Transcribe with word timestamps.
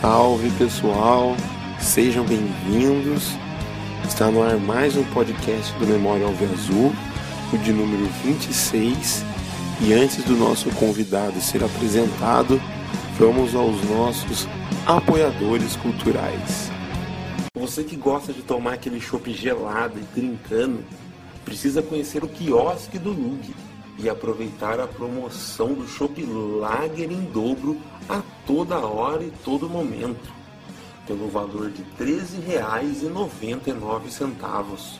Salve 0.00 0.50
pessoal, 0.52 1.36
sejam 1.78 2.24
bem-vindos. 2.24 3.32
Está 4.02 4.30
no 4.30 4.42
ar 4.42 4.56
mais 4.56 4.96
um 4.96 5.04
podcast 5.04 5.74
do 5.74 5.86
Memória 5.86 6.24
Alve 6.24 6.46
Azul, 6.46 6.90
o 7.52 7.58
de 7.58 7.70
número 7.70 8.06
26. 8.24 9.22
E 9.82 9.92
antes 9.92 10.24
do 10.24 10.38
nosso 10.38 10.70
convidado 10.76 11.38
ser 11.42 11.62
apresentado, 11.62 12.58
vamos 13.18 13.54
aos 13.54 13.76
nossos 13.90 14.48
apoiadores 14.86 15.76
culturais. 15.76 16.72
Você 17.54 17.84
que 17.84 17.94
gosta 17.94 18.32
de 18.32 18.40
tomar 18.40 18.72
aquele 18.72 19.02
chopp 19.02 19.30
gelado 19.34 20.00
e 20.00 20.04
trincando, 20.14 20.82
precisa 21.44 21.82
conhecer 21.82 22.24
o 22.24 22.28
quiosque 22.28 22.98
do 22.98 23.10
Lug 23.10 23.54
e 24.02 24.08
aproveitar 24.08 24.80
a 24.80 24.86
promoção 24.86 25.74
do 25.74 25.86
Chopp 25.86 26.24
Lager 26.24 27.12
em 27.12 27.24
dobro 27.24 27.78
a 28.08 28.22
toda 28.46 28.78
hora 28.78 29.22
e 29.22 29.30
todo 29.44 29.68
momento, 29.68 30.32
pelo 31.06 31.28
valor 31.28 31.70
de 31.70 31.82
R$ 31.82 31.88
13,99. 31.98 34.98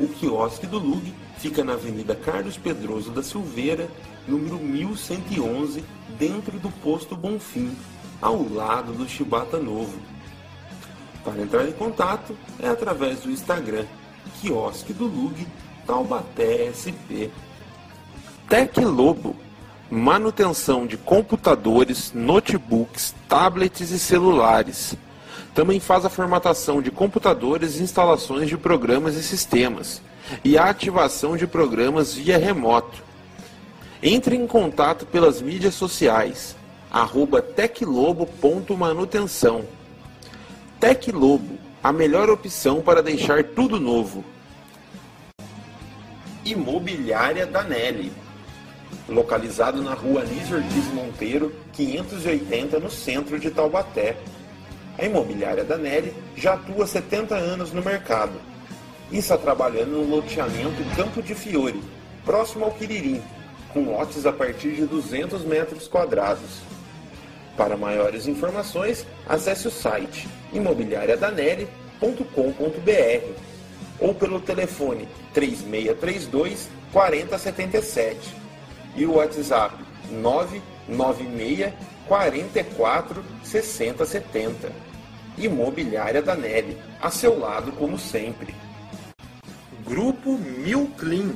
O 0.00 0.08
quiosque 0.08 0.66
do 0.66 0.78
Lug 0.78 1.14
fica 1.38 1.62
na 1.62 1.74
Avenida 1.74 2.16
Carlos 2.16 2.56
Pedroso 2.56 3.12
da 3.12 3.22
Silveira, 3.22 3.88
número 4.26 4.58
1111, 4.58 5.84
dentro 6.18 6.58
do 6.58 6.70
posto 6.82 7.14
Bonfim, 7.16 7.76
ao 8.20 8.42
lado 8.48 8.92
do 8.92 9.08
Chibata 9.08 9.58
Novo. 9.58 10.00
Para 11.24 11.42
entrar 11.42 11.68
em 11.68 11.72
contato 11.72 12.36
é 12.58 12.68
através 12.68 13.20
do 13.20 13.30
Instagram, 13.30 13.84
quiosque 14.40 14.92
do 14.92 15.04
Lug, 15.04 15.46
Taubaté 15.86 16.72
SP. 16.74 17.30
Tec 18.52 18.84
Lobo, 18.84 19.34
manutenção 19.90 20.86
de 20.86 20.98
computadores, 20.98 22.12
notebooks, 22.12 23.14
tablets 23.26 23.90
e 23.90 23.98
celulares. 23.98 24.94
Também 25.54 25.80
faz 25.80 26.04
a 26.04 26.10
formatação 26.10 26.82
de 26.82 26.90
computadores 26.90 27.80
e 27.80 27.82
instalações 27.82 28.50
de 28.50 28.58
programas 28.58 29.14
e 29.14 29.22
sistemas, 29.22 30.02
e 30.44 30.58
a 30.58 30.66
ativação 30.66 31.34
de 31.34 31.46
programas 31.46 32.12
via 32.12 32.36
remoto. 32.36 33.02
Entre 34.02 34.36
em 34.36 34.46
contato 34.46 35.06
pelas 35.06 35.40
mídias 35.40 35.74
sociais, 35.74 36.54
arroba 36.90 37.40
teclobo.manutenção. 37.40 39.64
Teclobo, 40.78 41.58
a 41.82 41.90
melhor 41.90 42.28
opção 42.28 42.82
para 42.82 43.02
deixar 43.02 43.44
tudo 43.44 43.80
novo. 43.80 44.22
Imobiliária 46.44 47.46
Danelli 47.46 48.12
localizado 49.08 49.82
na 49.82 49.94
rua 49.94 50.22
Anísio 50.22 50.56
Ortiz 50.56 50.84
Monteiro, 50.92 51.52
580, 51.72 52.78
no 52.78 52.90
centro 52.90 53.38
de 53.38 53.50
Taubaté. 53.50 54.16
A 54.98 55.04
imobiliária 55.04 55.64
da 55.64 55.76
Nery 55.76 56.12
já 56.36 56.54
atua 56.54 56.84
há 56.84 56.86
70 56.86 57.34
anos 57.34 57.72
no 57.72 57.82
mercado 57.82 58.32
e 59.10 59.18
está 59.18 59.36
trabalhando 59.36 59.90
no 59.90 60.16
loteamento 60.16 60.96
Campo 60.96 61.22
de 61.22 61.34
Fiore, 61.34 61.82
próximo 62.24 62.64
ao 62.64 62.72
Quiririm, 62.72 63.22
com 63.72 63.84
lotes 63.84 64.26
a 64.26 64.32
partir 64.32 64.72
de 64.72 64.86
200 64.86 65.44
metros 65.44 65.88
quadrados. 65.88 66.60
Para 67.56 67.76
maiores 67.76 68.26
informações, 68.26 69.06
acesse 69.28 69.68
o 69.68 69.70
site 69.70 70.28
imobiliariadaneri.com.br 70.52 73.42
ou 73.98 74.14
pelo 74.14 74.40
telefone 74.40 75.08
3632 75.34 76.68
4077 76.92 78.41
e 78.94 79.06
o 79.06 79.14
WhatsApp 79.14 79.82
996 80.10 81.72
44 82.06 83.24
60 83.42 84.04
70. 84.04 84.72
Imobiliária 85.38 86.20
da 86.20 86.34
Nelly, 86.34 86.76
a 87.00 87.10
seu 87.10 87.38
lado 87.38 87.72
como 87.72 87.98
sempre. 87.98 88.54
Grupo 89.84 90.38
Milclean. 90.38 91.34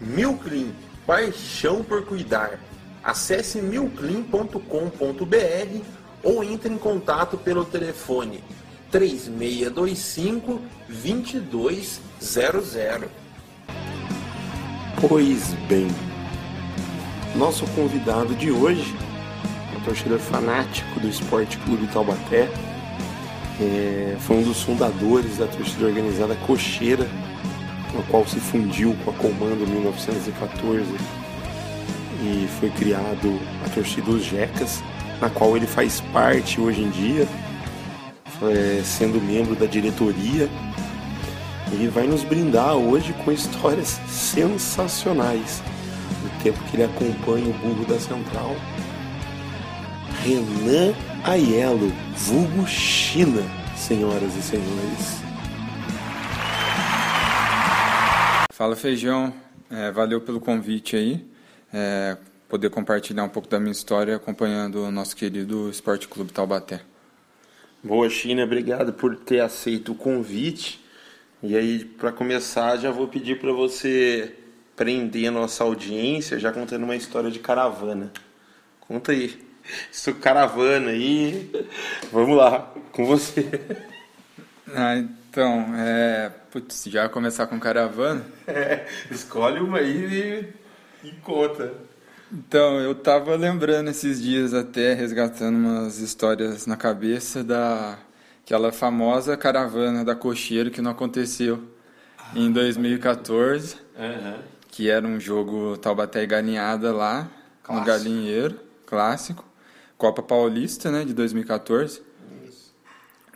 Milclean, 0.00 0.70
paixão 1.06 1.82
por 1.82 2.06
cuidar. 2.06 2.60
Acesse 3.02 3.60
milclean.com.br 3.60 5.82
ou 6.22 6.44
entre 6.44 6.72
em 6.72 6.78
contato 6.78 7.36
pelo 7.38 7.64
telefone 7.64 8.44
3625 8.90 10.60
2200. 10.88 13.08
Pois 15.00 15.54
bem, 15.68 15.88
nosso 17.38 17.64
convidado 17.68 18.34
de 18.34 18.50
hoje, 18.50 18.96
um 19.76 19.80
torcedor 19.84 20.18
fanático 20.18 20.98
do 20.98 21.08
Esporte 21.08 21.56
Clube 21.58 21.86
Taubaté, 21.86 22.48
é, 23.60 24.16
foi 24.18 24.38
um 24.38 24.42
dos 24.42 24.60
fundadores 24.62 25.38
da 25.38 25.46
torcida 25.46 25.86
organizada 25.86 26.34
Cocheira, 26.46 27.06
a 27.96 28.02
qual 28.10 28.26
se 28.26 28.40
fundiu 28.40 28.94
com 29.04 29.12
a 29.12 29.14
Comando 29.14 29.64
em 29.64 29.70
1914 29.70 30.84
e 32.20 32.48
foi 32.58 32.70
criado 32.70 33.40
a 33.64 33.68
torcida 33.68 34.10
Os 34.10 34.24
Jecas, 34.24 34.82
na 35.20 35.30
qual 35.30 35.56
ele 35.56 35.66
faz 35.66 36.00
parte 36.12 36.60
hoje 36.60 36.82
em 36.82 36.90
dia, 36.90 37.28
é, 38.42 38.82
sendo 38.82 39.20
membro 39.20 39.54
da 39.54 39.66
diretoria. 39.66 40.48
E 41.70 41.86
vai 41.86 42.06
nos 42.06 42.24
brindar 42.24 42.74
hoje 42.74 43.12
com 43.24 43.30
histórias 43.30 44.00
sensacionais 44.08 45.62
tempo 46.48 46.64
que 46.64 46.76
ele 46.76 46.84
acompanha 46.84 47.46
o 47.46 47.52
burro 47.58 47.84
da 47.84 47.98
central. 48.00 48.56
Renan 50.22 50.94
Aiello, 51.24 51.92
vulgo 52.16 52.66
China, 52.66 53.42
senhoras 53.76 54.34
e 54.34 54.42
senhores. 54.42 55.18
Fala 58.50 58.74
Feijão, 58.74 59.32
é, 59.70 59.90
valeu 59.90 60.22
pelo 60.22 60.40
convite 60.40 60.96
aí. 60.96 61.26
É, 61.72 62.16
poder 62.48 62.70
compartilhar 62.70 63.24
um 63.24 63.28
pouco 63.28 63.46
da 63.46 63.60
minha 63.60 63.72
história 63.72 64.16
acompanhando 64.16 64.84
o 64.84 64.90
nosso 64.90 65.14
querido 65.14 65.68
Esporte 65.68 66.08
Clube 66.08 66.32
Taubaté. 66.32 66.80
Boa, 67.84 68.08
China, 68.08 68.42
obrigado 68.44 68.94
por 68.94 69.16
ter 69.16 69.40
aceito 69.40 69.92
o 69.92 69.94
convite. 69.94 70.82
E 71.42 71.54
aí, 71.54 71.84
para 71.84 72.10
começar, 72.10 72.78
já 72.78 72.90
vou 72.90 73.06
pedir 73.06 73.38
para 73.38 73.52
você 73.52 74.34
prender 74.78 75.26
a 75.26 75.32
nossa 75.32 75.64
audiência 75.64 76.38
já 76.38 76.52
contando 76.52 76.84
uma 76.84 76.94
história 76.94 77.30
de 77.30 77.40
caravana. 77.40 78.12
Conta 78.78 79.10
aí. 79.10 79.36
Isso 79.92 80.14
caravana 80.14 80.90
aí. 80.90 81.50
Vamos 82.12 82.36
lá, 82.36 82.72
com 82.92 83.04
você. 83.04 83.60
Ah, 84.72 84.96
então, 84.96 85.74
é. 85.76 86.30
Putz, 86.50 86.84
já 86.86 87.08
começar 87.08 87.46
com 87.48 87.58
caravana? 87.58 88.24
É, 88.46 88.86
escolhe 89.10 89.60
uma 89.60 89.78
aí 89.78 90.54
e, 91.02 91.08
e 91.08 91.12
conta. 91.22 91.72
Então, 92.32 92.78
eu 92.80 92.94
tava 92.94 93.34
lembrando 93.34 93.90
esses 93.90 94.22
dias 94.22 94.54
até, 94.54 94.94
resgatando 94.94 95.56
umas 95.56 95.98
histórias 95.98 96.66
na 96.66 96.76
cabeça 96.76 97.42
da 97.42 97.98
aquela 98.44 98.72
famosa 98.72 99.36
caravana 99.36 100.02
da 100.02 100.14
Cocheiro 100.14 100.70
que 100.70 100.80
não 100.80 100.92
aconteceu 100.92 101.62
ah, 102.18 102.32
em 102.34 102.50
2014. 102.50 103.76
Uhum 103.98 104.57
que 104.78 104.88
era 104.88 105.04
um 105.04 105.18
jogo 105.18 105.76
Taubaté 105.76 106.22
e 106.22 106.26
Galinhada 106.28 106.92
lá, 106.92 107.28
clássico. 107.64 107.74
no 107.74 107.84
Galinheiro, 107.84 108.60
clássico. 108.86 109.44
Copa 109.96 110.22
Paulista, 110.22 110.88
né, 110.88 111.04
de 111.04 111.12
2014. 111.12 112.00
Isso. 112.46 112.72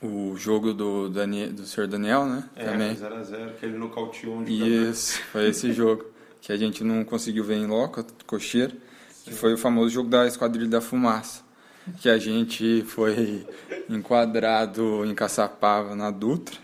O 0.00 0.36
jogo 0.36 0.72
do, 0.72 1.08
Daniel, 1.08 1.52
do 1.52 1.66
Sr. 1.66 1.88
Daniel, 1.88 2.26
né? 2.26 2.48
É, 2.54 2.66
também. 2.66 2.94
0x0, 2.94 3.56
que 3.56 3.66
ele 3.66 3.76
nocauteou 3.76 4.36
um 4.36 4.44
Isso, 4.44 5.20
foi 5.32 5.48
esse 5.48 5.72
jogo. 5.74 6.04
Que 6.40 6.52
a 6.52 6.56
gente 6.56 6.84
não 6.84 7.04
conseguiu 7.04 7.42
ver 7.42 7.56
em 7.56 7.66
loco, 7.66 8.06
cocheiro. 8.24 8.76
Que 9.24 9.34
foi 9.34 9.54
o 9.54 9.58
famoso 9.58 9.90
jogo 9.90 10.08
da 10.08 10.24
Esquadrilha 10.28 10.68
da 10.68 10.80
Fumaça. 10.80 11.42
Que 12.00 12.08
a 12.08 12.18
gente 12.18 12.84
foi 12.86 13.44
enquadrado 13.90 15.04
em 15.04 15.12
Caçapava, 15.12 15.96
na 15.96 16.12
Dutra. 16.12 16.54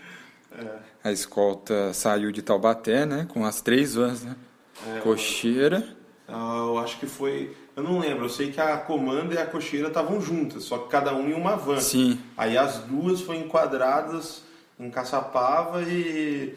É. 0.57 0.77
A 1.03 1.11
escolta 1.11 1.91
saiu 1.91 2.31
de 2.31 2.41
Taubaté, 2.41 3.05
né? 3.05 3.27
Com 3.27 3.45
as 3.45 3.59
três 3.59 3.95
vans, 3.95 4.23
né? 4.23 4.37
É, 4.87 4.99
cocheira. 4.99 5.83
Eu 6.27 6.77
acho 6.77 6.99
que 6.99 7.07
foi. 7.07 7.55
Eu 7.75 7.83
não 7.83 7.99
lembro, 7.99 8.25
eu 8.25 8.29
sei 8.29 8.51
que 8.51 8.61
a 8.61 8.77
comanda 8.77 9.33
e 9.33 9.37
a 9.37 9.45
cocheira 9.45 9.87
estavam 9.87 10.21
juntas, 10.21 10.63
só 10.63 10.77
que 10.77 10.89
cada 10.89 11.13
um 11.13 11.27
em 11.27 11.33
uma 11.33 11.55
van. 11.55 11.79
Sim. 11.79 12.19
Aí 12.37 12.57
as 12.57 12.79
duas 12.79 13.21
foram 13.21 13.39
enquadradas 13.39 14.43
em 14.79 14.89
Caçapava 14.89 15.81
e. 15.83 16.55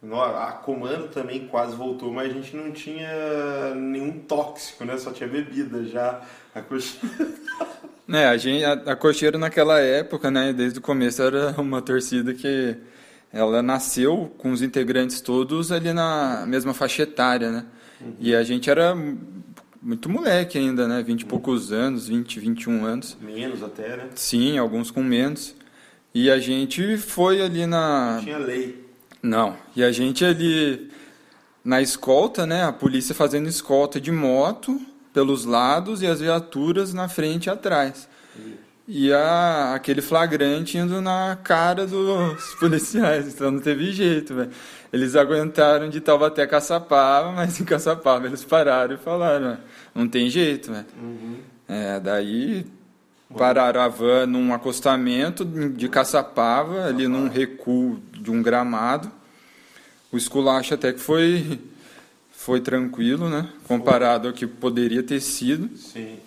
A 0.00 0.52
comanda 0.52 1.08
também 1.08 1.48
quase 1.48 1.74
voltou, 1.74 2.12
mas 2.12 2.30
a 2.30 2.32
gente 2.32 2.54
não 2.54 2.70
tinha 2.70 3.74
nenhum 3.74 4.20
tóxico, 4.20 4.84
né? 4.84 4.96
Só 4.96 5.10
tinha 5.10 5.28
bebida 5.28 5.82
já. 5.84 6.22
A 6.54 6.62
cocheira. 6.62 7.28
É, 8.10 8.24
a, 8.24 8.38
gente, 8.38 8.64
a, 8.64 8.72
a 8.72 8.96
cocheira 8.96 9.36
naquela 9.36 9.80
época, 9.80 10.30
né? 10.30 10.50
Desde 10.50 10.78
o 10.78 10.82
começo 10.82 11.20
era 11.20 11.50
uma 11.60 11.82
torcida 11.82 12.32
que 12.32 12.74
ela 13.32 13.62
nasceu 13.62 14.32
com 14.38 14.50
os 14.52 14.62
integrantes 14.62 15.20
todos 15.20 15.70
ali 15.70 15.92
na 15.92 16.44
mesma 16.46 16.72
faixa 16.72 17.02
etária, 17.02 17.50
né? 17.50 17.66
Uhum. 18.00 18.14
E 18.18 18.34
a 18.34 18.42
gente 18.42 18.70
era 18.70 18.96
muito 19.80 20.08
moleque 20.08 20.58
ainda, 20.58 20.88
né? 20.88 21.02
20 21.02 21.20
e 21.20 21.24
poucos 21.24 21.72
anos, 21.72 22.08
20, 22.08 22.40
21 22.40 22.84
anos. 22.84 23.16
Menos 23.20 23.62
até, 23.62 23.96
né? 23.96 24.08
Sim, 24.14 24.58
alguns 24.58 24.90
com 24.90 25.02
menos. 25.02 25.54
E 26.14 26.30
a 26.30 26.38
gente 26.38 26.96
foi 26.96 27.42
ali 27.42 27.66
na. 27.66 28.16
Não 28.16 28.24
tinha 28.24 28.38
lei. 28.38 28.84
Não. 29.22 29.56
E 29.76 29.82
a 29.82 29.92
gente 29.92 30.24
ali 30.24 30.90
na 31.64 31.82
escolta, 31.82 32.46
né? 32.46 32.64
A 32.64 32.72
polícia 32.72 33.14
fazendo 33.14 33.48
escolta 33.48 34.00
de 34.00 34.10
moto 34.10 34.80
pelos 35.12 35.44
lados 35.44 36.02
e 36.02 36.06
as 36.06 36.20
viaturas 36.20 36.94
na 36.94 37.08
frente 37.08 37.46
e 37.46 37.50
atrás. 37.50 38.08
E 38.90 39.12
a, 39.12 39.74
aquele 39.74 40.00
flagrante 40.00 40.78
indo 40.78 41.02
na 41.02 41.36
cara 41.44 41.86
dos 41.86 42.54
policiais, 42.58 43.28
então 43.28 43.50
não 43.50 43.60
teve 43.60 43.92
jeito, 43.92 44.34
velho. 44.34 44.50
Eles 44.90 45.14
aguentaram 45.14 45.90
de 45.90 46.00
Taubaté 46.00 46.40
a 46.42 46.46
Caçapava, 46.46 47.30
mas 47.32 47.60
em 47.60 47.64
Caçapava 47.66 48.26
eles 48.26 48.42
pararam 48.42 48.94
e 48.94 48.98
falaram, 48.98 49.58
não 49.94 50.08
tem 50.08 50.30
jeito, 50.30 50.72
velho. 50.72 50.86
Uhum. 50.98 51.36
É, 51.68 52.00
daí 52.00 52.64
pararam 53.36 53.82
a 53.82 53.88
van 53.88 54.24
num 54.24 54.54
acostamento 54.54 55.44
de 55.44 55.86
Caçapava, 55.90 56.86
ali 56.86 57.06
num 57.06 57.28
recuo 57.28 58.00
de 58.10 58.30
um 58.30 58.42
gramado. 58.42 59.12
O 60.10 60.16
esculacho 60.16 60.72
até 60.72 60.94
que 60.94 61.00
foi, 61.00 61.60
foi 62.32 62.62
tranquilo, 62.62 63.28
né? 63.28 63.50
Comparado 63.66 64.28
ao 64.28 64.32
que 64.32 64.46
poderia 64.46 65.02
ter 65.02 65.20
sido. 65.20 65.76
Sim. 65.76 66.20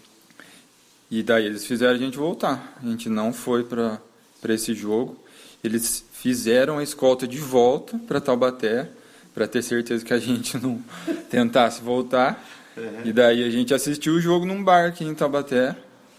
E 1.12 1.22
daí 1.22 1.46
eles 1.46 1.66
fizeram 1.66 1.94
a 1.94 1.98
gente 1.98 2.18
voltar. 2.18 2.78
A 2.82 2.88
gente 2.88 3.10
não 3.10 3.34
foi 3.34 3.64
para 3.66 4.00
esse 4.48 4.74
jogo. 4.74 5.18
Eles 5.64 6.04
fizeram 6.14 6.78
a 6.78 6.84
escolta 6.84 7.28
de 7.28 7.38
volta 7.38 8.00
para 8.08 8.22
Taubaté, 8.22 8.90
para 9.34 9.46
ter 9.48 9.62
certeza 9.62 10.04
que 10.06 10.14
a 10.14 10.18
gente 10.20 10.58
não 10.58 10.82
tentasse 11.30 11.82
voltar. 11.82 12.42
Uhum. 12.78 13.02
E 13.04 13.12
daí 13.12 13.44
a 13.44 13.50
gente 13.50 13.74
assistiu 13.74 14.14
o 14.14 14.22
jogo 14.22 14.46
num 14.46 14.64
bar 14.64 14.88
aqui 14.88 15.04
em 15.04 15.14
Taubaté. 15.14 15.76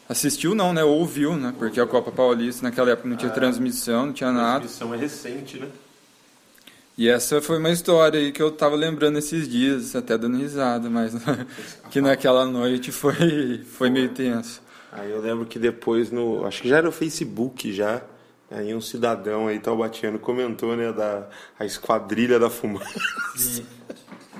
Assistiu 0.08 0.54
não, 0.54 0.74
né? 0.74 0.84
Ouviu, 0.84 1.34
né? 1.36 1.54
Porque 1.58 1.80
a 1.80 1.86
Copa 1.86 2.12
Paulista 2.12 2.62
naquela 2.62 2.90
época 2.90 3.08
não 3.08 3.16
tinha 3.16 3.30
Ah. 3.30 3.34
transmissão, 3.34 4.06
não 4.06 4.12
tinha 4.12 4.28
A 4.28 4.32
nada. 4.32 4.60
transmissão 4.60 4.92
é 4.94 4.98
recente, 4.98 5.58
né? 5.58 5.68
E 6.98 7.08
essa 7.08 7.40
foi 7.40 7.56
uma 7.58 7.70
história 7.70 8.20
aí 8.20 8.30
que 8.30 8.42
eu 8.42 8.50
tava 8.50 8.76
lembrando 8.76 9.18
esses 9.18 9.48
dias, 9.48 9.96
até 9.96 10.18
dando 10.18 10.36
risada, 10.36 10.90
mas 10.90 11.14
que 11.90 12.02
naquela 12.02 12.44
noite 12.44 12.92
foi, 12.92 13.62
foi 13.78 13.88
meio 13.88 14.10
tenso. 14.10 14.60
Aí 14.92 15.10
eu 15.10 15.20
lembro 15.20 15.46
que 15.46 15.58
depois 15.58 16.10
no. 16.10 16.44
Acho 16.44 16.62
que 16.62 16.68
já 16.68 16.76
era 16.76 16.88
o 16.88 16.92
Facebook 16.92 17.72
já. 17.72 18.02
Aí 18.50 18.74
um 18.74 18.80
cidadão 18.82 19.48
aí, 19.48 19.58
taubatiano, 19.58 20.18
comentou, 20.18 20.76
né, 20.76 20.92
da 20.92 21.26
a 21.58 21.64
esquadrilha 21.64 22.38
da 22.38 22.50
fumaça. 22.50 23.00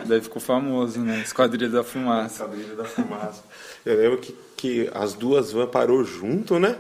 Daí 0.06 0.20
ficou 0.20 0.40
famoso, 0.40 1.00
né? 1.00 1.20
Esquadrilha 1.20 1.68
da 1.68 1.82
Fumaça. 1.82 2.42
Esquadrilha 2.42 2.74
da 2.74 2.84
fumaça. 2.84 3.42
Eu 3.86 3.96
lembro 3.96 4.18
que, 4.18 4.36
que 4.56 4.90
as 4.92 5.14
duas 5.14 5.52
vans 5.52 5.70
parou 5.70 6.04
junto, 6.04 6.58
né? 6.58 6.76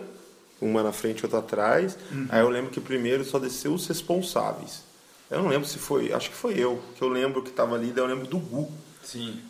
Uma 0.60 0.82
na 0.82 0.92
frente 0.92 1.20
e 1.20 1.24
outra 1.24 1.38
atrás. 1.38 1.96
Aí 2.28 2.40
eu 2.40 2.48
lembro 2.48 2.70
que 2.70 2.80
primeiro 2.80 3.24
só 3.24 3.38
desceu 3.38 3.72
os 3.72 3.86
responsáveis. 3.86 4.82
Eu 5.30 5.42
não 5.42 5.48
lembro 5.48 5.66
se 5.66 5.78
foi, 5.78 6.12
acho 6.12 6.30
que 6.30 6.36
foi 6.36 6.58
eu, 6.58 6.82
que 6.94 7.02
eu 7.02 7.08
lembro 7.08 7.42
que 7.42 7.50
tava 7.50 7.74
ali, 7.74 7.90
daí 7.90 8.04
eu 8.04 8.08
lembro 8.08 8.26
do 8.26 8.38
Gu. 8.38 8.70
Sim. 9.02 9.40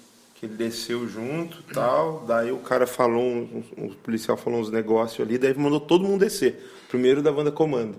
Que 0.42 0.46
ele 0.46 0.54
desceu 0.56 1.08
junto 1.08 1.62
tal. 1.72 2.24
Daí 2.26 2.50
o 2.50 2.58
cara 2.58 2.84
falou, 2.84 3.22
um, 3.22 3.62
um 3.78 3.88
policial 3.90 4.36
falou 4.36 4.58
uns 4.58 4.72
negócios 4.72 5.24
ali, 5.24 5.38
daí 5.38 5.54
mandou 5.54 5.78
todo 5.78 6.02
mundo 6.02 6.18
descer. 6.18 6.60
Primeiro 6.88 7.22
da 7.22 7.30
banda 7.30 7.52
comando. 7.52 7.94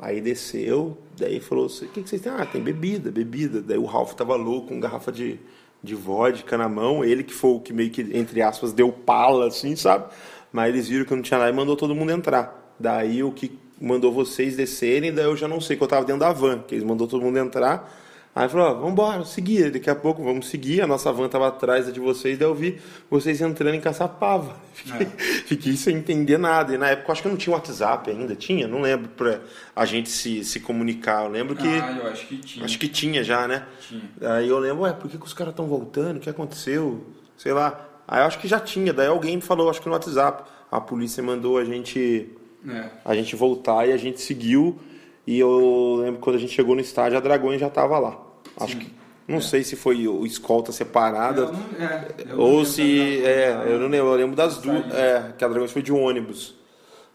Aí 0.00 0.20
desceu, 0.20 0.98
daí 1.16 1.38
falou 1.38 1.66
o 1.66 1.70
que, 1.70 2.02
que 2.02 2.08
vocês 2.08 2.20
têm? 2.20 2.32
Ah, 2.32 2.44
tem 2.44 2.60
bebida, 2.60 3.12
bebida. 3.12 3.62
Daí 3.62 3.78
o 3.78 3.84
Ralph 3.84 4.14
tava 4.14 4.34
louco, 4.34 4.68
com 4.68 4.80
garrafa 4.80 5.12
de, 5.12 5.38
de 5.80 5.94
vodka 5.94 6.58
na 6.58 6.68
mão. 6.68 7.04
Ele 7.04 7.22
que 7.22 7.32
foi 7.32 7.50
o 7.50 7.60
que 7.60 7.72
meio 7.72 7.90
que, 7.90 8.02
entre 8.12 8.42
aspas, 8.42 8.72
deu 8.72 8.90
pala, 8.90 9.46
assim, 9.46 9.76
sabe? 9.76 10.12
Mas 10.52 10.70
eles 10.70 10.88
viram 10.88 11.04
que 11.04 11.14
não 11.14 11.22
tinha 11.22 11.38
nada 11.38 11.52
e 11.52 11.54
mandou 11.54 11.76
todo 11.76 11.94
mundo 11.94 12.10
entrar. 12.10 12.74
Daí 12.80 13.22
o 13.22 13.30
que 13.30 13.56
mandou 13.80 14.12
vocês 14.12 14.56
descerem, 14.56 15.14
daí 15.14 15.26
eu 15.26 15.36
já 15.36 15.46
não 15.46 15.60
sei, 15.60 15.76
que 15.76 15.84
eu 15.84 15.88
tava 15.88 16.04
dentro 16.04 16.20
da 16.20 16.32
van, 16.32 16.58
que 16.66 16.74
eles 16.74 16.84
mandou 16.84 17.06
todo 17.06 17.22
mundo 17.22 17.38
entrar. 17.38 18.05
Aí 18.36 18.50
falou, 18.50 18.66
ó, 18.66 18.74
vambora, 18.74 19.24
seguir, 19.24 19.70
daqui 19.70 19.88
a 19.88 19.94
pouco 19.94 20.22
vamos 20.22 20.48
seguir, 20.50 20.82
a 20.82 20.86
nossa 20.86 21.10
van 21.10 21.26
tava 21.26 21.48
atrás 21.48 21.90
de 21.90 21.98
vocês, 21.98 22.36
daí 22.38 22.46
eu 22.46 22.54
vi 22.54 22.78
vocês 23.10 23.40
entrando 23.40 23.74
em 23.74 23.80
Caçapava. 23.80 24.54
Fiquei, 24.76 25.06
fiquei 25.46 25.72
sem 25.76 25.96
entender 25.96 26.36
nada. 26.36 26.74
E 26.74 26.76
na 26.76 26.90
época 26.90 27.08
eu 27.08 27.12
acho 27.14 27.22
que 27.22 27.28
não 27.28 27.36
tinha 27.38 27.56
WhatsApp 27.56 28.10
ainda, 28.10 28.36
tinha? 28.36 28.68
Não 28.68 28.82
lembro 28.82 29.08
pra 29.08 29.40
a 29.74 29.86
gente 29.86 30.10
se, 30.10 30.44
se 30.44 30.60
comunicar. 30.60 31.24
Eu 31.24 31.30
lembro 31.30 31.56
que. 31.56 31.66
Ah, 31.66 31.98
eu 31.98 32.06
acho 32.10 32.26
que 32.26 32.36
tinha. 32.36 32.64
Acho 32.66 32.78
que 32.78 32.88
tinha 32.88 33.24
já, 33.24 33.48
né? 33.48 33.64
Tinha. 33.88 34.02
Aí 34.34 34.46
eu 34.46 34.58
lembro, 34.58 34.82
ué, 34.82 34.92
por 34.92 35.10
que, 35.10 35.16
que 35.16 35.24
os 35.24 35.32
caras 35.32 35.52
estão 35.54 35.66
voltando? 35.66 36.18
O 36.18 36.20
que 36.20 36.28
aconteceu? 36.28 37.06
Sei 37.38 37.54
lá. 37.54 37.88
Aí 38.06 38.20
eu 38.20 38.26
acho 38.26 38.38
que 38.38 38.46
já 38.46 38.60
tinha, 38.60 38.92
daí 38.92 39.06
alguém 39.08 39.36
me 39.36 39.42
falou, 39.42 39.70
acho 39.70 39.80
que 39.80 39.86
no 39.88 39.94
WhatsApp. 39.94 40.44
A 40.70 40.78
polícia 40.78 41.22
mandou 41.22 41.56
a 41.56 41.64
gente 41.64 42.28
É. 42.68 42.90
a 43.02 43.14
gente 43.14 43.34
voltar 43.34 43.88
e 43.88 43.92
a 43.92 43.96
gente 43.96 44.20
seguiu. 44.20 44.78
E 45.26 45.38
eu 45.38 46.00
lembro 46.02 46.16
que 46.16 46.20
quando 46.22 46.36
a 46.36 46.38
gente 46.38 46.52
chegou 46.52 46.74
no 46.74 46.82
estádio, 46.82 47.16
a 47.16 47.20
Dragões 47.20 47.58
já 47.58 47.70
tava 47.70 47.98
lá. 47.98 48.25
Acho 48.60 48.76
que. 48.78 48.92
Não 49.28 49.40
sei 49.40 49.64
se 49.64 49.74
foi 49.74 50.06
o 50.06 50.24
escolta 50.24 50.70
separada. 50.70 51.46
Não- 51.46 51.60
é, 51.84 52.34
ou 52.36 52.64
se. 52.64 53.20
da- 53.22 53.28
É, 53.28 53.62
eu 53.66 53.78
não 53.80 53.88
lembro. 53.88 54.08
Eu 54.08 54.14
lembro 54.14 54.36
das 54.36 54.58
duas. 54.58 54.92
É, 54.94 55.32
que 55.36 55.44
a 55.44 55.48
Dragões 55.48 55.72
foi 55.72 55.82
de 55.82 55.92
ônibus. 55.92 56.54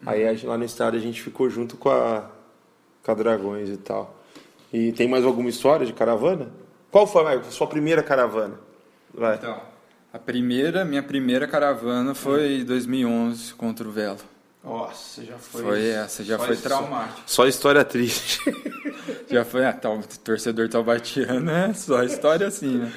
Aí 0.05 0.27
a 0.27 0.33
gente- 0.33 0.45
lá 0.47 0.57
no 0.57 0.65
estádio 0.65 0.99
a 0.99 1.01
gente 1.01 1.21
ficou 1.21 1.49
junto 1.49 1.77
com 1.77 1.89
a, 1.89 2.29
com 3.03 3.11
a 3.11 3.13
Dragões 3.13 3.69
e 3.69 3.77
tal. 3.77 4.17
E 4.73 4.91
tem 4.91 5.07
mais 5.07 5.23
alguma 5.25 5.49
história 5.49 5.85
de 5.85 5.93
caravana? 5.93 6.49
Qual 6.91 7.05
foi 7.07 7.23
vai, 7.23 7.37
a 7.37 7.43
sua 7.43 7.67
primeira 7.67 8.01
caravana? 8.03 8.55
Vai. 9.13 9.35
Então, 9.35 9.57
a 10.11 10.19
primeira, 10.19 10.83
minha 10.83 11.03
primeira 11.03 11.47
caravana 11.47 12.13
foi 12.13 12.59
em 12.61 12.65
2011 12.65 13.53
contra 13.53 13.87
o 13.87 13.91
Velo. 13.91 14.17
Nossa, 14.63 15.23
já 15.23 15.37
foi. 15.37 15.63
Foi 15.63 15.87
essa, 15.89 16.23
já 16.23 16.37
só 16.37 16.45
foi 16.45 16.57
traumático. 16.57 17.21
Só 17.25 17.47
história 17.47 17.83
triste. 17.83 18.39
Já 19.29 19.45
foi, 19.45 19.65
ah, 19.65 19.71
tal, 19.71 19.99
torcedor 20.23 20.67
taubatiano 20.67 21.49
é 21.49 21.73
só 21.73 22.03
história 22.03 22.47
assim, 22.47 22.79
né? 22.79 22.91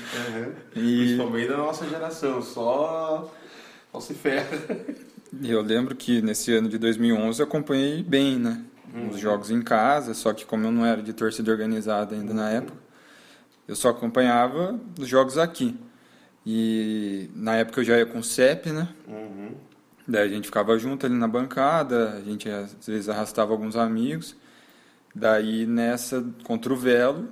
E 0.74 0.96
Principalmente 0.98 1.48
da 1.48 1.56
nossa 1.56 1.88
geração, 1.88 2.42
só, 2.42 3.32
só 3.92 4.00
se 4.00 4.14
ferra. 4.14 4.58
eu 5.42 5.62
lembro 5.62 5.94
que 5.94 6.20
nesse 6.20 6.52
ano 6.52 6.68
de 6.68 6.76
2011 6.76 7.40
eu 7.40 7.46
acompanhei 7.46 8.02
bem, 8.02 8.36
né? 8.38 8.62
Os 9.10 9.18
jogos 9.18 9.50
em 9.50 9.62
casa, 9.62 10.12
só 10.12 10.32
que 10.32 10.44
como 10.44 10.66
eu 10.66 10.72
não 10.72 10.84
era 10.84 11.02
de 11.02 11.12
torcida 11.12 11.50
organizada 11.50 12.14
ainda 12.14 12.34
na 12.34 12.50
época, 12.50 12.78
eu 13.66 13.76
só 13.76 13.90
acompanhava 13.90 14.78
os 14.98 15.08
jogos 15.08 15.38
aqui. 15.38 15.76
E 16.44 17.30
na 17.34 17.56
época 17.56 17.80
eu 17.80 17.84
já 17.84 17.96
ia 17.96 18.06
com 18.06 18.18
o 18.18 18.24
CEP, 18.24 18.70
né? 18.70 18.88
Daí 20.06 20.28
a 20.28 20.28
gente 20.28 20.46
ficava 20.46 20.78
junto 20.78 21.06
ali 21.06 21.14
na 21.14 21.26
bancada, 21.26 22.10
a 22.12 22.20
gente 22.20 22.48
às 22.48 22.86
vezes 22.86 23.08
arrastava 23.08 23.52
alguns 23.52 23.74
amigos. 23.74 24.36
Daí 25.14 25.66
nessa 25.66 26.24
contra 26.44 26.72
o 26.72 26.76
Velo, 26.76 27.28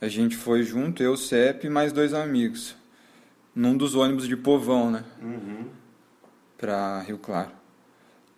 a 0.00 0.08
gente 0.08 0.36
foi 0.36 0.62
junto, 0.62 1.02
eu, 1.02 1.16
CEP 1.16 1.66
e 1.66 1.70
mais 1.70 1.92
dois 1.92 2.14
amigos. 2.14 2.74
Num 3.54 3.76
dos 3.76 3.94
ônibus 3.94 4.26
de 4.26 4.36
povão, 4.36 4.90
né? 4.90 5.04
Pra 6.56 7.00
Rio 7.00 7.18
Claro. 7.18 7.50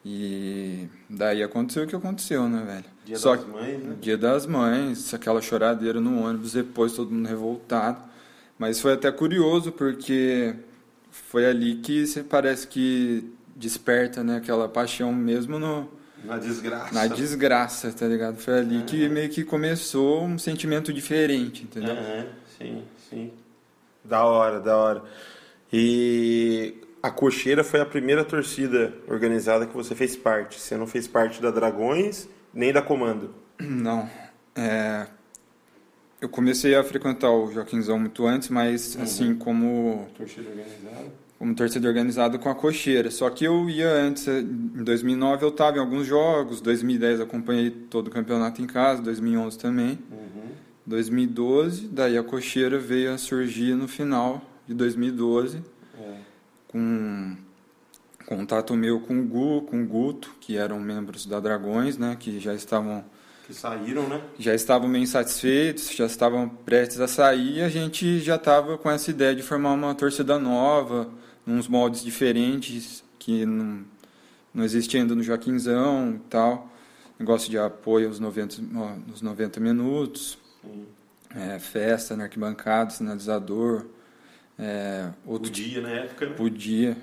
E 0.04 0.88
daí 1.08 1.42
aconteceu 1.42 1.84
o 1.84 1.86
que 1.86 1.94
aconteceu, 1.94 2.48
né, 2.48 2.64
velho? 2.66 2.84
Dia 3.04 3.16
Só 3.16 3.36
das 3.36 3.46
Mães, 3.46 3.82
né? 3.84 3.96
Dia 4.00 4.18
das 4.18 4.46
Mães, 4.46 5.14
aquela 5.14 5.40
choradeira 5.40 6.00
no 6.00 6.20
ônibus, 6.22 6.54
depois 6.54 6.92
todo 6.94 7.12
mundo 7.12 7.28
revoltado. 7.28 8.02
Mas 8.58 8.80
foi 8.80 8.94
até 8.94 9.12
curioso, 9.12 9.70
porque 9.70 10.56
foi 11.10 11.46
ali 11.46 11.76
que 11.76 12.04
você 12.04 12.24
parece 12.24 12.66
que 12.66 13.32
desperta, 13.56 14.22
né, 14.22 14.36
aquela 14.36 14.68
paixão 14.68 15.12
mesmo 15.12 15.58
no, 15.58 15.88
Na 16.24 16.38
desgraça. 16.38 16.94
na 16.94 17.06
desgraça, 17.06 17.92
tá 17.92 18.06
ligado? 18.06 18.38
Foi 18.38 18.58
ali 18.58 18.82
que 18.82 19.08
meio 19.08 19.28
que 19.28 19.44
começou 19.44 20.24
um 20.24 20.38
sentimento 20.38 20.92
diferente, 20.92 21.64
entendeu? 21.64 21.94
Aham, 21.94 22.26
sim, 22.58 22.82
sim. 23.08 23.32
Da 24.04 24.24
hora, 24.24 24.60
da 24.60 24.76
hora. 24.76 25.02
E 25.72 26.74
a 27.02 27.10
Cocheira 27.10 27.64
foi 27.64 27.80
a 27.80 27.86
primeira 27.86 28.24
torcida 28.24 28.92
organizada 29.08 29.66
que 29.66 29.74
você 29.74 29.94
fez 29.94 30.14
parte. 30.16 30.60
Você 30.60 30.76
não 30.76 30.86
fez 30.86 31.06
parte 31.08 31.40
da 31.40 31.50
Dragões 31.50 32.28
nem 32.52 32.72
da 32.72 32.82
Comando. 32.82 33.34
Não. 33.60 34.08
É, 34.54 35.06
eu 36.20 36.28
comecei 36.28 36.74
a 36.74 36.84
frequentar 36.84 37.30
o 37.30 37.50
Joaquinzão 37.50 37.98
muito 37.98 38.26
antes, 38.26 38.48
mas 38.48 38.96
assim 39.00 39.34
como 39.34 40.06
Torcida 40.16 40.48
organizada? 40.50 41.12
Como 41.42 41.56
torcedor 41.56 41.88
organizado 41.88 42.38
com 42.38 42.48
a 42.48 42.54
cocheira. 42.54 43.10
Só 43.10 43.28
que 43.28 43.44
eu 43.44 43.68
ia 43.68 43.88
antes, 43.90 44.28
em 44.28 44.84
2009 44.84 45.44
eu 45.44 45.48
estava 45.48 45.76
em 45.76 45.80
alguns 45.80 46.06
jogos, 46.06 46.60
2010 46.60 47.18
eu 47.18 47.24
acompanhei 47.26 47.68
todo 47.68 48.06
o 48.06 48.10
campeonato 48.12 48.62
em 48.62 48.66
casa, 48.66 49.02
2011 49.02 49.58
também. 49.58 49.98
2012, 50.86 51.88
daí 51.88 52.16
a 52.16 52.22
cocheira 52.22 52.78
veio 52.78 53.12
a 53.12 53.18
surgir 53.18 53.74
no 53.74 53.88
final 53.88 54.40
de 54.68 54.74
2012, 54.74 55.64
É. 56.00 56.14
com 56.68 57.36
contato 58.24 58.76
meu 58.76 59.00
com 59.00 59.18
o 59.18 59.24
Gu, 59.24 59.62
com 59.62 59.82
o 59.82 59.86
Guto, 59.86 60.36
que 60.40 60.56
eram 60.56 60.78
membros 60.78 61.26
da 61.26 61.40
Dragões, 61.40 61.98
né, 61.98 62.16
que 62.20 62.38
já 62.38 62.54
estavam 62.54 63.04
Que 63.48 63.52
saíram, 63.52 64.08
né? 64.08 64.20
já 64.38 64.54
estavam 64.54 64.88
meio 64.88 65.02
insatisfeitos, 65.02 65.90
já 65.92 66.06
estavam 66.06 66.48
prestes 66.48 67.00
a 67.00 67.08
sair, 67.08 67.62
a 67.62 67.68
gente 67.68 68.20
já 68.20 68.36
estava 68.36 68.78
com 68.78 68.88
essa 68.88 69.10
ideia 69.10 69.34
de 69.34 69.42
formar 69.42 69.72
uma 69.72 69.92
torcida 69.92 70.38
nova, 70.38 71.10
uns 71.46 71.68
moldes 71.68 72.02
diferentes 72.02 73.04
que 73.18 73.44
não, 73.44 73.84
não 74.52 74.64
existia 74.64 75.00
ainda 75.00 75.14
no 75.14 75.22
Joaquinzão 75.22 76.14
e 76.16 76.18
tal. 76.28 76.70
Negócio 77.18 77.50
de 77.50 77.58
apoio 77.58 78.08
aos 78.08 78.18
90, 78.18 78.62
nos 79.06 79.22
90 79.22 79.60
minutos. 79.60 80.38
É, 81.34 81.58
festa 81.58 82.16
na 82.16 82.24
arquibancada, 82.24 82.90
sinalizador. 82.90 83.86
É, 84.58 85.08
outro 85.24 85.50
Podia 85.50 85.80
na 85.80 85.90
época, 85.90 86.26
né? 86.26 86.34
Podia. 86.34 86.96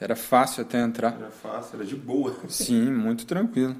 Era 0.00 0.16
fácil 0.16 0.62
até 0.62 0.80
entrar. 0.80 1.14
Era 1.16 1.30
fácil, 1.30 1.76
era 1.76 1.84
de 1.84 1.94
boa. 1.94 2.34
Sim, 2.48 2.90
muito 2.90 3.26
tranquilo. 3.26 3.76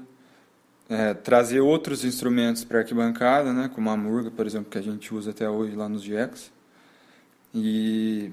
É, 0.87 1.13
trazer 1.13 1.61
outros 1.61 2.05
instrumentos 2.05 2.63
para 2.63 2.79
arquibancada, 2.79 3.51
né, 3.51 3.69
como 3.73 3.89
a 3.89 3.97
murga, 3.97 4.29
por 4.29 4.45
exemplo, 4.45 4.69
que 4.69 4.77
a 4.77 4.81
gente 4.81 5.13
usa 5.13 5.31
até 5.31 5.49
hoje 5.49 5.75
lá 5.75 5.89
nos 5.89 6.03
Jacks. 6.03 6.51
E 7.53 8.31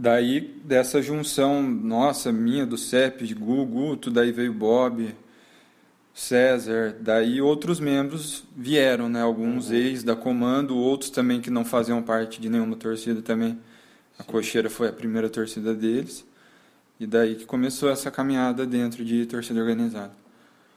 daí, 0.00 0.40
dessa 0.64 1.02
junção 1.02 1.62
nossa, 1.62 2.32
minha, 2.32 2.64
do 2.64 2.78
CEP, 2.78 3.26
de 3.26 3.34
Gugu, 3.34 3.98
tudo 3.98 4.14
daí 4.14 4.32
veio 4.32 4.50
Bob, 4.50 5.14
César, 6.14 6.96
daí 6.98 7.42
outros 7.42 7.78
membros 7.78 8.44
vieram, 8.56 9.10
né, 9.10 9.20
alguns 9.20 9.68
uhum. 9.68 9.76
ex 9.76 10.02
da 10.02 10.16
comando, 10.16 10.74
outros 10.76 11.10
também 11.10 11.42
que 11.42 11.50
não 11.50 11.66
faziam 11.66 12.02
parte 12.02 12.40
de 12.40 12.48
nenhuma 12.48 12.76
torcida 12.76 13.20
também. 13.20 13.58
A 14.18 14.22
Sim. 14.22 14.30
Cocheira 14.30 14.70
foi 14.70 14.88
a 14.88 14.92
primeira 14.92 15.28
torcida 15.28 15.74
deles. 15.74 16.26
E 16.98 17.06
daí 17.06 17.34
que 17.34 17.44
começou 17.44 17.90
essa 17.90 18.10
caminhada 18.10 18.66
dentro 18.66 19.04
de 19.04 19.26
torcida 19.26 19.60
organizada. 19.60 20.12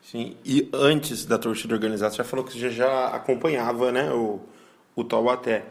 Sim, 0.01 0.35
e 0.43 0.69
antes 0.73 1.25
da 1.25 1.37
torcida 1.37 1.73
organizada, 1.73 2.11
você 2.11 2.17
já 2.17 2.23
falou 2.25 2.45
que 2.45 2.51
você 2.51 2.69
já 2.69 3.07
acompanhava 3.07 3.89
né, 3.89 4.11
o, 4.11 4.41
o 4.95 5.03
Taubaté. 5.03 5.65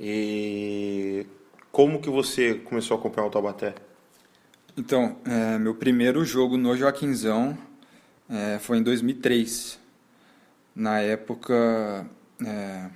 E 0.00 1.26
como 1.74 2.00
que 2.00 2.08
você 2.08 2.54
começou 2.54 2.96
a 2.96 3.00
acompanhar 3.00 3.26
o 3.26 3.30
Taubaté? 3.30 3.74
Então, 4.76 5.16
é, 5.26 5.58
meu 5.58 5.74
primeiro 5.74 6.24
jogo 6.24 6.56
no 6.56 6.76
Joaquinzão 6.76 7.58
é, 8.30 8.60
foi 8.60 8.78
em 8.78 8.82
2003. 8.84 9.80
Na 10.72 11.00
época, 11.00 12.08
é, 12.46 12.90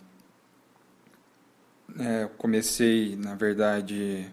é, 1.99 2.29
comecei, 2.39 3.17
na 3.17 3.35
verdade, 3.35 4.31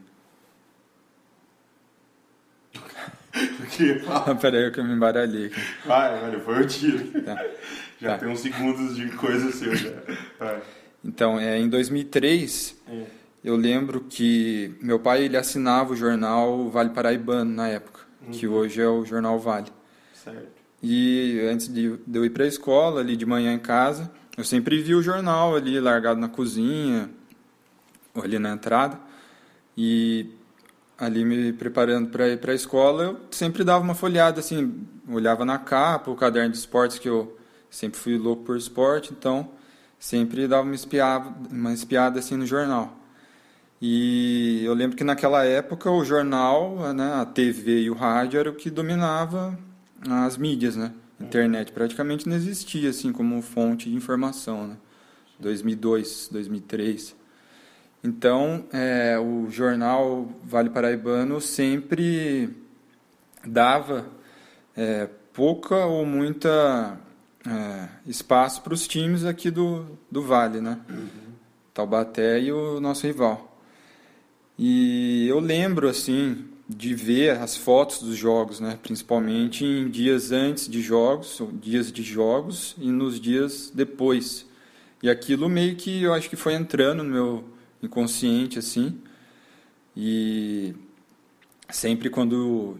Ah, 4.07 4.35
peraí 4.39 4.69
que 4.69 4.79
eu 4.79 4.83
me 4.83 4.93
embaralhei. 4.93 5.51
Vai, 5.87 6.19
velho, 6.19 6.39
foi 6.41 6.61
o 6.61 6.67
tiro. 6.67 7.23
Tá. 7.23 7.43
Já 7.99 8.11
tá. 8.11 8.17
tem 8.19 8.29
uns 8.29 8.41
segundos 8.41 8.95
de 8.95 9.09
coisa 9.09 9.51
seu 9.51 9.75
já. 9.75 9.89
Vai. 10.37 10.61
Então, 11.03 11.39
é, 11.39 11.57
em 11.57 11.69
2003, 11.69 12.75
é. 12.87 13.05
Eu 13.45 13.55
lembro 13.55 14.01
que 14.01 14.75
meu 14.81 14.99
pai 14.99 15.23
ele 15.23 15.37
assinava 15.37 15.93
o 15.93 15.95
jornal 15.95 16.67
Vale 16.71 16.89
Paraibano 16.89 17.53
na 17.53 17.67
época, 17.67 18.01
uhum. 18.25 18.31
que 18.31 18.47
hoje 18.47 18.81
é 18.81 18.87
o 18.87 19.05
jornal 19.05 19.39
Vale. 19.39 19.71
Certo. 20.15 20.47
E 20.81 21.39
antes 21.47 21.71
de, 21.71 21.95
de 21.95 22.19
eu 22.19 22.25
ir 22.25 22.31
para 22.31 22.43
a 22.43 22.47
escola, 22.47 23.01
ali 23.01 23.15
de 23.15 23.23
manhã 23.23 23.53
em 23.53 23.59
casa, 23.59 24.11
eu 24.35 24.43
sempre 24.43 24.81
vi 24.81 24.95
o 24.95 25.01
jornal 25.01 25.55
ali 25.55 25.79
largado 25.79 26.19
na 26.19 26.27
cozinha, 26.27 27.07
ou 28.15 28.23
ali 28.23 28.39
na 28.39 28.53
entrada. 28.53 28.99
E 29.77 30.31
ali 30.97 31.23
me 31.23 31.53
preparando 31.53 32.09
para 32.09 32.27
ir 32.29 32.39
para 32.39 32.51
a 32.51 32.55
escola, 32.55 33.03
eu 33.03 33.19
sempre 33.29 33.63
dava 33.63 33.83
uma 33.83 33.93
folhada 33.93 34.39
assim, 34.39 34.87
olhava 35.07 35.45
na 35.45 35.59
capa, 35.59 36.09
o 36.09 36.15
caderno 36.15 36.51
de 36.51 36.57
esportes 36.57 36.97
que 36.97 37.07
eu 37.07 37.37
sempre 37.69 37.99
fui 37.99 38.17
louco 38.17 38.43
por 38.43 38.57
esporte, 38.57 39.13
então 39.13 39.51
sempre 39.99 40.47
dava 40.47 40.63
uma 40.63 40.73
espiada, 40.73 41.31
uma 41.51 41.73
espiada 41.73 42.17
assim 42.17 42.35
no 42.37 42.45
jornal. 42.47 43.04
E 43.81 44.61
eu 44.63 44.73
lembro 44.73 44.95
que 44.95 45.03
naquela 45.03 45.45
época 45.45 45.91
o 45.91 46.03
jornal, 46.03 46.93
né, 46.93 47.13
a 47.15 47.25
TV 47.25 47.81
e 47.81 47.89
o 47.89 47.93
rádio 47.93 48.39
era 48.39 48.49
o 48.49 48.55
que 48.55 48.69
dominava 48.69 49.57
as 50.09 50.37
mídias, 50.37 50.75
né? 50.75 50.91
internet 51.19 51.71
praticamente 51.71 52.27
não 52.27 52.35
existia 52.35 52.89
assim 52.89 53.11
como 53.11 53.41
fonte 53.41 53.89
de 53.89 53.95
informação, 53.95 54.67
né? 54.67 54.77
2002, 55.39 56.29
2003. 56.31 57.15
Então, 58.03 58.65
é, 58.71 59.17
o 59.17 59.49
jornal 59.49 60.29
Vale 60.43 60.69
Paraibano 60.69 61.41
sempre 61.41 62.55
dava 63.45 64.05
é, 64.77 65.09
pouca 65.33 65.85
ou 65.85 66.05
muita 66.05 66.97
é, 67.45 67.89
espaço 68.05 68.61
para 68.61 68.73
os 68.73 68.87
times 68.87 69.25
aqui 69.25 69.49
do, 69.49 69.85
do 70.09 70.21
Vale, 70.21 70.61
né? 70.61 70.79
Uhum. 70.89 71.07
Taubaté 71.73 72.39
e 72.39 72.51
o 72.51 72.79
nosso 72.79 73.07
rival. 73.07 73.54
E 74.57 75.27
eu 75.27 75.39
lembro, 75.39 75.89
assim, 75.89 76.45
de 76.67 76.95
ver 76.95 77.37
as 77.37 77.55
fotos 77.55 78.01
dos 78.01 78.17
jogos, 78.17 78.59
né? 78.59 78.77
Principalmente 78.81 79.63
em 79.63 79.89
dias 79.89 80.31
antes 80.31 80.67
de 80.67 80.81
jogos, 80.81 81.41
dias 81.61 81.91
de 81.91 82.01
jogos 82.01 82.75
e 82.79 82.89
nos 82.89 83.19
dias 83.19 83.71
depois. 83.73 84.47
E 85.03 85.09
aquilo 85.09 85.47
meio 85.47 85.75
que 85.75 86.03
eu 86.03 86.13
acho 86.13 86.29
que 86.29 86.35
foi 86.35 86.53
entrando 86.53 87.03
no 87.03 87.09
meu 87.09 87.43
inconsciente 87.83 88.57
assim. 88.57 88.99
E 89.95 90.73
sempre 91.69 92.09
quando 92.09 92.77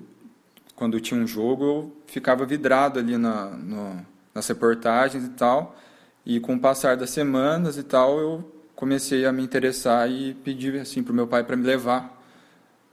quando 0.75 0.99
tinha 0.99 1.19
um 1.19 1.27
jogo 1.27 1.63
eu 1.63 1.97
ficava 2.07 2.45
vidrado 2.45 2.99
ali 2.99 3.17
na, 3.17 3.51
no, 3.51 4.05
nas 4.33 4.47
reportagens 4.47 5.23
e 5.23 5.29
tal. 5.29 5.77
E 6.25 6.39
com 6.39 6.55
o 6.55 6.59
passar 6.59 6.97
das 6.97 7.11
semanas 7.11 7.77
e 7.77 7.83
tal, 7.83 8.19
eu 8.19 8.54
comecei 8.75 9.25
a 9.25 9.31
me 9.31 9.43
interessar 9.43 10.09
e 10.09 10.33
pedir 10.33 10.79
assim 10.79 11.01
para 11.01 11.11
o 11.11 11.15
meu 11.15 11.27
pai 11.27 11.43
para 11.43 11.55
me 11.55 11.65
levar 11.65 12.21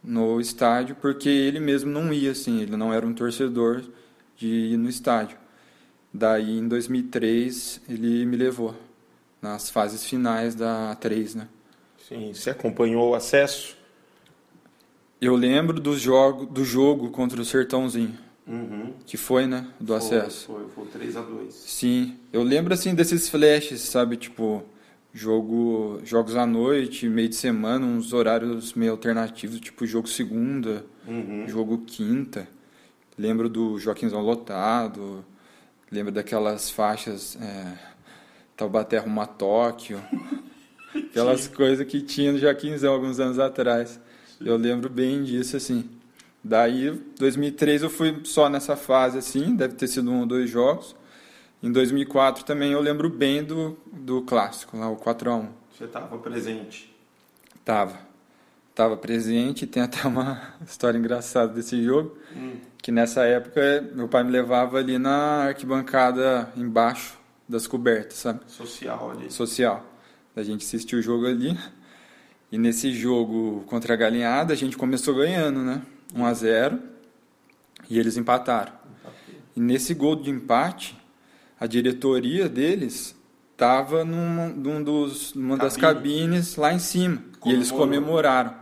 no 0.03 0.41
estádio, 0.41 0.97
porque 0.97 1.29
ele 1.29 1.61
mesmo 1.61 1.91
não 1.91 2.13
ia 2.13 2.33
assim, 2.33 2.61
ele 2.61 2.77
não 2.77 2.93
era 2.93 3.07
um 3.07 3.15
torcedor 3.15 3.83
de 4.37 4.49
ir 4.49 4.77
no 4.77 4.89
estádio. 4.89 5.37
Daí 6.13 6.59
em 6.59 6.69
2003 6.69 7.81
ele 7.89 8.25
me 8.27 8.37
levou 8.37 8.75
nas 9.41 9.71
fases 9.71 10.05
finais 10.05 10.55
da 10.55 10.97
A3, 10.97 11.37
né? 11.37 11.49
Sim, 12.09 12.33
você 12.35 12.51
acompanhou 12.51 13.11
o 13.11 13.15
acesso? 13.15 13.77
Eu 15.21 15.37
lembro 15.37 15.81
do 15.81 15.97
jogo, 15.97 16.47
do 16.47 16.65
jogo 16.65 17.11
contra 17.11 17.41
o 17.41 17.45
Sertãozinho. 17.45 18.19
Uhum. 18.45 18.93
Que 19.07 19.17
foi, 19.17 19.47
né? 19.47 19.69
Do 19.79 19.97
foi, 19.97 19.97
acesso. 19.97 20.47
Foi, 20.47 20.67
foi 20.75 20.87
3 20.87 21.17
a 21.17 21.21
2 21.21 21.55
Sim. 21.55 22.17
Eu 22.33 22.43
lembro, 22.43 22.75
assim, 22.75 22.93
desses 22.93 23.29
flashes, 23.29 23.83
sabe? 23.83 24.17
Tipo, 24.17 24.65
jogo, 25.13 26.01
jogos 26.05 26.37
à 26.37 26.47
noite, 26.47 27.09
meio 27.09 27.29
de 27.29 27.35
semana, 27.35 27.85
uns 27.85 28.13
horários 28.13 28.75
meio 28.75 28.93
alternativos, 28.93 29.61
tipo 29.61 29.87
jogo 29.87 30.09
segunda, 30.09 30.85
uhum. 31.07 31.47
jogo 31.47 31.79
quinta. 31.79 32.49
Lembro 33.19 33.49
do 33.49 33.79
Joaquimzão 33.79 34.21
lotado. 34.23 35.25
Lembro 35.91 36.11
daquelas 36.11 36.71
faixas 36.71 37.37
é, 37.41 37.79
Taubaté 38.57 38.99
rumo 38.99 39.21
a 39.21 39.27
Tóquio. 39.27 40.03
Aquelas 40.95 41.47
coisas 41.47 41.87
que 41.87 42.01
tinha 42.01 42.33
no 42.33 42.39
Joaquimzão 42.39 42.95
alguns 42.95 43.21
anos 43.21 43.39
atrás. 43.39 44.01
Sim. 44.39 44.47
Eu 44.47 44.57
lembro 44.57 44.89
bem 44.89 45.23
disso, 45.23 45.57
assim. 45.57 45.89
Daí, 46.43 46.91
2003 47.19 47.83
eu 47.83 47.91
fui 47.91 48.21
só 48.25 48.49
nessa 48.49 48.77
fase, 48.77 49.19
assim, 49.19 49.55
deve 49.55 49.75
ter 49.75 49.87
sido 49.87 50.11
um 50.11 50.21
ou 50.21 50.27
dois 50.27 50.51
jogos. 50.51 50.97
Em 51.63 51.71
2004 51.71 52.45
também 52.45 52.73
eu 52.73 52.81
lembro 52.81 53.09
bem 53.09 53.45
do, 53.45 53.79
do 53.87 54.23
clássico, 54.23 54.77
lá 54.77 54.91
o 54.91 54.97
4x1. 54.97 55.49
Você 55.73 55.85
estava 55.85 56.19
presente? 56.19 56.93
Tava. 57.65 57.99
Tava 58.75 58.97
presente, 58.97 59.67
tem 59.67 59.83
até 59.83 60.09
uma 60.09 60.55
história 60.67 60.99
engraçada 60.99 61.53
desse 61.53 61.83
jogo, 61.85 62.17
hum. 62.35 62.57
que 62.79 62.91
nessa 62.91 63.25
época 63.25 63.61
meu 63.95 64.09
pai 64.09 64.25
me 64.25 64.31
levava 64.31 64.79
ali 64.79 64.99
na 64.99 65.45
arquibancada 65.45 66.51
embaixo 66.57 67.17
das 67.49 67.67
cobertas, 67.67 68.15
sabe? 68.19 68.41
Social 68.49 69.11
ali. 69.13 69.31
Social. 69.31 69.87
A 70.35 70.43
gente 70.43 70.65
assistiu 70.65 70.99
o 70.99 71.03
jogo 71.03 71.27
ali. 71.27 71.57
E 72.51 72.59
nesse 72.59 72.93
jogo 72.93 73.63
contra 73.67 73.95
a 73.95 73.97
Galinhada, 73.97 74.53
a 74.53 74.57
gente 74.57 74.77
começou 74.77 75.15
ganhando, 75.15 75.61
né? 75.61 75.83
1 76.15 76.25
a 76.25 76.35
0 76.35 76.79
E 77.89 77.99
eles 77.99 78.17
empataram. 78.17 78.73
E 79.55 79.61
nesse 79.61 79.95
gol 79.95 80.17
de 80.17 80.31
empate, 80.31 81.02
a 81.63 81.67
diretoria 81.69 82.49
deles 82.49 83.17
estava 83.53 84.05
numa, 84.05 84.49
num 84.49 84.83
dos, 84.83 85.33
numa 85.33 85.57
das 85.57 85.77
cabines 85.77 86.57
lá 86.57 86.75
em 86.75 86.81
cima. 86.81 87.23
Comemorou. 87.39 87.47
E 87.47 87.53
eles 87.53 87.71
comemoraram. 87.71 88.55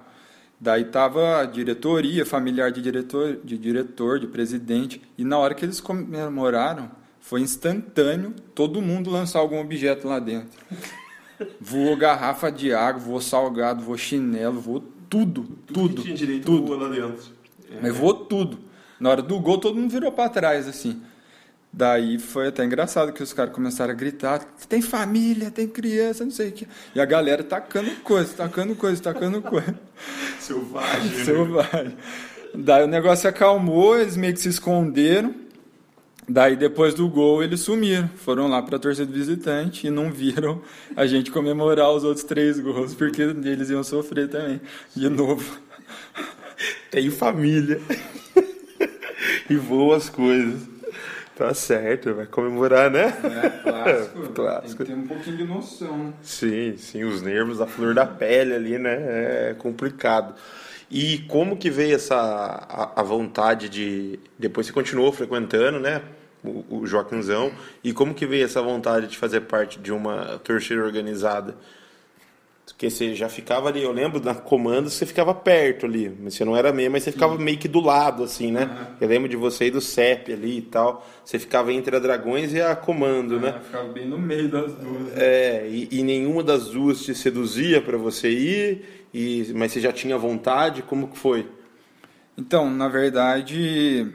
Daí 0.61 0.83
estava 0.83 1.41
a 1.41 1.47
diretoria, 1.47 2.27
familiar 2.27 2.71
de 2.71 2.83
diretor, 2.83 3.41
de 3.43 3.57
diretor, 3.57 4.21
de 4.21 4.27
presidente. 4.27 5.01
E 5.17 5.25
na 5.25 5.39
hora 5.39 5.55
que 5.55 5.65
eles 5.65 5.81
comemoraram, 5.81 6.91
foi 7.21 7.41
instantâneo 7.41 8.35
todo 8.55 8.83
mundo 8.83 9.09
lançar 9.09 9.39
algum 9.39 9.59
objeto 9.59 10.07
lá 10.07 10.19
dentro. 10.19 10.61
Voou 11.59 11.97
garrafa 11.97 12.53
de 12.53 12.71
água, 12.75 13.01
voou 13.01 13.19
salgado, 13.19 13.83
voou 13.83 13.97
chinelo, 13.97 14.61
voou 14.61 14.85
tudo, 15.09 15.57
tudo. 15.67 15.89
tudo 15.89 16.03
tinha 16.03 16.15
direito 16.15 16.45
tudo. 16.45 16.67
voou 16.67 16.79
lá 16.79 16.89
dentro. 16.91 17.33
É. 17.71 17.79
Mas 17.81 17.97
voou 17.97 18.13
tudo. 18.13 18.59
Na 19.01 19.09
hora 19.09 19.23
do 19.23 19.41
gol, 19.41 19.57
todo 19.57 19.75
mundo 19.75 19.91
virou 19.91 20.13
para 20.13 20.29
trás, 20.29 20.69
assim. 20.69 21.01
Daí 21.73 22.19
foi 22.19 22.49
até 22.49 22.65
engraçado 22.65 23.13
que 23.13 23.23
os 23.23 23.33
caras 23.33 23.55
começaram 23.55 23.93
a 23.93 23.97
gritar: 23.97 24.41
tem 24.69 24.83
família, 24.83 25.51
tem 25.51 25.69
criança, 25.69 26.25
não 26.25 26.33
sei 26.33 26.49
o 26.49 26.53
quê. 26.53 26.67
E 26.95 27.01
a 27.01 27.05
galera 27.05 27.45
tacando 27.45 27.91
coisa, 28.03 28.35
tacando 28.35 28.75
coisa, 28.75 29.01
tacando 29.01 29.41
coisa. 29.43 29.79
Selvagem. 30.41 31.11
né? 31.11 31.25
Selvagem. 31.25 31.97
Daí 32.53 32.83
o 32.83 32.89
negócio 32.89 33.31
acalmou, 33.31 33.97
eles 33.97 34.17
meio 34.17 34.35
que 34.35 34.41
se 34.41 34.49
esconderam. 34.49 35.33
Daí 36.29 36.57
depois 36.57 36.95
do 36.95 37.09
gol 37.09 37.43
eles 37.43 37.61
sumiram, 37.61 38.09
foram 38.17 38.47
lá 38.47 38.63
para 38.63 38.77
a 38.77 38.79
torcida 38.79 39.11
visitante 39.11 39.87
e 39.87 39.91
não 39.91 40.13
viram 40.13 40.63
a 40.95 41.05
gente 41.05 41.31
comemorar 41.31 41.91
os 41.91 42.05
outros 42.05 42.25
três 42.25 42.59
gols, 42.61 42.95
porque 42.95 43.23
eles 43.23 43.71
iam 43.71 43.83
sofrer 43.83 44.29
também, 44.29 44.61
de 44.95 45.09
novo. 45.09 45.59
Tem 46.91 47.11
família. 47.11 47.81
e 49.51 49.57
voam 49.57 49.93
as 49.93 50.09
coisas. 50.09 50.70
Tá 51.41 51.55
certo, 51.55 52.13
vai 52.13 52.27
comemorar, 52.27 52.91
né? 52.91 53.11
clássico. 53.63 54.29
Clássico. 54.37 54.85
Tem 54.85 54.95
que 54.95 55.05
ter 55.07 55.07
um 55.07 55.07
pouquinho 55.07 55.37
de 55.39 55.45
noção. 55.45 56.13
Sim, 56.21 56.77
sim, 56.77 57.03
os 57.03 57.23
nervos, 57.23 57.63
a 57.63 57.67
flor 57.67 57.95
da 57.95 58.05
pele 58.05 58.53
ali, 58.53 58.77
né? 58.77 59.49
É 59.49 59.57
complicado. 59.57 60.35
E 60.91 61.21
como 61.29 61.57
que 61.57 61.71
veio 61.71 61.95
essa 61.95 62.15
a, 62.15 63.01
a 63.01 63.03
vontade 63.03 63.71
de 63.71 64.21
depois 64.39 64.67
você 64.67 64.73
continuou 64.75 65.11
frequentando, 65.13 65.81
né? 65.81 66.03
O, 66.45 66.81
o 66.81 66.87
Joaquinzão 66.87 67.51
e 67.83 67.95
como 67.95 68.13
que 68.13 68.27
veio 68.27 68.45
essa 68.45 68.61
vontade 68.61 69.07
de 69.07 69.17
fazer 69.17 69.41
parte 69.41 69.81
de 69.81 69.93
uma 69.93 70.39
torcida 70.45 70.85
organizada? 70.85 71.57
Porque 72.73 72.89
você 72.89 73.15
já 73.15 73.29
ficava 73.29 73.69
ali, 73.69 73.83
eu 73.83 73.93
lembro 73.93 74.23
na 74.23 74.35
comando 74.35 74.89
você 74.89 75.05
ficava 75.05 75.35
perto 75.35 75.87
ali, 75.87 76.15
mas 76.21 76.35
você 76.35 76.45
não 76.45 76.57
era 76.57 76.73
meio, 76.73 76.91
mas 76.91 77.03
você 77.03 77.13
ficava 77.13 77.37
meio 77.37 77.59
que 77.59 77.69
do 77.69 77.81
lado 77.81 78.23
assim, 78.23 78.51
né? 78.51 78.95
Eu 79.01 79.09
lembro 79.09 79.29
de 79.29 79.37
você 79.37 79.67
e 79.67 79.71
do 79.71 79.81
CEP 79.81 80.33
ali 80.33 80.59
e 80.59 80.63
tal. 80.63 81.07
Você 81.25 81.39
ficava 81.39 81.73
entre 81.73 81.95
a 81.95 81.99
Dragões 81.99 82.53
e 82.53 82.61
a 82.61 82.75
comando, 82.75 83.39
né? 83.39 83.55
Eu 83.57 83.65
ficava 83.65 83.89
bem 83.89 84.07
no 84.07 84.19
meio 84.19 84.49
das 84.49 84.73
duas. 84.75 85.17
É, 85.17 85.69
e, 85.69 85.89
e 85.91 86.03
nenhuma 86.03 86.43
das 86.43 86.69
duas 86.69 87.03
te 87.03 87.15
seduzia 87.15 87.83
para 87.83 87.99
você 87.99 88.31
ir, 88.31 88.85
e, 89.13 89.53
mas 89.55 89.73
você 89.73 89.81
já 89.81 89.93
tinha 89.93 90.17
vontade? 90.17 90.83
Como 90.83 91.09
que 91.09 91.19
foi? 91.19 91.47
Então, 92.37 92.71
na 92.71 92.89
verdade, 92.89 94.07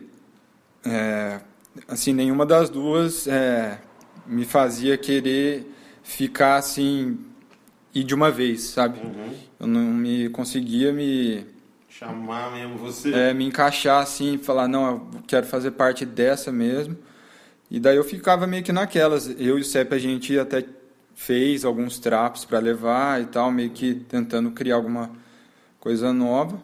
é, 0.86 1.40
assim, 1.88 2.14
nenhuma 2.14 2.46
das 2.46 2.70
duas 2.70 3.28
é, 3.28 3.80
me 4.26 4.46
fazia 4.46 4.98
querer 4.98 5.72
ficar 6.04 6.56
assim 6.56 7.18
ir 7.96 8.04
de 8.04 8.14
uma 8.14 8.30
vez, 8.30 8.62
sabe? 8.62 9.00
Eu 9.60 9.66
não 9.66 9.82
me 9.82 10.30
conseguia 10.30 10.92
me 10.92 11.46
Chamar 11.90 12.52
mesmo 12.52 12.78
você? 12.78 13.14
é, 13.14 13.34
me 13.34 13.46
encaixar 13.46 14.04
assim, 14.04 14.38
falar 14.38 14.68
não, 14.68 14.86
eu 14.86 15.24
quero 15.26 15.46
fazer 15.46 15.72
parte 15.72 16.06
dessa 16.06 16.52
mesmo. 16.52 16.98
E 17.72 17.80
daí 17.80 17.96
eu 17.96 18.04
ficava 18.04 18.46
meio 18.46 18.64
que 18.64 18.74
naquelas. 18.74 19.28
Eu 19.40 19.58
e 19.58 19.62
o 19.62 19.64
CEP 19.64 19.96
a 19.96 19.98
gente 19.98 20.38
até 20.38 20.66
fez 21.16 21.64
alguns 21.64 21.98
trapos 21.98 22.44
para 22.44 22.60
levar 22.60 23.22
e 23.22 23.26
tal, 23.26 23.50
meio 23.50 23.70
que 23.70 23.96
tentando 23.96 24.52
criar 24.52 24.76
alguma 24.76 25.10
coisa 25.80 26.12
nova. 26.12 26.62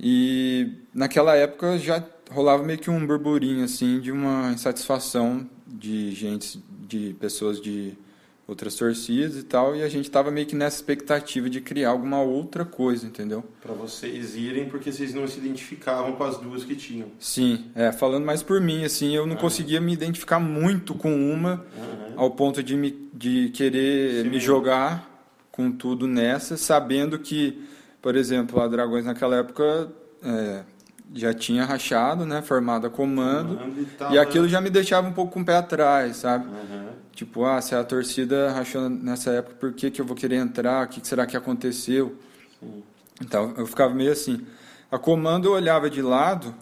E 0.00 0.72
naquela 0.94 1.36
época 1.36 1.78
já 1.78 2.02
rolava 2.30 2.62
meio 2.62 2.78
que 2.78 2.90
um 2.90 3.06
burburinho 3.06 3.64
assim 3.64 4.00
de 4.00 4.10
uma 4.10 4.50
insatisfação 4.50 5.48
de 5.66 6.10
gente, 6.12 6.62
de 6.88 7.14
pessoas 7.20 7.60
de 7.60 7.96
outras 8.46 8.74
torcidas 8.74 9.38
e 9.38 9.42
tal, 9.42 9.74
e 9.74 9.82
a 9.82 9.88
gente 9.88 10.10
tava 10.10 10.30
meio 10.30 10.46
que 10.46 10.54
nessa 10.54 10.76
expectativa 10.76 11.48
de 11.48 11.60
criar 11.60 11.90
alguma 11.90 12.20
outra 12.20 12.64
coisa, 12.64 13.06
entendeu? 13.06 13.42
Para 13.62 13.72
vocês 13.72 14.36
irem, 14.36 14.68
porque 14.68 14.92
vocês 14.92 15.14
não 15.14 15.26
se 15.26 15.38
identificavam 15.38 16.12
com 16.12 16.24
as 16.24 16.36
duas 16.38 16.62
que 16.62 16.76
tinham. 16.76 17.08
Sim, 17.18 17.66
é, 17.74 17.90
falando 17.90 18.24
mais 18.24 18.42
por 18.42 18.60
mim, 18.60 18.84
assim, 18.84 19.14
eu 19.14 19.26
não 19.26 19.36
conseguia 19.36 19.80
me 19.80 19.92
identificar 19.92 20.38
muito 20.38 20.94
com 20.94 21.14
uma, 21.14 21.64
ao 22.16 22.30
ponto 22.32 22.62
de, 22.62 22.76
me, 22.76 23.08
de 23.14 23.48
querer 23.50 24.24
me 24.26 24.38
jogar 24.38 25.10
com 25.50 25.72
tudo 25.72 26.06
nessa, 26.06 26.56
sabendo 26.56 27.18
que, 27.18 27.66
por 28.02 28.14
exemplo, 28.14 28.60
a 28.60 28.68
Dragões 28.68 29.06
naquela 29.06 29.36
época 29.36 29.90
é, 30.22 30.64
já 31.12 31.34
tinha 31.34 31.64
rachado, 31.64 32.24
né, 32.24 32.40
formado 32.42 32.86
a 32.86 32.90
comando, 32.90 33.56
Comando 33.56 33.78
e 33.80 33.82
e 33.82 33.86
tava- 33.86 34.20
aquilo 34.20 34.48
já 34.48 34.60
me 34.60 34.70
deixava 34.70 35.06
um 35.08 35.12
pouco 35.12 35.32
com 35.32 35.40
o 35.40 35.44
pé 35.44 35.56
atrás, 35.56 36.16
sabe? 36.16 36.46
Uhum. 36.46 36.88
Tipo, 37.12 37.44
ah, 37.44 37.60
se 37.60 37.74
a 37.74 37.84
torcida 37.84 38.50
rachou 38.52 38.88
nessa 38.88 39.30
época, 39.30 39.56
por 39.60 39.72
que, 39.72 39.90
que 39.90 40.00
eu 40.00 40.04
vou 40.04 40.16
querer 40.16 40.36
entrar? 40.36 40.84
O 40.86 40.88
que, 40.88 41.00
que 41.00 41.06
será 41.06 41.26
que 41.26 41.36
aconteceu? 41.36 42.16
Então, 43.22 43.54
eu 43.56 43.66
ficava 43.66 43.94
meio 43.94 44.10
assim. 44.12 44.40
A 44.90 44.98
comando 44.98 45.46
eu 45.46 45.52
olhava 45.52 45.88
de 45.88 46.02
lado 46.02 46.54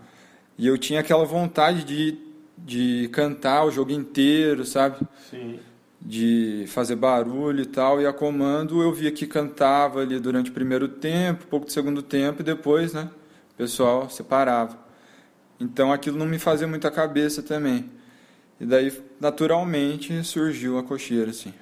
e 0.59 0.67
eu 0.67 0.77
tinha 0.77 1.01
aquela 1.01 1.25
vontade 1.25 1.85
de, 1.85 2.19
de 2.59 3.09
cantar 3.12 3.64
o 3.64 3.71
jogo 3.71 3.93
inteiro, 3.93 4.64
sabe? 4.64 4.97
Sim. 5.31 5.59
De 6.01 6.64
fazer 6.69 6.97
barulho 6.97 7.62
e 7.62 7.67
tal. 7.67 8.01
E 8.03 8.07
a 8.07 8.12
comando 8.12 8.83
eu 8.83 8.93
via 8.93 9.11
que 9.11 9.27
cantava 9.27 10.01
ali 10.01 10.19
durante 10.19 10.51
o 10.51 10.53
primeiro 10.53 10.88
tempo, 10.88 11.47
pouco 11.47 11.67
do 11.67 11.73
segundo 11.73 12.03
tempo, 12.03 12.43
e 12.43 12.45
depois, 12.45 12.93
né? 12.93 13.09
O 13.55 13.57
pessoal 13.57 14.09
separava. 14.11 14.79
Então 15.59 15.93
aquilo 15.93 16.19
não 16.19 16.27
me 16.27 16.38
fazia 16.38 16.67
muita 16.67 16.91
cabeça 16.91 17.43
também. 17.43 17.91
E 18.61 18.67
daí, 18.67 18.93
naturalmente, 19.21 20.23
surgiu 20.25 20.79
a 20.79 20.83
cocheira, 20.83 21.31
assim. 21.31 21.53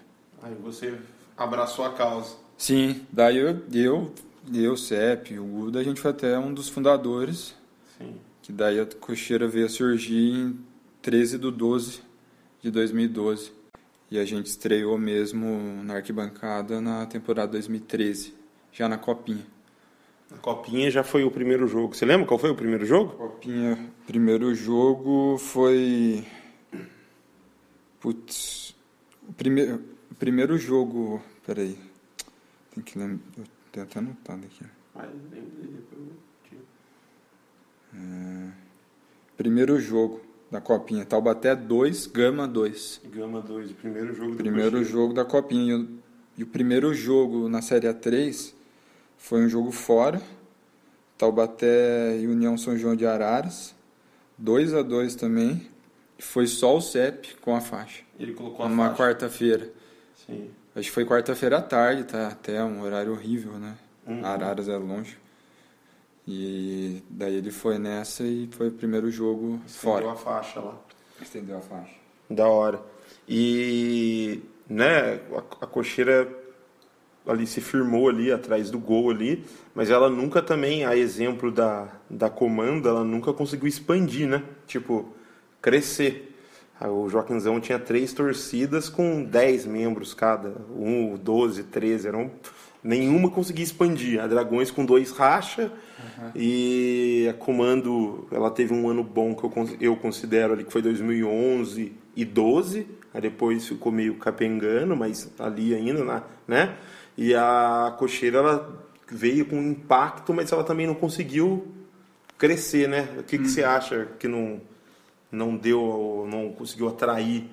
Aí 0.43 0.55
você 0.55 0.99
abraçou 1.37 1.85
a 1.85 1.95
causa. 1.95 2.37
Sim, 2.57 3.07
daí 3.11 3.39
eu, 3.39 3.63
eu, 3.73 4.15
eu 4.53 4.77
CEP, 4.77 5.39
o 5.39 5.45
Guda, 5.45 5.81
a 5.81 5.83
gente 5.83 6.01
foi 6.01 6.11
até 6.11 6.39
um 6.39 6.53
dos 6.53 6.69
fundadores, 6.69 7.55
Sim. 7.97 8.17
que 8.43 8.53
daí 8.53 8.79
a 8.79 8.87
cocheira 8.87 9.49
veio 9.49 9.67
a 9.67 9.69
surgir 9.69 10.33
em 10.33 10.61
13 11.01 11.39
de 11.39 11.51
12 11.51 12.03
de 12.63 12.71
2012. 12.71 13.53
E 14.11 14.19
a 14.19 14.25
gente 14.25 14.47
estreou 14.47 14.99
mesmo 14.99 15.83
na 15.85 15.95
arquibancada 15.95 16.81
na 16.81 17.07
temporada 17.07 17.53
2013, 17.53 18.35
já 18.73 18.89
na 18.89 18.99
Copinha. 18.99 19.47
A 20.33 20.39
copinha 20.39 20.91
já 20.91 21.03
foi 21.03 21.25
o 21.25 21.31
primeiro 21.31 21.67
jogo. 21.67 21.95
Você 21.95 22.05
lembra 22.05 22.27
qual 22.27 22.39
foi 22.39 22.51
o 22.51 22.55
primeiro 22.55 22.87
jogo? 22.87 23.17
Copinha, 23.17 23.91
primeiro 24.07 24.55
jogo 24.55 25.37
foi. 25.39 26.25
Putz. 27.99 28.75
O 29.29 29.33
primeiro, 29.33 29.83
o 30.11 30.15
primeiro 30.15 30.57
jogo. 30.57 31.21
Peraí. 31.45 31.77
Tem 32.75 32.83
que 32.83 32.99
lembrar. 32.99 33.21
Eu 33.37 33.45
tenho 33.73 33.87
até 33.87 33.99
anotado 33.99 34.47
aqui. 34.47 34.65
Primeiro 39.37 39.81
jogo 39.81 40.21
da 40.51 40.61
Copinha. 40.61 41.05
Taubaté 41.05 41.57
2, 41.57 42.07
Gama 42.07 42.47
2. 42.47 43.01
Gama 43.13 43.41
2, 43.41 43.71
o 43.73 43.75
primeiro 43.75 44.15
jogo 44.15 44.31
do 44.31 44.37
Primeiro 44.37 44.85
jogo 44.85 45.13
da 45.13 45.25
Copinha. 45.25 45.75
E 45.75 45.75
o, 45.75 45.89
e 46.39 46.43
o 46.45 46.47
primeiro 46.47 46.95
jogo 46.95 47.49
na 47.49 47.61
Série 47.63 47.89
A3 47.89 48.60
foi 49.23 49.43
um 49.45 49.49
jogo 49.49 49.71
fora. 49.71 50.21
Taubaté 51.19 52.17
e 52.19 52.27
União 52.27 52.57
São 52.57 52.77
João 52.77 52.97
de 52.97 53.07
Araras. 53.07 53.75
2 54.39 54.73
a 54.75 54.83
2 54.83 55.15
também. 55.15 55.69
Foi 56.19 56.47
só 56.47 56.77
o 56.77 56.81
CEP 56.81 57.37
com 57.41 57.55
a 57.55 57.61
faixa. 57.61 58.03
Ele 58.19 58.33
colocou 58.33 58.65
a 58.65 58.69
Numa 58.69 58.89
faixa. 58.89 59.03
quarta-feira. 59.03 59.71
Sim. 60.27 60.51
Acho 60.75 60.89
que 60.89 60.95
foi 60.95 61.05
quarta-feira 61.05 61.59
à 61.59 61.63
tarde, 61.63 62.05
tá? 62.05 62.29
Até 62.29 62.63
um 62.65 62.81
horário 62.83 63.13
horrível, 63.13 63.53
né? 63.53 63.77
Uhum. 64.07 64.25
Araras 64.25 64.69
é 64.69 64.77
longe. 64.77 65.19
E 66.27 67.03
daí 67.11 67.35
ele 67.35 67.51
foi 67.51 67.79
nessa 67.79 68.23
e 68.23 68.49
foi 68.53 68.69
o 68.69 68.73
primeiro 68.73 69.11
jogo 69.11 69.61
Fora. 69.67 70.03
fora. 70.05 70.13
a 70.13 70.17
faixa 70.17 70.61
lá. 70.61 70.79
Estendeu 71.21 71.59
a 71.59 71.61
faixa. 71.61 71.95
Da 72.31 72.47
hora. 72.49 72.81
E, 73.29 74.41
né, 74.69 75.21
a, 75.33 75.65
a 75.65 75.67
cocheira 75.67 76.27
ali 77.27 77.47
se 77.47 77.61
firmou 77.61 78.09
ali 78.09 78.33
atrás 78.33 78.71
do 78.71 78.79
gol 78.79 79.11
ali, 79.11 79.45
mas 79.75 79.91
ela 79.91 80.09
nunca 80.09 80.41
também, 80.43 80.85
a 80.85 80.97
exemplo 80.97 81.51
da, 81.53 81.89
da 82.09 82.29
comanda, 82.31 82.89
ela 82.89 83.05
nunca 83.05 83.33
conseguiu 83.33 83.69
expandir, 83.69 84.27
né? 84.27 84.43
Tipo, 84.67 85.09
crescer. 85.61 86.27
Ah, 86.81 86.89
O 86.91 87.09
Joaquinzão 87.09 87.61
tinha 87.61 87.79
três 87.79 88.13
torcidas 88.13 88.89
com 88.89 89.23
10 89.23 89.67
membros 89.67 90.15
cada, 90.15 90.55
um, 90.75 91.15
12, 91.17 91.65
13, 91.65 92.09
eram 92.09 92.31
nenhuma 92.83 93.31
conseguia 93.31 93.63
expandir. 93.65 94.19
A 94.19 94.27
Dragões 94.27 94.71
com 94.71 94.85
dois 94.87 95.11
racha 95.13 95.71
e 96.35 97.27
a 97.29 97.35
Comando, 97.35 98.27
ela 98.33 98.51
teve 98.51 98.73
um 98.73 98.89
ano 98.89 99.05
bom 99.05 99.35
que 99.35 99.45
eu, 99.45 99.53
eu 99.81 99.97
considero 99.97 100.55
ali 100.55 100.65
que 100.65 100.73
foi 100.73 100.81
2011 100.83 101.93
e 102.17 102.25
12, 102.25 102.87
aí 103.13 103.21
depois 103.21 103.67
ficou 103.69 103.93
meio 103.93 104.15
capengando, 104.15 104.97
mas 104.97 105.31
ali 105.39 105.75
ainda, 105.75 106.03
na- 106.05 106.23
né? 106.49 106.75
E 107.23 107.35
a 107.35 107.95
Cocheira 107.99 108.39
ela 108.39 108.87
veio 109.07 109.45
com 109.45 109.61
impacto, 109.61 110.33
mas 110.33 110.51
ela 110.51 110.65
também 110.65 110.87
não 110.87 110.95
conseguiu 110.95 111.69
crescer, 112.39 112.89
né? 112.89 113.11
O 113.19 113.23
que, 113.23 113.37
que 113.37 113.47
você 113.47 113.63
acha 113.63 114.09
que 114.19 114.27
não 114.27 114.59
não 115.31 115.55
deu, 115.55 116.27
não 116.29 116.51
conseguiu 116.51 116.89
atrair 116.89 117.49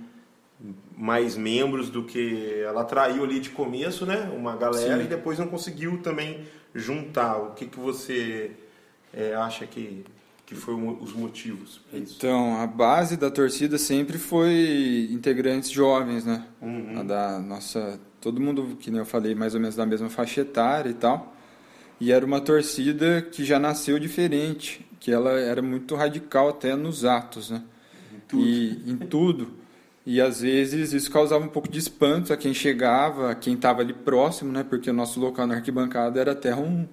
mais 0.97 1.35
membros 1.37 1.89
do 1.89 2.03
que 2.05 2.61
ela 2.63 2.81
atraiu 2.81 3.23
ali 3.25 3.41
de 3.41 3.49
começo, 3.49 4.05
né? 4.05 4.31
Uma 4.35 4.55
galera 4.55 4.99
Sim. 4.99 5.03
e 5.03 5.07
depois 5.07 5.37
não 5.37 5.47
conseguiu 5.47 5.97
também 6.01 6.45
juntar. 6.73 7.37
O 7.37 7.51
que, 7.51 7.67
que 7.67 7.77
você 7.79 8.51
é, 9.13 9.35
acha 9.35 9.67
que, 9.67 10.05
que 10.45 10.55
mo- 10.71 10.97
os 11.01 11.13
motivos? 11.13 11.81
Então, 11.93 12.59
a 12.59 12.65
base 12.65 13.17
da 13.17 13.29
torcida 13.29 13.77
sempre 13.77 14.17
foi 14.17 15.09
integrantes 15.11 15.69
jovens, 15.69 16.25
né? 16.25 16.47
Uhum. 16.61 16.99
A 16.99 17.03
da 17.03 17.39
nossa, 17.39 17.99
todo 18.21 18.41
mundo, 18.41 18.77
que 18.79 18.89
nem 18.89 18.99
eu 18.99 19.05
falei, 19.05 19.35
mais 19.35 19.53
ou 19.53 19.59
menos 19.59 19.75
da 19.75 19.85
mesma 19.85 20.09
faixa 20.09 20.41
etária 20.41 20.89
e 20.89 20.93
tal. 20.93 21.35
E 21.99 22.11
era 22.11 22.25
uma 22.25 22.39
torcida 22.39 23.21
que 23.21 23.43
já 23.43 23.57
nasceu 23.57 23.97
diferente, 23.97 24.85
que 24.99 25.11
ela 25.11 25.31
era 25.31 25.61
muito 25.61 25.95
radical 25.95 26.49
até 26.49 26.75
nos 26.75 27.05
atos, 27.05 27.49
né? 27.49 27.63
Em 28.13 28.19
tudo. 28.27 28.43
E 28.45 28.91
em 28.91 28.97
tudo. 28.97 29.47
E 30.05 30.21
às 30.21 30.39
vezes 30.39 30.93
isso 30.93 31.11
causava 31.11 31.43
um 31.43 31.49
pouco 31.49 31.67
de 31.67 31.79
espanto 31.79 32.31
a 32.31 32.37
quem 32.37 32.53
chegava, 32.53 33.31
a 33.31 33.35
quem 33.35 33.55
estava 33.55 33.81
ali 33.81 33.93
próximo, 33.93 34.51
né? 34.53 34.63
Porque 34.63 34.89
o 34.89 34.93
nosso 34.93 35.19
local 35.19 35.45
na 35.45 35.55
arquibancada 35.55 36.21
era 36.21 36.31
até 36.31 36.55
um, 36.55 36.87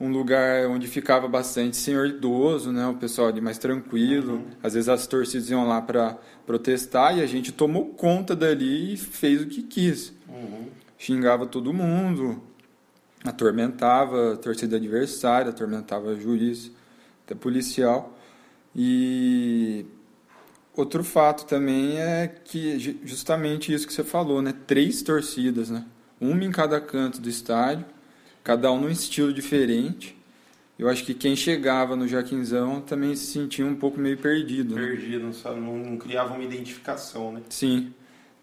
um 0.00 0.10
lugar 0.10 0.66
onde 0.68 0.86
ficava 0.86 1.28
bastante 1.28 1.76
senhor 1.76 2.06
idoso, 2.06 2.72
né? 2.72 2.86
O 2.86 2.94
pessoal 2.94 3.28
ali 3.28 3.42
mais 3.42 3.58
tranquilo. 3.58 4.36
Uhum. 4.36 4.44
Às 4.62 4.72
vezes 4.72 4.88
as 4.88 5.06
torcidas 5.06 5.50
iam 5.50 5.68
lá 5.68 5.82
para 5.82 6.16
protestar 6.46 7.18
e 7.18 7.20
a 7.20 7.26
gente 7.26 7.52
tomou 7.52 7.90
conta 7.90 8.34
dali 8.34 8.94
e 8.94 8.96
fez 8.96 9.42
o 9.42 9.46
que 9.46 9.62
quis. 9.62 10.15
Uhum. 10.36 10.68
Xingava 10.98 11.46
todo 11.46 11.72
mundo, 11.72 12.42
atormentava 13.24 14.34
a 14.34 14.36
torcida 14.36 14.76
adversária, 14.76 15.50
atormentava 15.50 16.14
juiz, 16.16 16.70
até 17.24 17.34
policial. 17.34 18.16
E 18.74 19.86
outro 20.74 21.02
fato 21.02 21.46
também 21.46 21.98
é 21.98 22.28
que 22.28 22.98
justamente 23.04 23.72
isso 23.72 23.86
que 23.86 23.92
você 23.92 24.04
falou, 24.04 24.42
né? 24.42 24.54
Três 24.66 25.02
torcidas, 25.02 25.70
né? 25.70 25.84
Uma 26.20 26.44
em 26.44 26.50
cada 26.50 26.80
canto 26.80 27.20
do 27.20 27.28
estádio, 27.28 27.84
cada 28.44 28.70
um 28.70 28.80
num 28.80 28.90
estilo 28.90 29.32
diferente. 29.32 30.16
Eu 30.78 30.90
acho 30.90 31.04
que 31.04 31.14
quem 31.14 31.34
chegava 31.34 31.96
no 31.96 32.06
Jaquinzão 32.06 32.82
também 32.82 33.16
se 33.16 33.26
sentia 33.26 33.64
um 33.64 33.74
pouco 33.74 33.98
meio 33.98 34.18
perdido. 34.18 34.74
Né? 34.74 34.86
Perdido, 34.86 35.30
não, 35.54 35.76
não 35.78 35.96
criava 35.96 36.34
uma 36.34 36.44
identificação, 36.44 37.32
né? 37.32 37.42
Sim. 37.48 37.94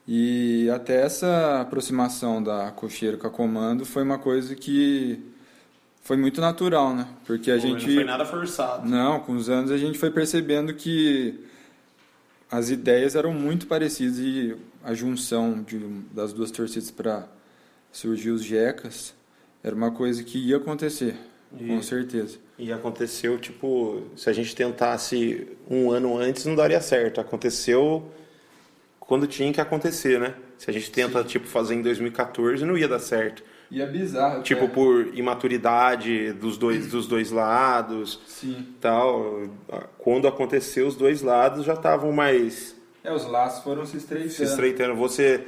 E 0.07 0.69
até 0.69 1.01
essa 1.01 1.61
aproximação 1.61 2.43
da 2.43 2.71
cocheira 2.71 3.17
com 3.17 3.27
a 3.27 3.29
comando 3.29 3.85
foi 3.85 4.03
uma 4.03 4.19
coisa 4.19 4.53
que 4.53 5.23
foi 6.01 6.17
muito 6.17 6.41
natural, 6.41 6.93
né? 6.93 7.07
Porque 7.25 7.49
a 7.49 7.55
Pô, 7.55 7.61
gente. 7.61 7.87
Não 7.87 7.95
foi 7.95 8.03
nada 8.03 8.25
forçado. 8.25 8.87
Não, 8.87 9.21
com 9.21 9.33
os 9.33 9.49
anos 9.49 9.71
a 9.71 9.77
gente 9.77 9.97
foi 9.97 10.11
percebendo 10.11 10.73
que 10.73 11.39
as 12.51 12.69
ideias 12.69 13.15
eram 13.15 13.33
muito 13.33 13.65
parecidas 13.65 14.19
e 14.19 14.55
a 14.83 14.93
junção 14.93 15.63
de, 15.63 15.79
das 16.11 16.33
duas 16.33 16.51
torcidas 16.51 16.91
para 16.91 17.27
surgir 17.91 18.31
os 18.31 18.43
Jecas 18.43 19.15
era 19.63 19.73
uma 19.73 19.91
coisa 19.91 20.21
que 20.23 20.37
ia 20.37 20.57
acontecer, 20.57 21.15
e, 21.57 21.67
com 21.67 21.81
certeza. 21.81 22.37
E 22.59 22.71
aconteceu, 22.73 23.39
tipo, 23.39 24.03
se 24.15 24.29
a 24.29 24.33
gente 24.33 24.53
tentasse 24.53 25.47
um 25.69 25.89
ano 25.89 26.17
antes, 26.17 26.45
não 26.45 26.53
daria 26.53 26.81
certo. 26.81 27.21
Aconteceu 27.21 28.11
quando 29.05 29.27
tinha 29.27 29.51
que 29.51 29.59
acontecer, 29.59 30.19
né? 30.19 30.33
Se 30.57 30.69
a 30.69 30.73
gente 30.73 30.89
tenta, 30.91 31.21
Sim. 31.21 31.27
tipo, 31.27 31.47
fazer 31.47 31.75
em 31.75 31.81
2014, 31.81 32.63
não 32.65 32.77
ia 32.77 32.87
dar 32.87 32.99
certo. 32.99 33.43
E 33.69 33.81
é 33.81 33.85
bizarro. 33.85 34.43
Tipo, 34.43 34.69
por 34.69 35.07
imaturidade 35.13 36.31
dos 36.33 36.57
dois, 36.57 36.87
dos 36.87 37.07
dois 37.07 37.31
lados. 37.31 38.21
Sim. 38.27 38.67
Tal. 38.79 39.43
Quando 39.97 40.27
aconteceu, 40.27 40.87
os 40.87 40.95
dois 40.95 41.21
lados 41.21 41.65
já 41.65 41.73
estavam 41.73 42.11
mais... 42.11 42.75
É, 43.03 43.11
os 43.11 43.25
laços 43.25 43.63
foram 43.63 43.85
se 43.85 43.97
estreitando. 43.97 44.33
Se 44.33 44.43
estreitando. 44.43 44.95
Você... 44.95 45.45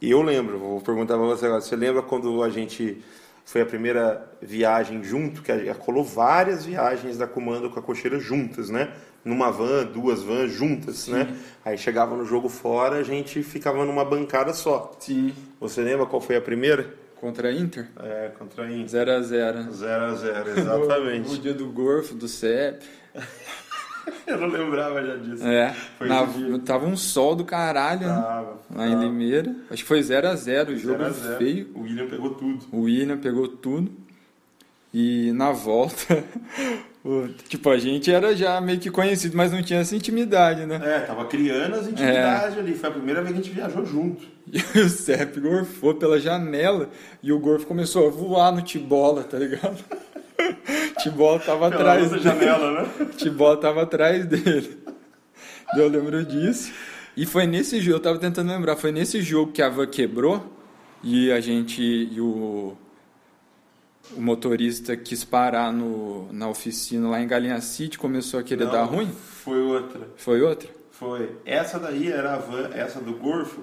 E 0.00 0.10
eu 0.10 0.22
lembro, 0.22 0.58
vou 0.58 0.80
perguntar 0.80 1.16
pra 1.16 1.26
você 1.26 1.46
agora. 1.46 1.60
Você 1.60 1.74
lembra 1.74 2.02
quando 2.02 2.42
a 2.42 2.50
gente... 2.50 3.02
Foi 3.44 3.62
a 3.62 3.66
primeira 3.66 4.30
viagem 4.40 5.02
junto, 5.02 5.42
que 5.42 5.52
colou 5.74 6.04
várias 6.04 6.64
viagens 6.64 7.18
da 7.18 7.26
Comando 7.26 7.68
com 7.68 7.80
a 7.80 7.82
Cocheira 7.82 8.20
juntas, 8.20 8.70
né? 8.70 8.92
Numa 9.24 9.50
van, 9.50 9.84
duas 9.84 10.22
vans 10.22 10.52
juntas, 10.52 10.96
Sim. 10.96 11.12
né? 11.12 11.36
Aí 11.64 11.78
chegava 11.78 12.16
no 12.16 12.24
jogo 12.24 12.48
fora, 12.48 12.96
a 12.96 13.02
gente 13.02 13.42
ficava 13.42 13.84
numa 13.84 14.04
bancada 14.04 14.52
só. 14.52 14.92
Sim. 14.98 15.32
Você 15.60 15.82
lembra 15.82 16.06
qual 16.06 16.20
foi 16.20 16.36
a 16.36 16.40
primeira? 16.40 16.94
Contra 17.16 17.48
a 17.48 17.52
Inter? 17.52 17.86
É, 18.00 18.32
contra 18.36 18.64
a 18.64 18.72
Inter. 18.72 19.06
0x0. 19.06 19.70
0x0, 19.70 20.58
exatamente. 20.58 21.28
o, 21.28 21.32
o, 21.34 21.38
dia 21.38 21.54
do 21.54 21.66
Gorfo, 21.68 22.14
do 22.14 22.26
CEP. 22.26 22.84
Eu 24.26 24.38
não 24.38 24.48
lembrava 24.48 25.00
já 25.04 25.14
disso. 25.14 25.46
É, 25.46 25.72
foi 25.96 26.08
na, 26.08 26.26
tava 26.64 26.86
um 26.86 26.96
sol 26.96 27.36
do 27.36 27.44
caralho, 27.44 28.08
né? 28.08 28.14
tava, 28.14 28.52
né? 28.70 28.76
Lá 28.76 28.88
em 28.88 28.98
Limeira. 28.98 29.54
Acho 29.70 29.82
que 29.82 29.88
foi 29.88 30.00
0x0 30.00 30.70
o 30.70 30.76
jogo 30.76 30.98
0 30.98 31.14
0. 31.14 31.38
feio. 31.38 31.70
O 31.74 31.82
William 31.82 32.08
pegou 32.08 32.30
tudo. 32.30 32.66
O 32.72 32.80
William 32.82 33.18
pegou 33.18 33.46
tudo. 33.46 33.92
E 34.92 35.32
na 35.32 35.52
volta, 35.52 36.24
tipo, 37.48 37.68
a 37.68 37.78
gente 37.78 38.12
era 38.12 38.34
já 38.34 38.60
meio 38.60 38.78
que 38.78 38.90
conhecido, 38.90 39.36
mas 39.36 39.50
não 39.50 39.60
tinha 39.62 39.80
essa 39.80 39.96
intimidade, 39.96 40.64
né? 40.66 40.80
É, 40.82 41.00
tava 41.00 41.24
criando 41.24 41.74
as 41.74 41.88
intimidades 41.88 42.56
é. 42.56 42.60
ali. 42.60 42.74
Foi 42.74 42.88
a 42.88 42.92
primeira 42.92 43.22
vez 43.22 43.34
que 43.34 43.40
a 43.40 43.42
gente 43.42 43.54
viajou 43.54 43.84
junto. 43.84 44.32
E 44.52 44.80
o 44.80 44.88
Sepp 44.88 45.38
gorfou 45.38 45.94
pela 45.94 46.18
janela 46.18 46.90
e 47.22 47.32
o 47.32 47.38
Gorfo 47.38 47.64
começou 47.64 48.08
a 48.08 48.10
voar 48.10 48.52
no 48.52 48.60
Tibola, 48.60 49.22
tá 49.22 49.38
ligado? 49.38 49.82
Tibola 51.00 51.38
tava 51.38 51.70
pela 51.70 51.92
atrás 51.92 52.10
dele. 52.10 52.22
janela, 52.22 52.82
né? 52.82 52.88
Tibola 53.16 53.56
tava 53.56 53.82
atrás 53.82 54.26
dele. 54.26 54.78
Eu 55.76 55.88
lembro 55.88 56.24
disso. 56.24 56.72
E 57.16 57.24
foi 57.24 57.46
nesse 57.46 57.80
jogo, 57.80 57.96
eu 57.96 58.00
tava 58.00 58.18
tentando 58.18 58.50
lembrar, 58.50 58.76
foi 58.76 58.90
nesse 58.90 59.22
jogo 59.22 59.52
que 59.52 59.62
a 59.62 59.68
van 59.68 59.86
quebrou 59.86 60.44
e 61.02 61.30
a 61.30 61.40
gente 61.40 61.82
e 61.82 62.20
o 62.20 62.76
o 64.16 64.20
motorista 64.20 64.96
quis 64.96 65.24
parar 65.24 65.72
no, 65.72 66.32
na 66.32 66.48
oficina 66.48 67.08
lá 67.08 67.20
em 67.20 67.26
Galinha 67.26 67.60
City, 67.60 67.98
começou 67.98 68.40
a 68.40 68.42
querer 68.42 68.64
Não, 68.64 68.72
dar 68.72 68.84
ruim? 68.84 69.10
Foi 69.10 69.60
outra. 69.60 70.00
Foi 70.16 70.40
outra? 70.40 70.68
Foi. 70.90 71.30
Essa 71.44 71.78
daí 71.78 72.10
era 72.10 72.34
a 72.34 72.38
van, 72.38 72.70
essa 72.74 73.00
do 73.00 73.14
Gorfo, 73.14 73.62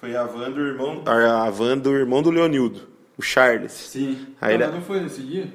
foi 0.00 0.14
a 0.14 0.24
van 0.24 0.50
do 0.50 0.60
irmão, 0.60 1.02
a 1.06 1.50
van 1.50 1.78
do 1.78 1.92
irmão 1.94 2.22
do 2.22 2.30
Leonildo, 2.30 2.82
o 3.18 3.22
Charles. 3.22 3.72
Sim. 3.72 4.26
Aí 4.40 4.56
não, 4.56 4.72
não 4.72 4.82
foi 4.82 5.00
nesse 5.00 5.20
dia? 5.20 5.48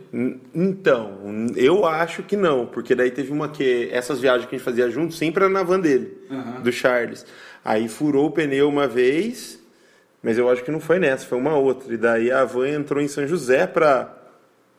Então, 0.53 1.19
eu 1.55 1.85
acho 1.85 2.23
que 2.23 2.35
não, 2.35 2.65
porque 2.65 2.93
daí 2.93 3.11
teve 3.11 3.31
uma 3.31 3.47
que 3.47 3.87
essas 3.91 4.19
viagens 4.19 4.49
que 4.49 4.55
a 4.55 4.57
gente 4.57 4.65
fazia 4.65 4.89
junto 4.89 5.13
sempre 5.13 5.43
era 5.43 5.53
na 5.53 5.63
van 5.63 5.79
dele, 5.79 6.17
uhum. 6.29 6.61
do 6.61 6.71
Charles. 6.71 7.25
Aí 7.63 7.87
furou 7.87 8.25
o 8.25 8.31
pneu 8.31 8.67
uma 8.67 8.87
vez, 8.87 9.59
mas 10.21 10.37
eu 10.37 10.49
acho 10.49 10.63
que 10.63 10.71
não 10.71 10.79
foi 10.79 10.99
nessa, 10.99 11.25
foi 11.25 11.37
uma 11.37 11.55
outra. 11.55 11.93
E 11.93 11.97
daí 11.97 12.31
a 12.31 12.43
van 12.43 12.67
entrou 12.67 13.01
em 13.01 13.07
São 13.07 13.25
José 13.25 13.65
para 13.67 14.20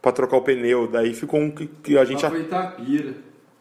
para 0.02 0.12
trocar 0.12 0.36
o 0.36 0.42
pneu. 0.42 0.88
Daí 0.88 1.14
ficou 1.14 1.40
um 1.40 1.50
que, 1.50 1.66
que 1.66 1.96
a 1.96 2.04
gente. 2.04 2.26
Ah, 2.26 2.30
foi 2.30 2.40
Itapira. 2.40 3.14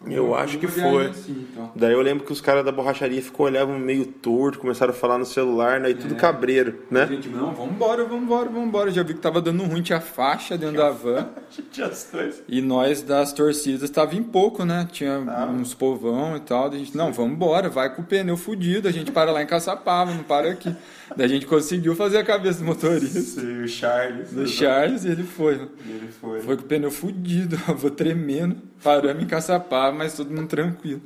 Eu 0.06 0.34
acho 0.34 0.58
que 0.58 0.68
foi. 0.68 1.08
Assim, 1.08 1.48
então. 1.52 1.72
Daí 1.76 1.94
eu 1.94 2.02
lembro 2.02 2.26
que 2.26 2.32
os 2.32 2.42
caras 2.42 2.66
da 2.66 2.72
borracharia 2.72 3.22
ficou 3.22 3.46
olhando 3.46 3.74
meio 3.74 4.06
torto, 4.06 4.58
começaram 4.58 4.92
a 4.92 4.96
falar 4.96 5.18
no 5.18 5.26
celular, 5.26 5.80
né? 5.80 5.92
E 5.92 5.94
tudo 5.94 6.16
é. 6.16 6.18
cabreiro, 6.18 6.80
né? 6.90 7.06
Gente, 7.06 7.30
não, 7.30 7.54
vambora, 7.54 8.04
vambora, 8.06 8.50
vambora. 8.50 8.92
Já 8.92 9.04
vi 9.04 9.14
que 9.14 9.20
tava 9.20 9.42
dando 9.42 9.64
ruim, 9.64 9.82
tinha 9.82 10.02
faixa 10.02 10.58
dentro 10.58 10.78
da 10.78 10.90
van. 10.90 11.30
tinha 11.72 11.88
as 11.88 12.04
coisas. 12.06 12.44
E 12.48 12.62
nós 12.62 13.02
das 13.04 13.32
torcidas 13.32 13.90
tava 13.90 14.16
em 14.16 14.24
pouco, 14.24 14.66
né? 14.66 14.88
Tinha 14.92 15.18
ah. 15.28 15.46
uns 15.46 15.74
povão 15.74 16.36
e 16.36 16.40
tal. 16.40 16.68
A 16.68 16.78
gente, 16.78 16.98
não, 16.98 17.14
vambora, 17.14 17.70
vai 17.70 17.94
com 17.94 18.02
o 18.02 18.06
pneu 18.06 18.38
fudido, 18.38 18.88
a 18.88 18.92
gente 18.92 19.12
para 19.12 19.32
lá 19.32 19.44
em 19.44 19.48
Caçapava, 19.48 20.14
não 20.14 20.24
para 20.24 20.50
aqui. 20.50 20.76
Daí 21.16 21.26
a 21.26 21.30
gente 21.30 21.46
conseguiu 21.46 21.96
fazer 21.96 22.18
a 22.18 22.24
cabeça 22.24 22.60
do 22.60 22.66
motorista. 22.66 23.20
Sim, 23.20 23.64
o 23.64 23.68
Charles. 23.68 24.32
Do 24.32 24.48
Charles 24.48 25.04
e 25.04 25.10
ele 25.10 25.24
foi. 25.24 25.58
Né? 25.58 25.68
Ele 25.86 26.08
foi. 26.08 26.42
Foi 26.42 26.58
com 26.58 26.64
o 26.64 26.66
pneu 26.66 26.90
fudido, 26.90 27.58
vou 27.78 27.92
tremendo. 27.92 28.71
Paramos 28.84 29.24
em 29.24 29.28
Caçapava, 29.28 29.96
mas 29.96 30.16
todo 30.16 30.32
mundo 30.32 30.48
tranquilo. 30.48 31.02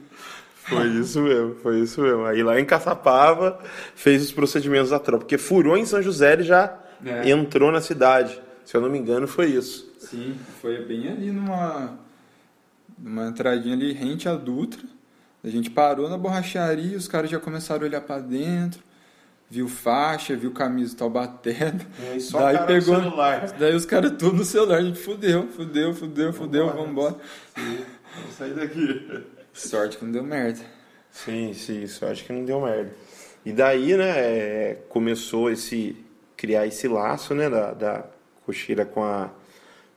Foi 0.55 0.88
isso 0.88 1.21
mesmo, 1.21 1.55
foi 1.55 1.79
isso 1.81 2.01
mesmo. 2.01 2.25
Aí 2.25 2.41
lá 2.41 2.59
em 2.59 2.65
Caçapava 2.65 3.59
fez 3.95 4.23
os 4.23 4.31
procedimentos 4.31 4.89
da 4.89 4.99
tropa. 4.99 5.25
Porque 5.25 5.38
furou 5.38 5.77
em 5.77 5.85
São 5.85 6.01
José, 6.01 6.33
ele 6.33 6.43
já 6.43 6.77
é. 7.05 7.29
entrou 7.29 7.71
na 7.71 7.81
cidade. 7.81 8.41
Se 8.63 8.75
eu 8.75 8.81
não 8.81 8.89
me 8.89 8.97
engano, 8.97 9.27
foi 9.27 9.47
isso. 9.47 9.93
Sim, 9.99 10.35
foi 10.61 10.83
bem 10.83 11.09
ali 11.09 11.31
numa, 11.31 11.99
numa 12.97 13.27
entradinha 13.27 13.75
ali 13.75 13.93
rente 13.93 14.27
à 14.27 14.35
Dutra. 14.35 14.81
A 15.43 15.49
gente 15.49 15.69
parou 15.69 16.09
na 16.09 16.17
borracharia, 16.17 16.97
os 16.97 17.07
caras 17.07 17.29
já 17.29 17.39
começaram 17.39 17.83
a 17.83 17.85
olhar 17.85 18.01
para 18.01 18.19
dentro 18.19 18.84
viu 19.49 19.67
faixa, 19.67 20.36
viu 20.36 20.51
camisa 20.51 20.95
Taubaté. 20.95 21.73
É, 22.15 22.19
só 22.19 22.39
daí 22.39 22.65
pegou. 22.65 22.95
Celular. 22.95 23.51
Daí 23.58 23.75
os 23.75 23.86
caras 23.86 24.12
tudo 24.12 24.38
no 24.38 24.45
celular, 24.45 24.79
a 24.79 24.81
gente 24.81 24.99
fudeu, 24.99 25.47
fudeu, 25.47 25.93
fudeu, 25.93 26.34
fudeu, 26.34 26.67
vamos 26.67 26.89
embora. 26.89 27.15
Vamos 27.55 28.36
sair 28.38 28.53
daqui. 28.53 29.23
Sorte 29.53 29.97
que 29.97 30.05
não 30.05 30.12
deu 30.12 30.23
merda. 30.23 30.60
Sim, 31.12 31.53
sim, 31.53 31.88
sorte 31.88 32.23
que 32.23 32.34
não 32.34 32.43
deu 32.43 32.62
merda. 32.62 32.91
E 33.45 33.51
daí, 33.51 33.95
né, 33.95 34.10
é, 34.17 34.84
começou 34.89 35.49
esse 35.49 35.95
criar 36.36 36.67
esse 36.67 36.88
laço, 36.88 37.34
né, 37.34 37.49
da, 37.49 37.71
da 37.73 38.05
cocheira 38.45 38.86
com 38.86 39.03
a 39.03 39.29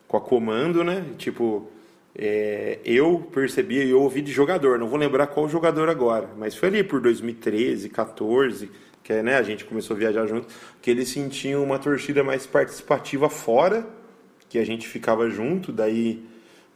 com 0.08 0.16
a 0.16 0.20
comando, 0.20 0.82
né? 0.82 1.04
Tipo, 1.18 1.68
é, 2.16 2.78
eu 2.84 3.28
percebi, 3.30 3.88
eu 3.88 4.00
ouvi 4.00 4.22
de 4.22 4.32
jogador, 4.32 4.78
não 4.78 4.88
vou 4.88 4.98
lembrar 4.98 5.26
qual 5.26 5.48
jogador 5.48 5.90
agora, 5.90 6.30
mas 6.36 6.56
foi 6.56 6.68
ali 6.68 6.82
por 6.82 7.00
2013, 7.00 7.90
14 7.90 8.70
que 9.08 9.22
né, 9.22 9.38
a 9.38 9.42
gente 9.42 9.64
começou 9.64 9.96
a 9.96 9.98
viajar 9.98 10.26
junto, 10.26 10.48
que 10.82 10.90
eles 10.90 11.08
sentiam 11.08 11.64
uma 11.64 11.78
torcida 11.78 12.22
mais 12.22 12.46
participativa 12.46 13.30
fora, 13.30 13.86
que 14.50 14.58
a 14.58 14.66
gente 14.66 14.86
ficava 14.86 15.30
junto, 15.30 15.72
daí 15.72 16.22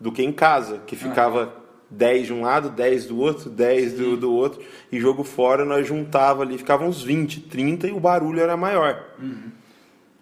do 0.00 0.10
que 0.10 0.22
em 0.22 0.32
casa, 0.32 0.78
que 0.86 0.96
ficava 0.96 1.54
ah. 1.54 1.62
10 1.90 2.28
de 2.28 2.32
um 2.32 2.40
lado, 2.40 2.70
10 2.70 3.04
do 3.04 3.20
outro, 3.20 3.50
10 3.50 3.92
do, 3.92 4.16
do 4.16 4.32
outro, 4.32 4.62
e 4.90 4.98
jogo 4.98 5.22
fora 5.24 5.66
nós 5.66 5.86
juntava 5.86 6.42
ali, 6.42 6.56
ficava 6.56 6.86
uns 6.86 7.02
20, 7.02 7.42
30 7.42 7.88
e 7.88 7.92
o 7.92 8.00
barulho 8.00 8.40
era 8.40 8.56
maior. 8.56 9.04
Uhum. 9.20 9.50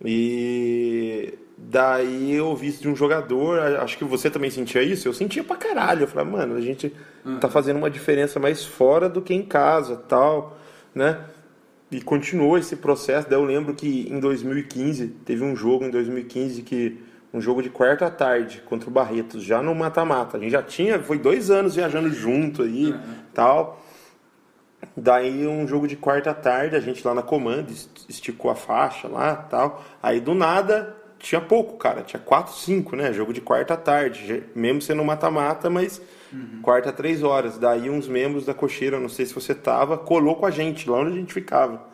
E 0.04 1.34
Daí 1.56 2.34
eu 2.34 2.46
ouvi 2.46 2.68
isso 2.68 2.80
de 2.80 2.88
um 2.88 2.96
jogador, 2.96 3.60
acho 3.60 3.96
que 3.96 4.04
você 4.04 4.28
também 4.30 4.50
sentia 4.50 4.82
isso, 4.82 5.06
eu 5.06 5.12
sentia 5.12 5.44
pra 5.44 5.56
caralho. 5.56 6.02
Eu 6.04 6.08
falava, 6.08 6.30
mano, 6.30 6.56
a 6.56 6.60
gente 6.60 6.92
tá 7.38 7.48
fazendo 7.48 7.76
uma 7.76 7.90
diferença 7.90 8.40
mais 8.40 8.64
fora 8.64 9.08
do 9.10 9.20
que 9.20 9.34
em 9.34 9.42
casa, 9.42 9.94
tal, 10.08 10.58
né? 10.94 11.20
E 11.90 12.00
continuou 12.00 12.56
esse 12.56 12.76
processo. 12.76 13.28
Daí 13.28 13.38
eu 13.38 13.44
lembro 13.44 13.74
que 13.74 14.08
em 14.10 14.20
2015, 14.20 15.08
teve 15.24 15.42
um 15.42 15.56
jogo 15.56 15.84
em 15.84 15.90
2015 15.90 16.62
que 16.62 16.98
um 17.32 17.40
jogo 17.40 17.62
de 17.62 17.70
quarta 17.70 18.06
à 18.06 18.10
tarde 18.10 18.62
contra 18.64 18.88
o 18.88 18.92
Barretos, 18.92 19.42
já 19.42 19.62
no 19.62 19.74
mata-mata. 19.74 20.36
A 20.36 20.40
gente 20.40 20.52
já 20.52 20.62
tinha, 20.62 20.98
foi 21.00 21.18
dois 21.18 21.50
anos 21.50 21.76
viajando 21.76 22.10
junto 22.10 22.62
aí, 22.62 22.92
uhum. 22.92 23.00
tal. 23.32 23.80
Daí 24.96 25.46
um 25.46 25.66
jogo 25.66 25.86
de 25.86 25.96
quarta 25.96 26.30
à 26.30 26.34
tarde, 26.34 26.74
a 26.74 26.80
gente 26.80 27.06
lá 27.06 27.14
na 27.14 27.22
comanda, 27.22 27.70
esticou 28.08 28.50
a 28.50 28.54
faixa 28.54 29.06
lá, 29.06 29.36
tal. 29.36 29.84
Aí 30.02 30.20
do 30.20 30.34
nada 30.34 30.96
tinha 31.18 31.40
pouco, 31.40 31.76
cara, 31.76 32.02
tinha 32.02 32.20
quatro, 32.20 32.54
cinco, 32.54 32.96
né? 32.96 33.12
Jogo 33.12 33.32
de 33.32 33.40
quarta 33.40 33.74
à 33.74 33.76
tarde, 33.76 34.42
mesmo 34.54 34.80
sendo 34.80 35.04
mata-mata, 35.04 35.68
mas 35.70 36.00
uhum. 36.32 36.60
quarta 36.62 36.92
três 36.92 37.22
horas. 37.22 37.58
Daí 37.58 37.88
uns 37.90 38.08
membros 38.08 38.46
da 38.46 38.54
cocheira, 38.54 38.98
não 38.98 39.08
sei 39.08 39.26
se 39.26 39.34
você 39.34 39.54
tava, 39.54 39.98
colou 39.98 40.36
com 40.36 40.46
a 40.46 40.50
gente 40.50 40.88
lá 40.88 41.00
onde 41.00 41.12
a 41.12 41.20
gente 41.20 41.32
ficava. 41.32 41.88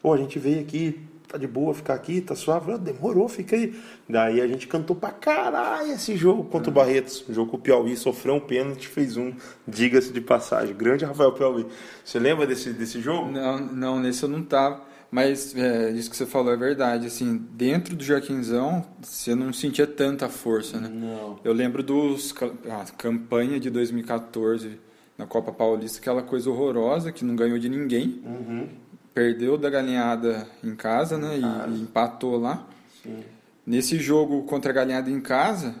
Pô, 0.00 0.12
a 0.12 0.16
gente 0.16 0.38
veio 0.38 0.60
aqui, 0.60 1.00
tá 1.28 1.38
de 1.38 1.46
boa 1.46 1.72
ficar 1.72 1.94
aqui, 1.94 2.20
tá 2.20 2.34
suave. 2.34 2.76
demorou, 2.78 3.28
fica 3.28 3.56
aí. 3.56 3.74
Daí 4.08 4.40
a 4.40 4.46
gente 4.46 4.66
cantou 4.66 4.94
pra 4.94 5.10
caralho 5.10 5.92
esse 5.92 6.16
jogo 6.16 6.44
contra 6.44 6.70
o 6.70 6.72
Barretos. 6.72 7.24
O 7.28 7.32
jogo 7.32 7.50
com 7.50 7.56
o 7.56 7.60
Piauí, 7.60 7.96
sofreu 7.96 8.34
um 8.34 8.40
pênalti, 8.40 8.88
fez 8.88 9.16
um, 9.16 9.32
diga-se 9.66 10.12
de 10.12 10.20
passagem. 10.20 10.74
Grande 10.74 11.04
Rafael 11.04 11.32
Piauí. 11.32 11.66
Você 12.04 12.18
lembra 12.18 12.46
desse, 12.46 12.72
desse 12.72 13.00
jogo? 13.00 13.30
Não, 13.30 13.58
não, 13.58 14.00
nesse 14.00 14.22
eu 14.22 14.28
não 14.28 14.42
tava. 14.42 14.91
Mas 15.12 15.54
é, 15.54 15.90
isso 15.90 16.10
que 16.10 16.16
você 16.16 16.26
falou 16.26 16.52
é 16.52 16.56
verdade. 16.56 17.06
Assim, 17.06 17.36
dentro 17.52 17.94
do 17.94 18.02
Joaquinzão, 18.02 18.84
você 19.00 19.34
não 19.34 19.52
sentia 19.52 19.86
tanta 19.86 20.28
força, 20.28 20.80
né? 20.80 20.88
Não. 20.88 21.38
Eu 21.44 21.52
lembro 21.52 21.82
dos 21.82 22.34
a 22.68 22.84
campanha 22.96 23.60
de 23.60 23.70
2014 23.70 24.80
na 25.16 25.26
Copa 25.26 25.52
Paulista, 25.52 25.98
aquela 25.98 26.22
coisa 26.22 26.50
horrorosa 26.50 27.12
que 27.12 27.24
não 27.24 27.36
ganhou 27.36 27.58
de 27.58 27.68
ninguém. 27.68 28.22
Uhum 28.24 28.68
perdeu 29.14 29.56
da 29.56 29.70
galinhada 29.70 30.48
em 30.62 30.74
casa, 30.74 31.18
né? 31.18 31.38
E, 31.38 31.70
e, 31.70 31.82
empatou 31.82 32.38
lá. 32.38 32.66
Sim. 33.02 33.22
Nesse 33.66 33.98
jogo 33.98 34.42
contra 34.42 34.70
a 34.70 34.74
galinhada 34.74 35.10
em 35.10 35.20
casa, 35.20 35.74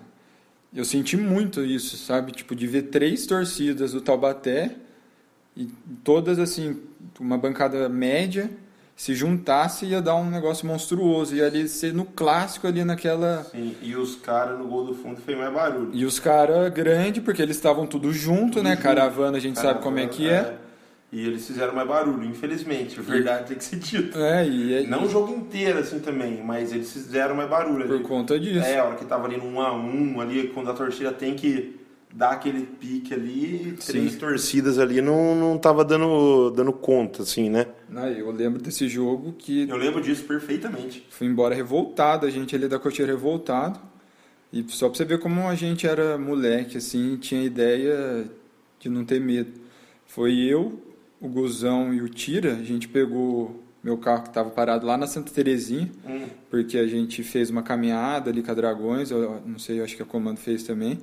eu 0.74 0.84
senti 0.84 1.16
muito 1.16 1.64
isso, 1.64 1.96
sabe? 1.96 2.32
Tipo, 2.32 2.54
de 2.54 2.66
ver 2.66 2.82
três 2.82 3.26
torcidas 3.26 3.92
do 3.92 4.00
Taubaté 4.00 4.76
e 5.56 5.66
todas 6.04 6.38
assim, 6.38 6.80
uma 7.18 7.36
bancada 7.36 7.88
média, 7.88 8.50
se 8.94 9.14
juntasse 9.14 9.86
ia 9.86 10.00
dar 10.00 10.14
um 10.16 10.30
negócio 10.30 10.66
monstruoso. 10.66 11.34
E 11.34 11.42
ali 11.42 11.68
ser 11.68 11.92
no 11.92 12.04
clássico 12.04 12.66
ali 12.66 12.84
naquela. 12.84 13.44
Sim, 13.44 13.74
e 13.82 13.96
os 13.96 14.16
caras 14.16 14.58
no 14.58 14.66
gol 14.66 14.84
do 14.84 14.94
fundo 14.94 15.20
fez 15.20 15.36
mais 15.36 15.52
barulho. 15.52 15.90
E 15.92 16.04
os 16.04 16.18
caras 16.18 16.72
grande, 16.72 17.20
porque 17.20 17.42
eles 17.42 17.56
estavam 17.56 17.86
tudo 17.86 18.12
junto, 18.12 18.54
tudo 18.54 18.62
né? 18.62 18.70
Junto. 18.70 18.82
Caravana, 18.82 19.36
a 19.36 19.40
gente 19.40 19.56
Caravana, 19.56 19.74
sabe 19.74 19.84
como 19.84 19.98
é 19.98 20.06
que 20.06 20.28
é. 20.28 20.32
é. 20.32 20.58
E 21.12 21.26
eles 21.26 21.46
fizeram 21.46 21.74
mais 21.74 21.86
barulho, 21.86 22.24
infelizmente. 22.24 22.98
A 22.98 23.02
verdade 23.02 23.48
tem 23.48 23.58
que 23.58 23.64
ser 23.64 23.76
dito. 23.76 24.18
É, 24.18 24.48
e 24.48 24.74
é, 24.74 24.86
Não 24.86 25.04
o 25.04 25.08
jogo 25.10 25.30
inteiro, 25.34 25.78
assim, 25.78 25.98
também, 25.98 26.42
mas 26.42 26.72
eles 26.72 26.90
fizeram 26.90 27.34
mais 27.34 27.50
barulho. 27.50 27.84
Por 27.84 27.96
ali. 27.96 28.04
conta 28.04 28.40
disso. 28.40 28.64
É, 28.64 28.78
a 28.78 28.84
hora 28.84 28.96
que 28.96 29.04
tava 29.04 29.26
ali 29.26 29.36
no 29.36 29.44
1 29.44 29.60
a 29.60 29.74
1 29.74 30.20
ali, 30.22 30.48
quando 30.48 30.70
a 30.70 30.74
torcida 30.74 31.12
tem 31.12 31.34
que 31.34 31.81
dar 32.12 32.32
aquele 32.32 32.66
pique 32.66 33.14
ali, 33.14 33.76
três 33.84 34.12
Sim. 34.12 34.18
torcidas 34.18 34.78
ali 34.78 35.00
não, 35.00 35.34
não 35.34 35.58
tava 35.58 35.84
dando, 35.84 36.50
dando 36.50 36.72
conta, 36.72 37.22
assim, 37.22 37.48
né? 37.48 37.66
Não, 37.88 38.06
eu 38.06 38.30
lembro 38.30 38.60
desse 38.60 38.86
jogo 38.86 39.32
que... 39.32 39.68
Eu 39.68 39.76
lembro 39.76 40.02
disso 40.02 40.24
perfeitamente. 40.24 41.06
Fui 41.10 41.26
embora 41.26 41.54
revoltado, 41.54 42.26
a 42.26 42.30
gente 42.30 42.54
ali 42.54 42.68
da 42.68 42.78
cocheira 42.78 43.12
revoltado. 43.12 43.80
E 44.52 44.62
só 44.68 44.88
pra 44.88 44.98
você 44.98 45.04
ver 45.04 45.18
como 45.18 45.48
a 45.48 45.54
gente 45.54 45.86
era 45.86 46.18
moleque, 46.18 46.76
assim, 46.76 47.16
tinha 47.16 47.42
ideia 47.42 48.30
de 48.78 48.90
não 48.90 49.04
ter 49.04 49.18
medo. 49.18 49.52
Foi 50.06 50.38
eu, 50.38 50.82
o 51.18 51.28
Guzão 51.28 51.94
e 51.94 52.02
o 52.02 52.08
Tira, 52.08 52.52
a 52.52 52.62
gente 52.62 52.86
pegou 52.88 53.62
meu 53.82 53.96
carro 53.96 54.24
que 54.24 54.28
estava 54.28 54.50
parado 54.50 54.86
lá 54.86 54.98
na 54.98 55.06
Santa 55.06 55.32
Terezinha, 55.32 55.90
hum. 56.06 56.26
porque 56.50 56.76
a 56.76 56.86
gente 56.86 57.22
fez 57.22 57.48
uma 57.48 57.62
caminhada 57.62 58.30
ali 58.30 58.42
com 58.42 58.50
a 58.50 58.54
Dragões, 58.54 59.10
eu 59.10 59.40
não 59.46 59.58
sei, 59.58 59.80
eu 59.80 59.84
acho 59.84 59.96
que 59.96 60.02
a 60.02 60.06
Comando 60.06 60.38
fez 60.38 60.62
também. 60.62 60.98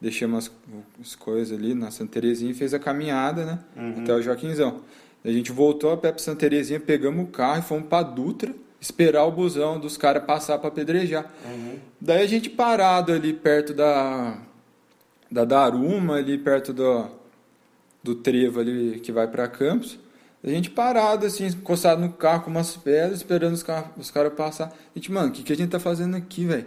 Deixamos 0.00 0.46
as, 0.46 0.52
as 1.00 1.14
coisas 1.14 1.56
ali 1.56 1.74
na 1.74 1.90
Santa 1.90 2.12
Terezinha 2.12 2.50
e 2.50 2.54
fez 2.54 2.72
a 2.72 2.78
caminhada, 2.78 3.44
né? 3.44 3.58
Uhum. 3.76 4.02
Até 4.02 4.14
o 4.14 4.22
Joaquinzão. 4.22 4.80
A 5.24 5.30
gente 5.30 5.50
voltou 5.50 5.92
a 5.92 5.96
pé 5.96 6.12
para 6.12 6.20
Santa 6.20 6.40
Terezinha, 6.40 6.78
pegamos 6.78 7.24
o 7.24 7.28
carro 7.28 7.58
e 7.58 7.62
fomos 7.62 7.88
para 7.88 8.04
Dutra 8.04 8.54
esperar 8.80 9.24
o 9.24 9.32
busão 9.32 9.78
dos 9.78 9.96
caras 9.96 10.24
passar 10.24 10.58
para 10.58 10.70
pedrejar. 10.70 11.30
Uhum. 11.44 11.78
Daí 12.00 12.22
a 12.22 12.26
gente 12.26 12.48
parado 12.48 13.12
ali 13.12 13.32
perto 13.32 13.74
da 13.74 14.38
da 15.30 15.44
Daruma, 15.44 16.16
ali 16.16 16.38
perto 16.38 16.72
do 16.72 17.06
do 18.02 18.14
trevo 18.14 18.60
ali 18.60 19.00
que 19.00 19.12
vai 19.12 19.26
para 19.26 19.48
Campos. 19.48 19.98
A 20.42 20.48
gente 20.48 20.70
parado, 20.70 21.26
assim, 21.26 21.46
encostado 21.46 22.00
no 22.00 22.12
carro 22.12 22.44
com 22.44 22.50
umas 22.50 22.76
pedras, 22.76 23.18
esperando 23.18 23.54
os, 23.54 23.62
carros, 23.64 23.90
os 23.98 24.10
caras 24.10 24.32
passar. 24.34 24.66
A 24.66 24.72
gente, 24.94 25.10
mano, 25.10 25.30
o 25.30 25.32
que, 25.32 25.42
que 25.42 25.52
a 25.52 25.56
gente 25.56 25.68
tá 25.68 25.80
fazendo 25.80 26.16
aqui, 26.16 26.44
velho? 26.44 26.66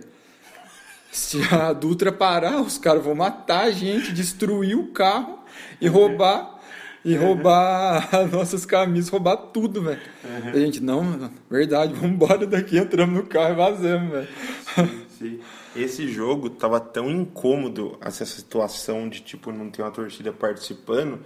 Se 1.11 1.41
a 1.53 1.73
Dutra 1.73 2.11
parar, 2.11 2.61
os 2.61 2.77
caras 2.77 3.03
vão 3.03 3.13
matar 3.13 3.65
a 3.65 3.71
gente, 3.71 4.13
destruir 4.13 4.77
o 4.77 4.87
carro 4.87 5.39
e 5.79 5.87
roubar. 5.87 6.59
E 7.03 7.15
roubar 7.15 8.09
as 8.15 8.31
nossas 8.31 8.63
camisas, 8.63 9.09
roubar 9.09 9.35
tudo, 9.35 9.81
velho. 9.81 9.99
Uhum. 10.23 10.49
A 10.49 10.55
gente, 10.55 10.79
não, 10.79 11.31
verdade, 11.49 11.93
vamos 11.93 12.11
embora 12.11 12.45
daqui, 12.45 12.77
entramos 12.77 13.15
no 13.15 13.25
carro 13.25 13.53
e 13.53 13.55
vazamos, 13.55 14.11
velho. 14.11 15.41
Esse 15.75 16.07
jogo 16.11 16.49
tava 16.49 16.79
tão 16.79 17.09
incômodo 17.09 17.97
essa 18.01 18.25
situação 18.25 19.09
de 19.09 19.21
tipo 19.21 19.51
não 19.51 19.69
ter 19.69 19.81
uma 19.81 19.91
torcida 19.91 20.31
participando 20.31 21.19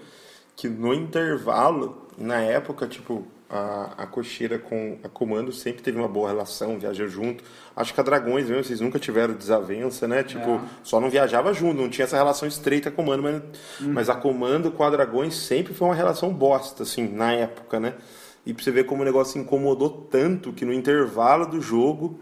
que 0.55 0.69
no 0.69 0.93
intervalo 0.93 2.07
na 2.17 2.39
época 2.39 2.87
tipo 2.87 3.25
a, 3.49 4.03
a 4.03 4.07
cocheira 4.07 4.57
com 4.57 4.97
a 5.03 5.09
comando 5.09 5.51
sempre 5.51 5.83
teve 5.83 5.97
uma 5.97 6.07
boa 6.07 6.29
relação 6.29 6.79
viajou 6.79 7.07
junto 7.07 7.43
acho 7.75 7.93
que 7.93 7.99
a 7.99 8.03
dragões 8.03 8.49
mesmo 8.49 8.63
vocês 8.63 8.81
nunca 8.81 8.97
tiveram 8.97 9.33
desavença 9.33 10.07
né 10.07 10.23
tipo 10.23 10.49
é. 10.49 10.59
só 10.83 10.99
não 10.99 11.09
viajava 11.09 11.53
junto 11.53 11.79
não 11.81 11.89
tinha 11.89 12.05
essa 12.05 12.17
relação 12.17 12.47
estreita 12.47 12.89
com 12.89 13.01
a 13.01 13.05
comando 13.05 13.23
mas, 13.23 13.35
hum. 13.81 13.93
mas 13.93 14.09
a 14.09 14.15
comando 14.15 14.71
com 14.71 14.83
a 14.83 14.89
dragões 14.89 15.35
sempre 15.35 15.73
foi 15.73 15.87
uma 15.87 15.95
relação 15.95 16.33
bosta 16.33 16.83
assim 16.83 17.07
na 17.07 17.33
época 17.33 17.79
né 17.79 17.93
e 18.45 18.53
pra 18.53 18.63
você 18.63 18.71
ver 18.71 18.85
como 18.85 19.01
o 19.01 19.05
negócio 19.05 19.39
incomodou 19.39 19.89
tanto 19.89 20.51
que 20.51 20.65
no 20.65 20.73
intervalo 20.73 21.45
do 21.45 21.61
jogo 21.61 22.19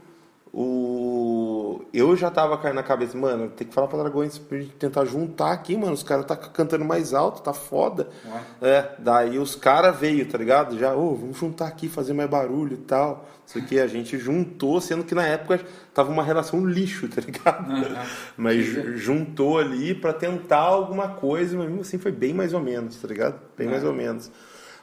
o... 0.53 1.81
Eu 1.91 2.15
já 2.15 2.29
tava 2.29 2.57
caindo 2.59 2.75
na 2.75 2.83
cabeça, 2.83 3.17
mano, 3.17 3.49
tem 3.49 3.67
que 3.67 3.73
falar 3.73 3.87
pra 3.87 3.97
Dragões 3.97 4.37
pra 4.37 4.59
gente 4.59 4.73
tentar 4.75 5.03
juntar 5.05 5.51
aqui, 5.51 5.75
mano. 5.75 5.93
Os 5.93 6.03
caras 6.03 6.25
tá 6.25 6.35
cantando 6.35 6.85
mais 6.85 7.11
alto, 7.11 7.41
tá 7.41 7.53
foda. 7.53 8.07
Ué. 8.25 8.41
É, 8.61 8.91
daí 8.99 9.39
os 9.39 9.55
caras 9.55 9.99
veio, 9.99 10.27
tá 10.27 10.37
ligado? 10.37 10.77
Já, 10.77 10.95
ô, 10.95 11.11
oh, 11.11 11.15
vamos 11.15 11.37
juntar 11.37 11.67
aqui, 11.67 11.89
fazer 11.89 12.13
mais 12.13 12.29
barulho 12.29 12.75
e 12.75 12.77
tal. 12.77 13.27
Isso 13.47 13.57
aqui 13.57 13.79
a 13.79 13.87
gente 13.87 14.17
juntou, 14.19 14.79
sendo 14.79 15.03
que 15.03 15.15
na 15.15 15.25
época 15.25 15.59
tava 15.91 16.11
uma 16.11 16.23
relação 16.23 16.65
lixo, 16.65 17.07
tá 17.09 17.19
ligado? 17.19 17.71
Uhum. 17.71 18.05
Mas 18.37 18.63
juntou 18.99 19.57
ali 19.57 19.95
para 19.95 20.13
tentar 20.13 20.59
alguma 20.59 21.09
coisa, 21.09 21.57
mas 21.57 21.65
mesmo 21.65 21.81
assim 21.81 21.97
foi 21.97 22.11
bem 22.11 22.33
mais 22.33 22.53
ou 22.53 22.59
menos, 22.59 22.95
tá 22.97 23.07
ligado? 23.07 23.39
Bem 23.57 23.67
mais 23.67 23.83
ou 23.83 23.93
menos. 23.93 24.31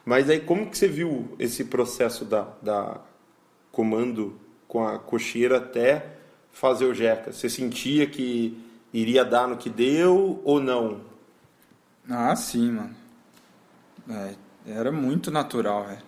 Mas 0.05 0.29
aí 0.29 0.41
como 0.41 0.69
que 0.69 0.77
você 0.77 0.89
viu 0.89 1.37
esse 1.39 1.65
processo 1.65 2.25
da, 2.25 2.49
da 2.61 3.01
comando 3.71 4.40
com 4.71 4.87
a 4.87 5.01
cocheira 5.01 5.57
até 5.57 6.07
fazer 6.53 6.85
o 6.85 6.95
Jeca? 6.95 7.33
Você 7.33 7.51
sentia 7.51 8.07
que 8.07 8.57
iria 8.95 9.25
dar 9.25 9.49
no 9.49 9.57
que 9.57 9.69
deu 9.69 10.41
ou 10.45 10.61
não? 10.61 11.01
Ah, 12.09 12.35
sim, 12.37 12.71
mano. 12.71 12.95
É, 14.09 14.35
era 14.65 14.93
muito 14.93 15.29
natural, 15.29 15.87
velho. 15.87 16.03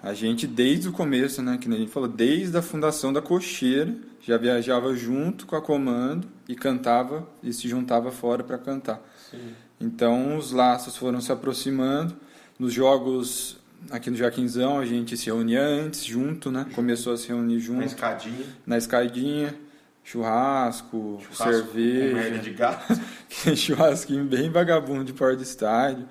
A 0.00 0.14
gente, 0.14 0.46
desde 0.46 0.88
o 0.88 0.92
começo, 0.92 1.42
né, 1.42 1.58
que 1.58 1.68
a 1.68 1.76
gente 1.76 1.90
falou, 1.90 2.08
desde 2.08 2.56
a 2.56 2.62
fundação 2.62 3.12
da 3.12 3.20
cocheira, 3.20 3.92
já 4.20 4.36
viajava 4.36 4.94
junto 4.94 5.44
com 5.44 5.56
a 5.56 5.60
comando 5.60 6.28
e 6.48 6.54
cantava 6.54 7.26
e 7.42 7.52
se 7.52 7.68
juntava 7.68 8.12
fora 8.12 8.44
para 8.44 8.58
cantar. 8.58 9.02
Sim. 9.28 9.54
Então 9.80 10.36
os 10.36 10.52
laços 10.52 10.96
foram 10.96 11.20
se 11.20 11.32
aproximando. 11.32 12.14
Nos 12.58 12.72
jogos 12.72 13.58
aqui 13.90 14.10
no 14.10 14.16
Jaquinzão 14.16 14.78
a 14.78 14.86
gente 14.86 15.16
se 15.16 15.26
reunia 15.26 15.62
antes, 15.62 16.04
junto, 16.04 16.50
né? 16.50 16.66
Começou 16.74 17.12
a 17.12 17.16
se 17.16 17.28
reunir 17.28 17.60
junto. 17.60 17.80
Na 17.80 17.86
escadinha. 17.86 18.46
Na 18.66 18.78
escadinha. 18.78 19.54
Churrasco, 20.02 21.18
churrasco 21.22 21.72
cerveja. 21.72 22.38
de 22.38 22.50
gato. 22.50 23.00
churrasquinho 23.56 24.24
bem 24.24 24.50
vagabundo 24.50 25.02
de 25.02 25.14
porta 25.14 25.36
do 25.36 25.42
estádio. 25.42 26.06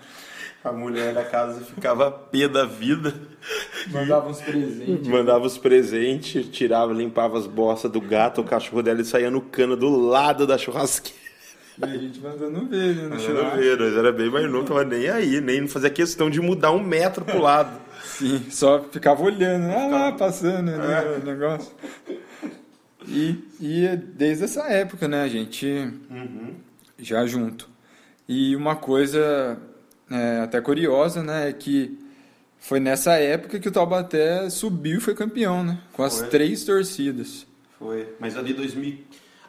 A 0.64 0.72
mulher 0.72 1.14
da 1.14 1.26
casa 1.26 1.60
ficava 1.62 2.10
pé 2.10 2.48
da 2.48 2.66
vida. 2.66 3.14
Mandava 3.92 4.30
os 4.30 4.42
presentes. 4.42 5.08
Mandava 5.08 5.46
os 5.46 5.58
presentes, 5.58 6.48
tirava, 6.48 6.94
limpava 6.94 7.38
as 7.38 7.46
bossas 7.46 7.92
do 7.92 8.00
gato, 8.00 8.42
o 8.42 8.46
cachorro 8.46 8.82
dela 8.82 9.02
e 9.02 9.06
saía 9.06 9.30
no 9.30 9.42
cano 9.42 9.76
do 9.76 9.90
lado 9.90 10.48
da 10.48 10.58
churrasqueira. 10.58 11.23
E 11.82 11.86
a 11.86 11.98
gente 11.98 12.20
mandando 12.20 12.66
ver, 12.68 12.96
né? 12.96 13.10
Mandando 13.10 13.58
ver, 13.58 13.78
nós 13.80 13.98
era 13.98 14.12
bem 14.12 14.30
mais 14.30 14.50
novo, 14.50 14.68
tava 14.68 14.84
nem 14.84 15.10
aí, 15.10 15.42
nem 15.42 15.62
não 15.62 15.68
fazia 15.68 15.90
questão 15.90 16.30
de 16.30 16.40
mudar 16.40 16.72
um 16.72 16.84
metro 16.84 17.26
pro 17.26 17.42
lado. 17.42 17.82
Sim, 18.06 18.46
só 18.50 18.84
ficava 18.92 19.24
olhando, 19.24 19.72
ah 19.72 19.88
lá, 19.88 20.12
passando 20.12 20.66
né, 20.72 21.04
é. 21.04 21.20
o 21.20 21.26
negócio. 21.26 21.74
E, 23.08 23.38
e 23.60 23.98
desde 23.98 24.44
essa 24.44 24.64
época, 24.68 25.08
né, 25.08 25.24
a 25.24 25.28
gente 25.28 25.66
Uhum. 26.10 26.54
já 27.00 27.26
junto. 27.26 27.70
E 28.28 28.56
uma 28.56 28.76
coisa 28.76 29.58
é, 30.12 30.40
até 30.42 30.62
curiosa, 30.62 31.24
né, 31.24 31.50
é 31.50 31.54
que 31.54 31.98
foi 32.60 32.80
nessa 32.80 33.14
época 33.14 33.60
que 33.60 33.68
o 33.68 33.72
Taubaté 33.72 34.50
subiu 34.50 34.98
e 34.98 35.02
foi 35.02 35.16
campeão, 35.16 35.64
né, 35.64 35.80
com 35.92 36.04
as 36.04 36.20
Foi. 36.20 36.28
três 36.30 36.64
torcidas. 36.64 37.46
Foi. 37.80 38.08
Mas 38.20 38.38
ali 38.38 38.54
2000... 38.54 39.00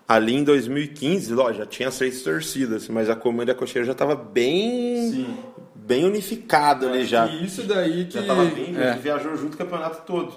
Ali 0.07 0.35
em 0.35 0.45
2015, 0.45 1.35
ó, 1.35 1.53
já 1.53 1.65
tinha 1.65 1.91
três 1.91 2.23
torcidas, 2.23 2.89
mas 2.89 3.09
a 3.09 3.17
Comanda 3.17 3.51
e 3.51 3.55
a 3.55 3.57
Cocheira 3.57 3.87
já 3.87 3.93
estava 3.93 4.15
bem, 4.15 5.11
Sim. 5.11 5.37
bem 5.75 6.05
unificado 6.05 6.87
ali 6.87 7.07
já. 7.07 7.27
E 7.27 7.47
isso 7.47 7.63
daí 7.63 8.05
que 8.05 8.15
Já 8.15 8.27
tava 8.27 8.45
bem, 8.45 8.77
é, 8.77 8.93
já 8.93 8.97
viajou 8.97 9.35
junto 9.37 9.55
o 9.55 9.57
campeonato 9.57 10.03
todo. 10.07 10.35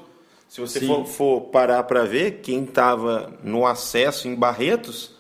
Se 0.48 0.62
você 0.62 0.80
for, 0.80 1.06
for 1.06 1.42
parar 1.42 1.84
para 1.84 2.06
ver, 2.06 2.40
quem 2.42 2.64
estava 2.64 3.34
no 3.44 3.66
acesso 3.66 4.30
em 4.30 4.36
Barretos, 4.36 5.12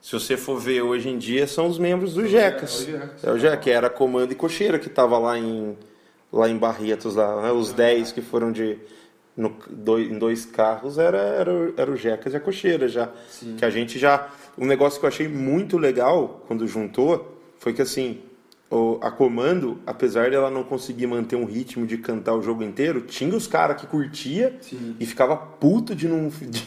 se 0.00 0.12
você 0.12 0.36
for 0.36 0.58
ver 0.58 0.82
hoje 0.82 1.08
em 1.08 1.18
dia, 1.18 1.46
são 1.46 1.66
os 1.66 1.78
membros 1.78 2.14
do 2.14 2.26
Jecas. 2.26 2.80
é 2.80 2.82
o 2.82 2.92
Jecas. 2.92 3.24
É 3.24 3.32
o 3.32 3.38
Jecas, 3.38 3.64
que 3.64 3.70
era 3.70 3.90
comando 3.90 4.32
e 4.32 4.34
cocheira 4.36 4.78
que 4.78 4.86
estava 4.86 5.18
lá 5.18 5.36
em, 5.38 5.76
lá 6.32 6.48
em 6.48 6.56
Barretos, 6.56 7.16
lá, 7.16 7.42
né? 7.42 7.52
os 7.52 7.72
10 7.72 8.12
que 8.12 8.22
foram 8.22 8.52
de. 8.52 8.78
No, 9.36 9.54
dois, 9.70 10.10
em 10.10 10.18
dois 10.18 10.44
carros 10.44 10.98
era, 10.98 11.18
era, 11.18 11.52
o- 11.54 11.74
era 11.76 11.90
o 11.90 11.96
Jecas 11.96 12.32
e 12.32 12.36
a 12.36 12.40
cocheira 12.40 12.88
já. 12.88 13.08
Que 13.58 13.64
a 13.64 13.70
gente 13.70 13.98
já. 13.98 14.28
Um 14.58 14.66
negócio 14.66 14.98
que 15.00 15.06
eu 15.06 15.08
achei 15.08 15.28
muito 15.28 15.78
legal 15.78 16.44
quando 16.46 16.66
juntou 16.66 17.40
foi 17.58 17.72
que 17.72 17.80
assim. 17.82 18.20
o- 18.72 18.98
a 19.02 19.10
comando, 19.10 19.80
apesar 19.84 20.30
dela 20.30 20.48
não 20.48 20.62
conseguir 20.62 21.06
manter 21.08 21.34
um 21.34 21.44
ritmo 21.44 21.84
de 21.84 21.98
cantar 21.98 22.34
o 22.36 22.40
jogo 22.42 22.62
inteiro, 22.62 23.00
tinha 23.00 23.34
os 23.34 23.46
caras 23.48 23.80
que 23.80 23.86
curtia 23.86 24.56
Sim. 24.60 24.94
e 25.00 25.04
ficava 25.06 25.36
puto 25.36 25.92
de 25.92 26.06
não, 26.06 26.28
de, 26.30 26.64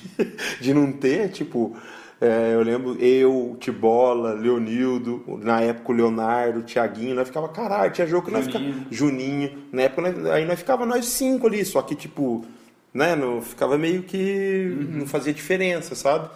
de 0.60 0.74
não 0.74 0.92
ter, 0.92 1.30
tipo, 1.30 1.78
é, 2.26 2.54
eu 2.54 2.62
lembro 2.64 2.96
eu, 3.04 3.58
Tibola, 3.60 4.34
Leonildo, 4.34 5.24
na 5.42 5.62
época 5.62 5.92
o 5.92 5.96
Leonardo, 5.96 6.60
o 6.60 6.64
Thiaguinho, 6.64 7.16
nós 7.16 7.28
ficava, 7.28 7.50
caralho, 7.50 7.92
tinha 7.92 8.08
jogo 8.08 8.28
que 8.28 8.32
nós 8.34 8.46
ficava, 8.46 8.64
Juninho. 8.90 9.52
Na 9.72 9.84
época 9.84 10.02
nós- 10.12 10.26
aí 10.32 10.46
nós 10.46 10.58
ficava 10.60 10.86
nós 10.86 11.06
cinco 11.06 11.48
ali, 11.48 11.64
só 11.66 11.82
que 11.82 11.96
tipo, 11.96 12.46
né, 12.94 13.16
não, 13.16 13.42
ficava 13.42 13.78
meio 13.78 14.04
que 14.04 14.76
não 14.92 15.06
fazia 15.06 15.34
diferença, 15.34 15.96
sabe? 15.96 16.30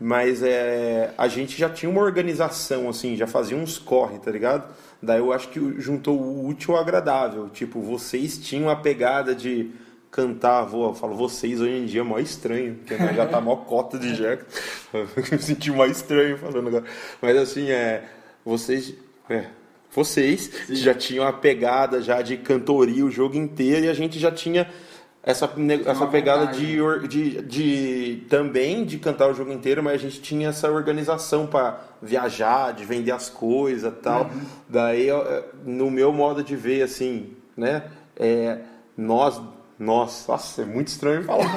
Mas 0.00 0.42
é, 0.42 1.12
a 1.16 1.28
gente 1.28 1.56
já 1.56 1.68
tinha 1.68 1.90
uma 1.90 2.00
organização, 2.02 2.88
assim, 2.88 3.16
já 3.16 3.26
fazia 3.26 3.56
uns 3.56 3.78
corre, 3.78 4.18
tá 4.18 4.30
ligado? 4.30 4.68
Daí 5.00 5.18
eu 5.18 5.32
acho 5.32 5.48
que 5.48 5.60
juntou 5.78 6.18
o 6.18 6.46
útil 6.48 6.74
ao 6.74 6.80
agradável. 6.80 7.48
Tipo, 7.50 7.80
vocês 7.80 8.36
tinham 8.38 8.68
a 8.70 8.76
pegada 8.76 9.34
de 9.34 9.70
cantar, 10.14 10.62
vou, 10.62 10.88
eu 10.90 10.94
falo 10.94 11.16
vocês 11.16 11.60
hoje 11.60 11.72
em 11.72 11.86
dia 11.86 12.00
é 12.00 12.04
mó 12.04 12.18
estranho, 12.20 12.76
porque 12.76 12.96
nós 12.96 13.16
já 13.16 13.26
tá 13.26 13.40
mó 13.40 13.56
cota 13.56 13.98
de 13.98 14.14
jeca. 14.14 14.46
Eu 14.94 15.08
me 15.32 15.38
senti 15.38 15.72
mó 15.72 15.84
estranho 15.86 16.38
falando 16.38 16.68
agora. 16.68 16.84
Mas 17.20 17.36
assim, 17.36 17.68
é. 17.70 18.04
Vocês. 18.44 18.94
É, 19.28 19.46
vocês 19.90 20.50
já 20.68 20.94
tinham 20.94 21.26
a 21.26 21.32
pegada 21.32 22.00
já 22.00 22.22
de 22.22 22.36
cantoria 22.36 23.04
o 23.04 23.10
jogo 23.10 23.36
inteiro 23.36 23.86
e 23.86 23.88
a 23.88 23.94
gente 23.94 24.18
já 24.18 24.30
tinha 24.30 24.68
essa, 25.22 25.50
essa 25.86 26.06
pegada 26.06 26.48
de, 26.48 26.80
or- 26.80 27.08
de, 27.08 27.40
de 27.42 28.24
também 28.28 28.84
de 28.84 28.98
cantar 28.98 29.28
o 29.30 29.34
jogo 29.34 29.50
inteiro, 29.52 29.82
mas 29.82 29.94
a 29.94 29.96
gente 29.98 30.20
tinha 30.20 30.48
essa 30.48 30.70
organização 30.70 31.46
para 31.46 31.80
viajar, 32.02 32.72
de 32.74 32.84
vender 32.84 33.12
as 33.12 33.30
coisas 33.30 33.92
e 33.92 33.96
tal. 33.96 34.30
Daí, 34.68 35.08
eu, 35.08 35.22
eh, 35.22 35.44
no 35.64 35.90
meu 35.90 36.12
modo 36.12 36.42
de 36.42 36.54
ver, 36.54 36.82
assim, 36.82 37.30
né? 37.56 37.84
É, 38.16 38.58
nós, 38.96 39.40
nós, 39.78 40.24
nossa, 40.28 40.62
é 40.62 40.64
muito 40.64 40.88
estranho 40.88 41.24
falar. 41.24 41.52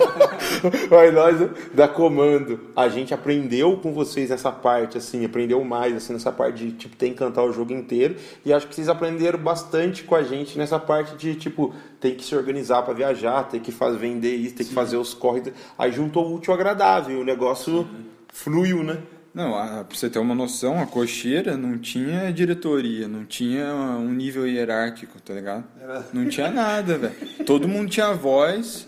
mas 0.90 1.14
nós, 1.14 1.50
da 1.74 1.88
comando, 1.88 2.60
a 2.76 2.90
gente 2.90 3.14
aprendeu 3.14 3.78
com 3.78 3.94
vocês 3.94 4.32
nessa 4.32 4.52
parte, 4.52 4.98
assim, 4.98 5.24
aprendeu 5.24 5.64
mais, 5.64 5.96
assim, 5.96 6.14
nessa 6.14 6.32
parte 6.32 6.66
de, 6.66 6.72
tipo, 6.72 6.96
tem 6.96 7.12
que 7.12 7.20
cantar 7.20 7.44
o 7.44 7.54
jogo 7.54 7.74
inteiro. 7.74 8.16
E 8.44 8.52
acho 8.52 8.68
que 8.68 8.74
vocês 8.74 8.90
aprenderam 8.90 9.38
bastante 9.38 10.04
com 10.04 10.16
a 10.16 10.24
gente 10.24 10.58
nessa 10.58 10.80
parte 10.80 11.16
de, 11.16 11.36
tipo, 11.36 11.76
tem 12.00 12.16
que 12.16 12.24
se 12.24 12.36
organizar 12.36 12.82
para 12.82 12.94
viajar, 12.94 13.44
tem 13.44 13.60
que 13.60 13.72
fazer, 13.72 14.00
vender 14.00 14.36
isso, 14.36 14.56
tem 14.56 14.66
que 14.66 14.74
fazer 14.74 14.98
os 14.98 15.14
corres. 15.14 15.54
Aí 15.78 15.92
juntou 15.92 16.26
o 16.26 16.36
útil 16.36 16.54
ao 16.54 16.60
agradável, 16.60 17.20
o 17.20 17.24
negócio 17.24 17.88
fluiu, 18.34 18.84
né? 18.84 18.98
Não, 19.34 19.56
a, 19.56 19.84
pra 19.84 19.96
você 19.96 20.10
ter 20.10 20.18
uma 20.20 20.34
noção, 20.34 20.82
a 20.82 20.88
cocheira 20.88 21.56
não 21.56 21.78
tinha 21.78 22.32
diretoria, 22.34 23.08
não 23.08 23.24
tinha 23.24 23.72
um 23.74 24.12
nível 24.12 24.48
hierárquico, 24.48 25.22
tá 25.22 25.34
ligado? 25.34 25.64
Não 26.12 26.28
tinha 26.28 26.50
nada, 26.50 26.98
velho. 26.98 27.16
Todo 27.46 27.68
mundo 27.68 27.90
tinha 27.90 28.12
voz, 28.14 28.88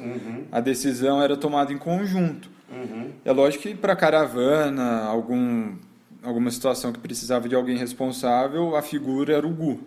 a 0.51 0.59
decisão 0.59 1.21
era 1.21 1.37
tomada 1.37 1.71
em 1.71 1.77
conjunto. 1.77 2.49
É 3.23 3.31
lógico 3.31 3.63
que 3.63 3.75
para 3.75 3.95
caravana, 3.95 5.03
algum, 5.03 5.75
alguma 6.23 6.49
situação 6.49 6.91
que 6.91 6.99
precisava 6.99 7.47
de 7.47 7.55
alguém 7.55 7.77
responsável, 7.77 8.75
a 8.75 8.81
figura 8.81 9.33
era 9.35 9.45
o 9.45 9.51
Gu. 9.51 9.79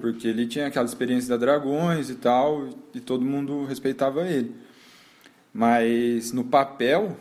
Porque 0.00 0.28
ele 0.28 0.46
tinha 0.46 0.66
aquela 0.66 0.84
experiência 0.84 1.30
da 1.30 1.36
Dragões 1.38 2.10
e 2.10 2.14
tal, 2.16 2.68
e 2.94 3.00
todo 3.00 3.24
mundo 3.24 3.64
respeitava 3.64 4.26
ele. 4.28 4.54
Mas 5.52 6.32
no 6.32 6.44
papel 6.44 7.16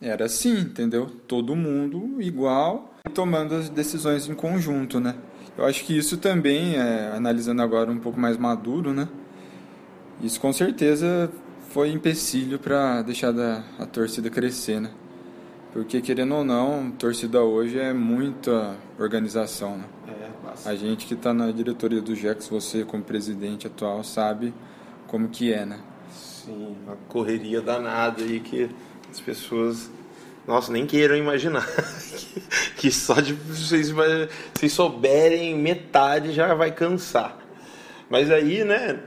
era 0.00 0.26
assim, 0.26 0.58
entendeu? 0.60 1.06
Todo 1.26 1.56
mundo 1.56 2.20
igual, 2.20 2.94
tomando 3.14 3.54
as 3.54 3.68
decisões 3.68 4.28
em 4.28 4.34
conjunto, 4.34 5.00
né? 5.00 5.14
Eu 5.56 5.64
acho 5.64 5.84
que 5.84 5.96
isso 5.96 6.18
também, 6.18 6.76
é, 6.76 7.12
analisando 7.14 7.62
agora 7.62 7.90
um 7.90 7.98
pouco 7.98 8.20
mais 8.20 8.36
maduro, 8.36 8.92
né? 8.92 9.08
Isso 10.22 10.40
com 10.40 10.52
certeza 10.52 11.30
foi 11.70 11.90
empecilho 11.90 12.58
para 12.58 13.02
deixar 13.02 13.32
da, 13.32 13.62
a 13.78 13.86
torcida 13.86 14.28
crescer, 14.28 14.80
né? 14.80 14.90
Porque 15.72 16.00
querendo 16.00 16.34
ou 16.34 16.44
não, 16.44 16.90
torcida 16.90 17.42
hoje 17.42 17.78
é 17.78 17.92
muita 17.92 18.76
organização, 18.98 19.78
né? 19.78 19.84
É, 20.08 20.68
A 20.68 20.74
gente 20.74 21.06
que 21.06 21.14
está 21.14 21.34
na 21.34 21.50
diretoria 21.50 22.00
do 22.00 22.14
Jex, 22.14 22.48
você 22.48 22.84
como 22.84 23.02
presidente 23.02 23.66
atual, 23.66 24.02
sabe 24.04 24.54
como 25.06 25.28
que 25.28 25.52
é, 25.52 25.64
né? 25.66 25.78
Sim, 26.10 26.76
uma 26.84 26.96
correria 27.08 27.60
danada 27.60 28.22
aí 28.22 28.40
que 28.40 28.70
as 29.10 29.20
pessoas, 29.20 29.90
nossa, 30.46 30.72
nem 30.72 30.86
queiram 30.86 31.16
imaginar. 31.16 31.66
que 32.76 32.90
só 32.90 33.20
de 33.20 33.32
vocês, 33.32 33.90
vocês 33.90 34.72
souberem 34.72 35.56
metade 35.56 36.32
já 36.32 36.54
vai 36.54 36.70
cansar. 36.72 37.38
Mas 38.08 38.30
aí, 38.30 38.62
né, 38.64 39.00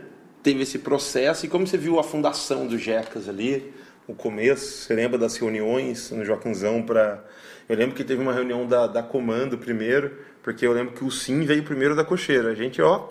teve 0.44 0.64
esse 0.64 0.80
processo 0.80 1.46
e 1.46 1.50
como 1.50 1.66
você 1.66 1.78
viu 1.78 2.00
a 2.00 2.04
fundação 2.04 2.68
do 2.68 2.78
Jecas 2.78 3.30
ali, 3.30 3.74
o 4.08 4.14
começo, 4.14 4.86
você 4.86 4.94
lembra 4.94 5.18
das 5.18 5.38
reuniões 5.38 6.10
no 6.12 6.26
Joaquinzão 6.26 6.82
para 6.82 7.24
Eu 7.68 7.76
lembro 7.76 7.96
que 7.96 8.04
teve 8.04 8.22
uma 8.22 8.34
reunião 8.34 8.66
da, 8.66 8.88
da 8.88 9.04
comando 9.04 9.58
primeiro, 9.58 10.18
porque 10.42 10.66
eu 10.66 10.74
lembro 10.74 10.96
que 10.96 11.04
o 11.04 11.12
Sim 11.12 11.46
veio 11.46 11.64
primeiro 11.64 11.96
da 11.96 12.04
cocheira. 12.04 12.50
A 12.50 12.56
gente, 12.56 12.82
ó, 12.82 13.08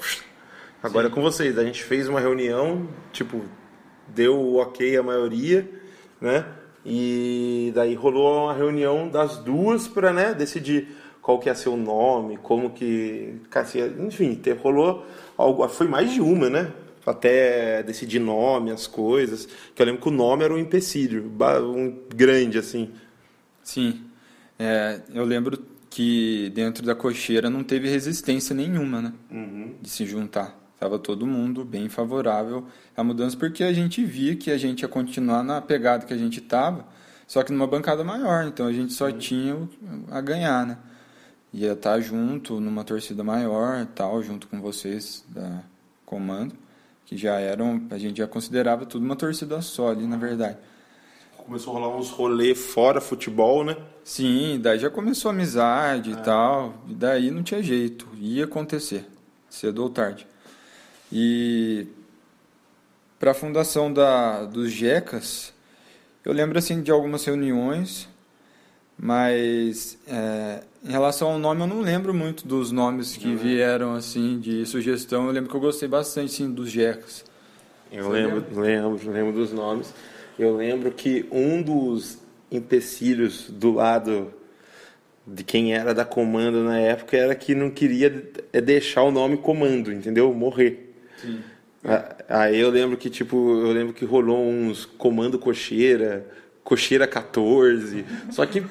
agora 0.82 1.06
é 1.06 1.10
com 1.10 1.22
vocês. 1.22 1.56
A 1.56 1.64
gente 1.64 1.84
fez 1.84 2.08
uma 2.08 2.18
reunião, 2.18 2.88
tipo, 3.12 3.44
deu 4.08 4.34
o 4.36 4.56
ok 4.56 4.96
a 4.96 5.02
maioria, 5.02 5.70
né? 6.20 6.44
E 6.90 7.70
daí 7.74 7.94
rolou 7.94 8.44
uma 8.44 8.54
reunião 8.54 9.08
das 9.08 9.36
duas 9.36 9.86
para, 9.86 10.10
né, 10.12 10.32
decidir 10.32 10.88
qual 11.20 11.38
que 11.38 11.50
ia 11.50 11.54
ser 11.54 11.68
o 11.68 11.76
nome, 11.76 12.38
como 12.38 12.70
que, 12.70 13.34
enfim, 14.00 14.40
rolou 14.62 15.04
algo, 15.36 15.68
foi 15.68 15.86
mais 15.86 16.10
de 16.10 16.22
uma, 16.22 16.48
né? 16.48 16.72
Até 17.04 17.82
decidir 17.82 18.18
nome, 18.18 18.70
as 18.70 18.86
coisas. 18.86 19.46
Que 19.74 19.82
eu 19.82 19.86
lembro 19.86 20.00
que 20.00 20.08
o 20.08 20.12
nome 20.12 20.44
era 20.44 20.54
um 20.54 20.58
empecilho, 20.58 21.30
um 21.62 21.98
grande 22.14 22.58
assim. 22.58 22.90
Sim. 23.62 24.04
É, 24.58 25.02
eu 25.12 25.24
lembro 25.24 25.58
que 25.90 26.50
dentro 26.54 26.84
da 26.84 26.94
cocheira 26.94 27.50
não 27.50 27.62
teve 27.62 27.88
resistência 27.88 28.54
nenhuma, 28.54 29.02
né? 29.02 29.12
De 29.82 29.88
se 29.90 30.06
juntar. 30.06 30.57
Tava 30.78 30.98
todo 30.98 31.26
mundo 31.26 31.64
bem 31.64 31.88
favorável 31.88 32.64
à 32.96 33.02
mudança, 33.02 33.36
porque 33.36 33.64
a 33.64 33.72
gente 33.72 34.04
via 34.04 34.36
que 34.36 34.50
a 34.50 34.56
gente 34.56 34.82
ia 34.82 34.88
continuar 34.88 35.42
na 35.42 35.60
pegada 35.60 36.06
que 36.06 36.14
a 36.14 36.16
gente 36.16 36.40
tava, 36.40 36.86
só 37.26 37.42
que 37.42 37.52
numa 37.52 37.66
bancada 37.66 38.04
maior. 38.04 38.44
Então 38.46 38.66
a 38.66 38.72
gente 38.72 38.92
só 38.92 39.10
tinha 39.10 39.56
a 40.10 40.20
ganhar, 40.20 40.64
né? 40.64 40.78
Ia 41.52 41.72
estar 41.72 41.98
junto 42.00 42.60
numa 42.60 42.84
torcida 42.84 43.24
maior, 43.24 43.86
tal, 43.86 44.22
junto 44.22 44.46
com 44.46 44.60
vocês 44.60 45.24
da 45.28 45.62
comando, 46.06 46.54
que 47.04 47.16
já 47.16 47.40
eram, 47.40 47.82
a 47.90 47.98
gente 47.98 48.18
já 48.18 48.26
considerava 48.26 48.86
tudo 48.86 49.04
uma 49.04 49.16
torcida 49.16 49.60
só 49.60 49.90
ali, 49.90 50.06
na 50.06 50.16
verdade. 50.16 50.58
Começou 51.36 51.74
a 51.74 51.80
rolar 51.80 51.96
uns 51.96 52.10
rolê 52.10 52.54
fora 52.54 53.00
futebol, 53.00 53.64
né? 53.64 53.76
Sim, 54.04 54.60
daí 54.62 54.78
já 54.78 54.90
começou 54.90 55.30
a 55.30 55.34
amizade 55.34 56.12
e 56.12 56.16
tal, 56.16 56.74
e 56.86 56.94
daí 56.94 57.30
não 57.30 57.42
tinha 57.42 57.62
jeito, 57.62 58.06
ia 58.14 58.44
acontecer, 58.44 59.06
cedo 59.48 59.82
ou 59.82 59.90
tarde. 59.90 60.26
E 61.12 61.86
para 63.18 63.32
a 63.32 63.34
fundação 63.34 63.92
da, 63.92 64.44
dos 64.44 64.70
Jecas, 64.70 65.52
eu 66.24 66.32
lembro 66.32 66.58
assim 66.58 66.82
de 66.82 66.90
algumas 66.90 67.24
reuniões, 67.24 68.08
mas 68.98 69.98
é, 70.06 70.62
em 70.84 70.90
relação 70.90 71.32
ao 71.32 71.38
nome 71.38 71.62
eu 71.62 71.66
não 71.66 71.80
lembro 71.80 72.12
muito 72.12 72.46
dos 72.46 72.70
nomes 72.70 73.16
que 73.16 73.34
vieram 73.34 73.94
assim 73.94 74.38
de 74.38 74.64
sugestão. 74.66 75.26
Eu 75.26 75.32
lembro 75.32 75.50
que 75.50 75.56
eu 75.56 75.60
gostei 75.60 75.88
bastante 75.88 76.32
sim 76.32 76.52
dos 76.52 76.70
Jecas. 76.70 77.24
Eu 77.90 78.10
lembro, 78.10 78.44
lembro, 78.60 79.10
lembro 79.10 79.32
dos 79.32 79.52
nomes. 79.52 79.92
Eu 80.38 80.54
lembro 80.56 80.90
que 80.92 81.26
um 81.32 81.62
dos 81.62 82.18
empecilhos 82.50 83.50
do 83.50 83.72
lado 83.72 84.32
de 85.26 85.44
quem 85.44 85.74
era 85.74 85.92
da 85.92 86.04
comando 86.04 86.62
na 86.62 86.78
época 86.78 87.16
era 87.16 87.34
que 87.34 87.54
não 87.54 87.70
queria 87.70 88.30
é 88.52 88.60
deixar 88.60 89.02
o 89.02 89.10
nome 89.10 89.36
comando, 89.36 89.92
entendeu? 89.92 90.32
Morrer. 90.32 90.87
Sim. 91.20 91.40
Aí 92.28 92.58
eu 92.58 92.70
lembro 92.70 92.96
que, 92.96 93.08
tipo, 93.08 93.36
eu 93.36 93.72
lembro 93.72 93.94
que 93.94 94.04
rolou 94.04 94.44
uns 94.44 94.84
comando 94.84 95.38
cocheira, 95.38 96.26
cocheira 96.64 97.06
14. 97.06 98.04
Só 98.30 98.44
que, 98.44 98.62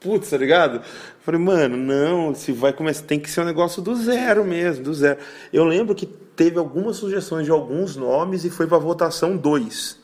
putz, 0.00 0.30
tá 0.30 0.36
ligado? 0.36 0.82
falei, 1.20 1.40
mano, 1.40 1.76
não, 1.76 2.34
se 2.34 2.50
vai 2.52 2.72
começar, 2.72 3.04
tem 3.04 3.20
que 3.20 3.30
ser 3.30 3.42
um 3.42 3.44
negócio 3.44 3.80
do 3.80 3.94
zero 3.94 4.44
mesmo, 4.44 4.84
do 4.84 4.92
zero. 4.92 5.18
Eu 5.52 5.64
lembro 5.64 5.94
que 5.94 6.04
teve 6.04 6.58
algumas 6.58 6.96
sugestões 6.96 7.44
de 7.44 7.50
alguns 7.52 7.94
nomes 7.94 8.44
e 8.44 8.50
foi 8.50 8.66
pra 8.66 8.78
votação 8.78 9.36
dois. 9.36 10.00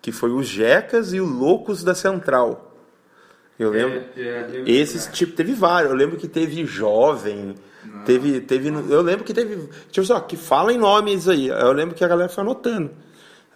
Que 0.00 0.12
foi 0.12 0.30
os 0.30 0.46
Jecas 0.46 1.12
e 1.12 1.20
o 1.20 1.26
Loucos 1.26 1.82
da 1.82 1.94
Central. 1.94 2.74
Eu 3.58 3.70
lembro. 3.70 4.04
É, 4.16 4.20
é, 4.20 4.62
esses, 4.70 5.06
tipo, 5.06 5.32
teve 5.32 5.52
vários. 5.52 5.90
Eu 5.90 5.96
lembro 5.96 6.16
que 6.16 6.28
teve 6.28 6.64
Jovem. 6.64 7.54
Teve, 8.06 8.40
teve, 8.40 8.68
eu 8.68 9.02
lembro 9.02 9.24
que 9.24 9.34
teve, 9.34 9.68
tipo 9.90 10.12
assim, 10.12 10.26
que 10.28 10.36
fala 10.36 10.72
em 10.72 10.78
nomes 10.78 11.28
aí. 11.28 11.48
Eu 11.48 11.72
lembro 11.72 11.92
que 11.92 12.04
a 12.04 12.08
galera 12.08 12.28
foi 12.28 12.42
anotando. 12.42 12.92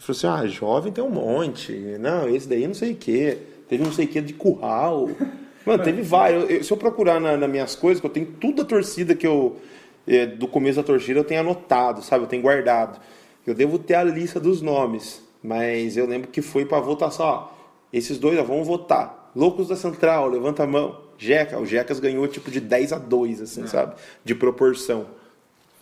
Falou 0.00 0.16
assim, 0.16 0.26
ah, 0.26 0.46
jovem 0.48 0.92
tem 0.92 1.04
um 1.04 1.08
monte. 1.08 1.72
Não, 2.00 2.28
esse 2.28 2.48
daí 2.48 2.66
não 2.66 2.74
sei 2.74 2.92
o 2.92 2.96
quê. 2.96 3.38
Teve 3.68 3.84
não 3.84 3.92
sei 3.92 4.06
o 4.06 4.08
quê 4.08 4.20
de 4.20 4.32
curral. 4.32 5.08
Mano, 5.64 5.84
teve 5.84 6.02
vários. 6.02 6.50
Eu, 6.50 6.64
se 6.64 6.72
eu 6.72 6.76
procurar 6.76 7.20
nas 7.20 7.38
na 7.38 7.46
minhas 7.46 7.76
coisas, 7.76 8.00
que 8.00 8.06
eu 8.06 8.10
tenho 8.10 8.26
tudo 8.26 8.62
a 8.62 8.64
torcida 8.64 9.14
que 9.14 9.26
eu. 9.26 9.56
É, 10.04 10.26
do 10.26 10.48
começo 10.48 10.76
da 10.78 10.82
torcida 10.82 11.20
eu 11.20 11.24
tenho 11.24 11.40
anotado, 11.40 12.02
sabe? 12.02 12.24
Eu 12.24 12.28
tenho 12.28 12.42
guardado. 12.42 12.98
Eu 13.46 13.54
devo 13.54 13.78
ter 13.78 13.94
a 13.94 14.02
lista 14.02 14.40
dos 14.40 14.60
nomes. 14.60 15.22
Mas 15.42 15.96
eu 15.96 16.06
lembro 16.06 16.28
que 16.28 16.42
foi 16.42 16.64
pra 16.64 16.80
votação, 16.80 17.24
ó. 17.24 17.48
Esses 17.92 18.18
dois, 18.18 18.36
ó, 18.38 18.42
vamos 18.42 18.66
votar. 18.66 19.30
Loucos 19.36 19.68
da 19.68 19.76
Central, 19.76 20.28
levanta 20.28 20.64
a 20.64 20.66
mão. 20.66 21.09
Jeca, 21.20 21.58
o 21.58 21.66
Jecas 21.66 22.00
ganhou 22.00 22.26
tipo 22.26 22.50
de 22.50 22.60
10 22.60 22.94
a 22.94 22.98
2, 22.98 23.42
assim, 23.42 23.64
é. 23.64 23.66
sabe? 23.66 23.94
De 24.24 24.34
proporção. 24.34 25.06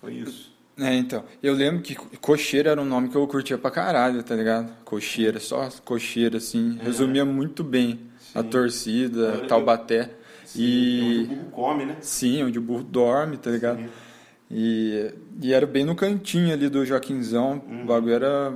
Foi 0.01 0.15
isso. 0.15 0.53
É, 0.77 0.93
então. 0.95 1.25
Eu 1.41 1.55
lembro 1.55 1.81
que 1.81 1.95
cocheira 1.95 2.73
era 2.73 2.83
um 2.83 2.85
nome 2.85 3.09
que 3.09 3.15
eu 3.15 3.27
curtia 3.29 3.57
pra 3.57 3.71
caralho, 3.71 4.21
tá 4.25 4.35
ligado? 4.35 4.73
Cocheira, 4.85 5.39
só 5.39 5.69
cocheira, 5.85 6.39
assim. 6.39 6.77
É. 6.81 6.85
Resumia 6.85 7.25
muito 7.25 7.63
bem 7.63 8.01
sim. 8.19 8.37
a 8.37 8.43
torcida, 8.43 9.47
Taubaté. 9.47 10.11
Sim, 10.45 10.61
e... 10.61 11.01
onde 11.01 11.23
o 11.23 11.37
burro 11.37 11.51
come, 11.53 11.85
né? 11.85 11.97
Sim, 12.01 12.43
onde 12.43 12.59
o 12.59 12.63
burro 12.63 12.83
dorme, 12.83 13.37
tá 13.37 13.51
ligado? 13.51 13.79
Sim. 13.79 13.89
E, 14.51 15.13
e 15.41 15.53
era 15.53 15.67
bem 15.67 15.85
no 15.85 15.95
cantinho 15.95 16.53
ali 16.53 16.69
do 16.69 16.85
Joaquinzão. 16.85 17.63
Uhum. 17.65 17.83
O 17.85 17.87
bagulho 17.87 18.15
era, 18.15 18.55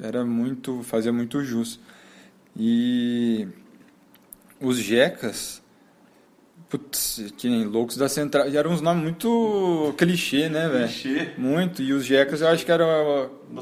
era 0.00 0.24
muito. 0.24 0.82
fazia 0.82 1.12
muito 1.12 1.44
jus. 1.44 1.78
E 2.56 3.46
os 4.60 4.78
Jecas 4.78 5.62
Putz, 6.74 7.32
que 7.38 7.48
nem 7.48 7.64
Loucos 7.64 7.96
da 7.96 8.08
Central. 8.08 8.48
E 8.48 8.56
eram 8.56 8.72
uns 8.72 8.80
nomes 8.80 9.04
muito 9.04 9.94
clichê, 9.96 10.48
né, 10.48 10.68
velho? 10.68 10.88
Clichê. 10.88 11.28
Muito. 11.38 11.80
E 11.80 11.92
os 11.92 12.04
Jecas 12.04 12.40
eu 12.40 12.48
acho 12.48 12.64
que 12.64 12.72
era. 12.72 12.84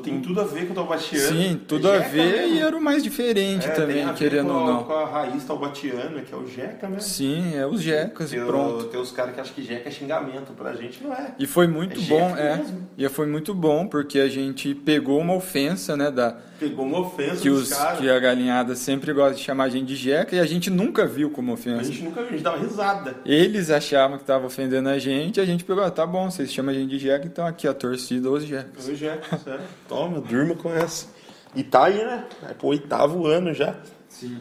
Tem 0.03 0.21
tudo 0.21 0.41
a 0.41 0.45
ver 0.45 0.67
com 0.67 0.73
o 0.73 0.75
Taubatiano. 0.75 1.29
Sim, 1.29 1.61
tudo 1.69 1.89
é 1.89 1.97
a 1.97 2.01
ver 2.01 2.43
mesmo. 2.43 2.55
e 2.57 2.61
era 2.61 2.77
o 2.77 2.81
mais 2.81 3.03
diferente 3.03 3.67
é, 3.67 3.71
também, 3.71 4.13
querendo 4.15 4.53
ou 4.53 4.67
não. 4.67 4.85
Com 4.85 4.93
a 4.93 5.05
raiz 5.05 5.45
taubatiana, 5.45 6.23
que 6.23 6.33
é 6.33 6.37
o 6.37 6.47
Jeca 6.47 6.89
mesmo. 6.89 7.03
Sim, 7.03 7.55
é 7.57 7.67
os 7.67 7.83
Jecas 7.83 8.31
tem, 8.31 8.41
e 8.41 8.45
pronto. 8.45 8.85
Tem 8.85 9.01
os 9.01 9.13
caras 9.13 9.35
que 9.35 9.41
acham 9.41 9.55
que 9.55 9.63
Jeca 9.63 9.89
é 9.89 9.93
xingamento. 9.93 10.53
Pra 10.55 10.75
gente 10.75 11.03
não 11.03 11.13
é. 11.13 11.35
E 11.39 11.47
foi 11.47 11.67
muito 11.67 12.01
é 12.01 12.05
bom, 12.05 12.37
é. 12.37 12.57
Mesmo. 12.57 12.89
E 12.97 13.09
foi 13.09 13.27
muito 13.27 13.55
bom, 13.55 13.87
porque 13.87 14.19
a 14.19 14.29
gente 14.29 14.75
pegou 14.75 15.21
uma 15.21 15.35
ofensa, 15.35 15.97
né, 15.97 16.11
da 16.11 16.37
Pegou 16.63 16.87
uma 16.87 17.01
ofensa 17.01 17.43
que, 17.43 17.51
os, 17.51 17.73
que 17.99 18.09
a 18.09 18.21
galinhada 18.21 18.77
sempre 18.77 19.13
gosta 19.13 19.35
de 19.35 19.43
chamar 19.43 19.65
a 19.65 19.69
gente 19.69 19.87
de 19.87 19.97
jeca 19.97 20.37
e 20.37 20.39
a 20.39 20.47
gente 20.47 20.71
nunca 20.71 21.05
viu 21.05 21.29
como 21.29 21.53
ofensa. 21.53 21.81
A 21.81 21.85
gente 21.85 22.03
nunca 22.05 22.21
viu, 22.21 22.29
a 22.29 22.33
gente 22.33 22.43
dava 22.43 22.59
risada. 22.59 23.17
Eles 23.27 23.69
achavam 23.69 24.17
que 24.17 24.23
estavam 24.23 24.47
ofendendo 24.47 24.89
a 24.89 24.97
gente, 24.97 25.41
a 25.41 25.45
gente 25.45 25.65
pegou, 25.65 25.83
ah, 25.83 25.91
tá 25.91 26.07
bom, 26.07 26.31
vocês 26.31 26.53
chamam 26.53 26.71
a 26.71 26.75
gente 26.75 26.91
de 26.91 27.01
jeca, 27.01 27.27
então 27.27 27.45
aqui 27.45 27.67
a 27.67 27.75
torcida, 27.75 28.31
os 28.31 28.45
jecas. 28.45 28.87
Os 28.87 28.97
jecas, 28.97 29.45
é. 29.45 29.59
Toma, 29.89 30.21
durma 30.21 30.55
com 30.55 30.73
essa. 30.75 31.07
E 31.55 31.63
tá 31.63 31.85
aí, 31.85 31.99
né? 31.99 32.27
É 32.49 32.55
pro 32.55 32.69
oitavo 32.69 33.27
ano 33.27 33.53
já. 33.53 33.79
Sim. 34.09 34.41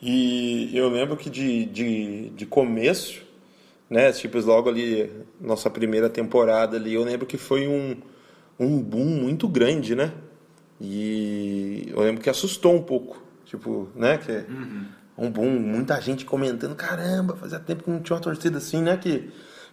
E 0.00 0.70
eu 0.76 0.88
lembro 0.88 1.16
que 1.16 1.28
de, 1.28 1.66
de, 1.66 2.30
de 2.30 2.46
começo, 2.46 3.22
né? 3.88 4.10
Tipo, 4.12 4.38
logo 4.40 4.68
ali, 4.68 5.10
nossa 5.40 5.68
primeira 5.68 6.08
temporada 6.08 6.76
ali, 6.76 6.94
eu 6.94 7.04
lembro 7.04 7.26
que 7.26 7.36
foi 7.36 7.66
um, 7.66 7.96
um 8.58 8.80
boom 8.80 9.04
muito 9.04 9.46
grande, 9.48 9.94
né? 9.94 10.12
E 10.80 11.88
eu 11.90 12.00
lembro 12.00 12.22
que 12.22 12.30
assustou 12.30 12.74
um 12.74 12.82
pouco. 12.82 13.22
Tipo, 13.44 13.88
né? 13.94 14.16
Que 14.16 14.32
uhum. 14.32 14.86
um 15.18 15.30
boom, 15.30 15.50
muita 15.50 16.00
gente 16.00 16.24
comentando, 16.24 16.74
caramba, 16.74 17.36
fazia 17.36 17.58
tempo 17.58 17.82
que 17.82 17.90
não 17.90 18.00
tinha 18.00 18.16
uma 18.16 18.22
torcida 18.22 18.58
assim, 18.58 18.80
né? 18.80 18.96
Que... 18.96 19.30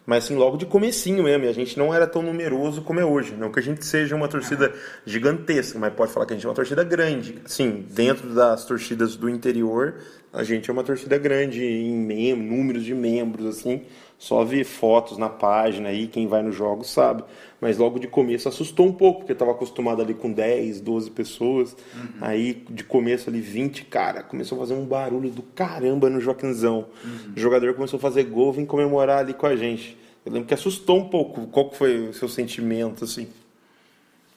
Mas 0.07 0.23
assim, 0.23 0.37
logo 0.37 0.55
de 0.55 0.65
comecinho 0.65 1.21
mesmo, 1.21 1.43
e 1.43 1.49
a 1.49 1.53
gente 1.53 1.77
não 1.77 1.93
era 1.93 2.07
tão 2.07 2.21
numeroso 2.21 2.81
como 2.81 2.97
é 2.97 3.03
hoje. 3.03 3.35
Não 3.35 3.51
que 3.51 3.59
a 3.59 3.61
gente 3.61 3.85
seja 3.85 4.15
uma 4.15 4.29
torcida 4.29 4.73
gigantesca, 5.05 5.77
mas 5.77 5.93
pode 5.93 6.13
falar 6.13 6.25
que 6.25 6.31
a 6.31 6.35
gente 6.37 6.45
é 6.45 6.49
uma 6.49 6.55
torcida 6.55 6.81
grande. 6.81 7.41
Sim, 7.45 7.85
dentro 7.89 8.33
das 8.33 8.63
torcidas 8.63 9.17
do 9.17 9.29
interior, 9.29 9.95
a 10.33 10.43
gente 10.43 10.69
é 10.69 10.73
uma 10.73 10.83
torcida 10.83 11.17
grande 11.17 11.63
em 11.63 11.95
mem 11.95 12.35
números 12.35 12.83
de 12.83 12.93
membros, 12.93 13.45
assim. 13.45 13.81
Só 14.19 14.43
ver 14.43 14.63
fotos 14.63 15.17
na 15.17 15.29
página 15.29 15.89
aí, 15.89 16.07
quem 16.07 16.27
vai 16.27 16.41
nos 16.41 16.55
jogos 16.55 16.89
sabe. 16.89 17.23
Mas 17.61 17.77
logo 17.77 17.99
de 17.99 18.07
começo 18.07 18.49
assustou 18.49 18.87
um 18.87 18.91
pouco, 18.91 19.19
porque 19.19 19.33
estava 19.33 19.51
acostumado 19.51 20.01
ali 20.01 20.13
com 20.13 20.31
10, 20.31 20.81
12 20.81 21.11
pessoas. 21.11 21.77
Uhum. 21.95 22.09
Aí 22.21 22.65
de 22.69 22.83
começo 22.83 23.29
ali 23.29 23.39
20, 23.39 23.85
cara, 23.85 24.23
começou 24.23 24.57
a 24.57 24.61
fazer 24.61 24.73
um 24.73 24.85
barulho 24.85 25.29
do 25.29 25.43
caramba 25.43 26.09
no 26.09 26.19
Joaquinzão. 26.19 26.87
Uhum. 27.03 27.33
O 27.35 27.39
jogador 27.39 27.73
começou 27.75 27.97
a 27.97 28.01
fazer 28.01 28.23
gol, 28.23 28.51
vem 28.51 28.65
comemorar 28.65 29.19
ali 29.19 29.33
com 29.33 29.45
a 29.45 29.55
gente. 29.55 29.97
Eu 30.25 30.31
lembro 30.31 30.47
que 30.47 30.53
assustou 30.53 30.97
um 30.97 31.09
pouco. 31.09 31.47
Qual 31.47 31.71
foi 31.71 32.09
o 32.09 32.13
seu 32.13 32.27
sentimento, 32.27 33.03
assim? 33.03 33.27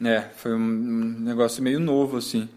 É, 0.03 0.27
foi 0.37 0.55
um 0.55 0.59
negócio 1.21 1.63
meio 1.63 1.81
novo, 1.81 2.17
assim. 2.17 2.49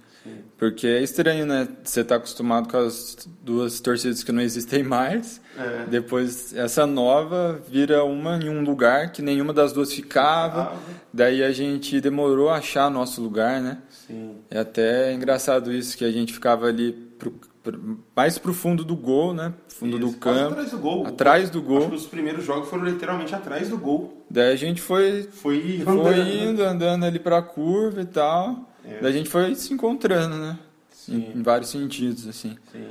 Porque 0.57 0.87
é 0.87 1.01
estranho, 1.01 1.45
né? 1.45 1.67
Você 1.83 2.03
tá 2.03 2.15
acostumado 2.15 2.69
com 2.69 2.77
as 2.77 3.27
duas 3.41 3.79
torcidas 3.81 4.23
que 4.23 4.31
não 4.31 4.41
existem 4.41 4.83
mais. 4.83 5.41
É. 5.57 5.85
Depois, 5.87 6.55
essa 6.55 6.85
nova 6.85 7.61
vira 7.69 8.03
uma 8.03 8.37
em 8.37 8.49
um 8.49 8.63
lugar 8.63 9.11
que 9.11 9.21
nenhuma 9.21 9.51
das 9.51 9.73
duas 9.73 9.91
ficava. 9.91 10.73
Ah. 10.73 10.77
Daí 11.11 11.43
a 11.43 11.51
gente 11.51 11.99
demorou 11.99 12.49
a 12.49 12.57
achar 12.57 12.89
nosso 12.89 13.21
lugar, 13.21 13.61
né? 13.61 13.79
Sim. 13.89 14.37
É 14.49 14.59
até 14.59 15.13
engraçado 15.13 15.71
isso, 15.71 15.97
que 15.97 16.05
a 16.05 16.11
gente 16.11 16.33
ficava 16.33 16.67
ali 16.67 16.93
pro, 17.19 17.33
pro, 17.61 17.99
mais 18.15 18.37
pro 18.37 18.53
fundo 18.53 18.85
do 18.85 18.95
gol, 18.95 19.33
né? 19.33 19.53
Fundo 19.67 19.97
isso, 19.97 20.07
do 20.07 20.17
campo. 20.17 20.53
atrás 20.53 20.71
do 20.71 20.77
gol. 20.77 21.07
Atrás 21.07 21.49
do 21.49 21.61
gol. 21.61 21.79
Acho 21.79 21.89
que 21.89 21.95
os 21.95 22.05
primeiros 22.05 22.45
jogos 22.45 22.69
foram 22.69 22.85
literalmente 22.85 23.35
atrás 23.35 23.69
do 23.69 23.77
gol. 23.77 24.25
Daí 24.29 24.53
a 24.53 24.55
gente 24.55 24.81
foi, 24.81 25.23
foi, 25.23 25.81
foi 25.83 26.19
indo, 26.19 26.63
andando 26.63 27.05
ali 27.05 27.19
pra 27.19 27.41
curva 27.41 28.01
e 28.01 28.05
tal. 28.05 28.72
É. 28.85 28.99
Daí 29.01 29.11
a 29.11 29.17
gente 29.17 29.29
foi 29.29 29.53
se 29.55 29.73
encontrando, 29.73 30.35
né? 30.35 30.59
Em, 31.07 31.37
em, 31.37 31.43
vários 31.43 31.69
sentidos, 31.69 32.27
assim. 32.27 32.57
Sim. 32.71 32.87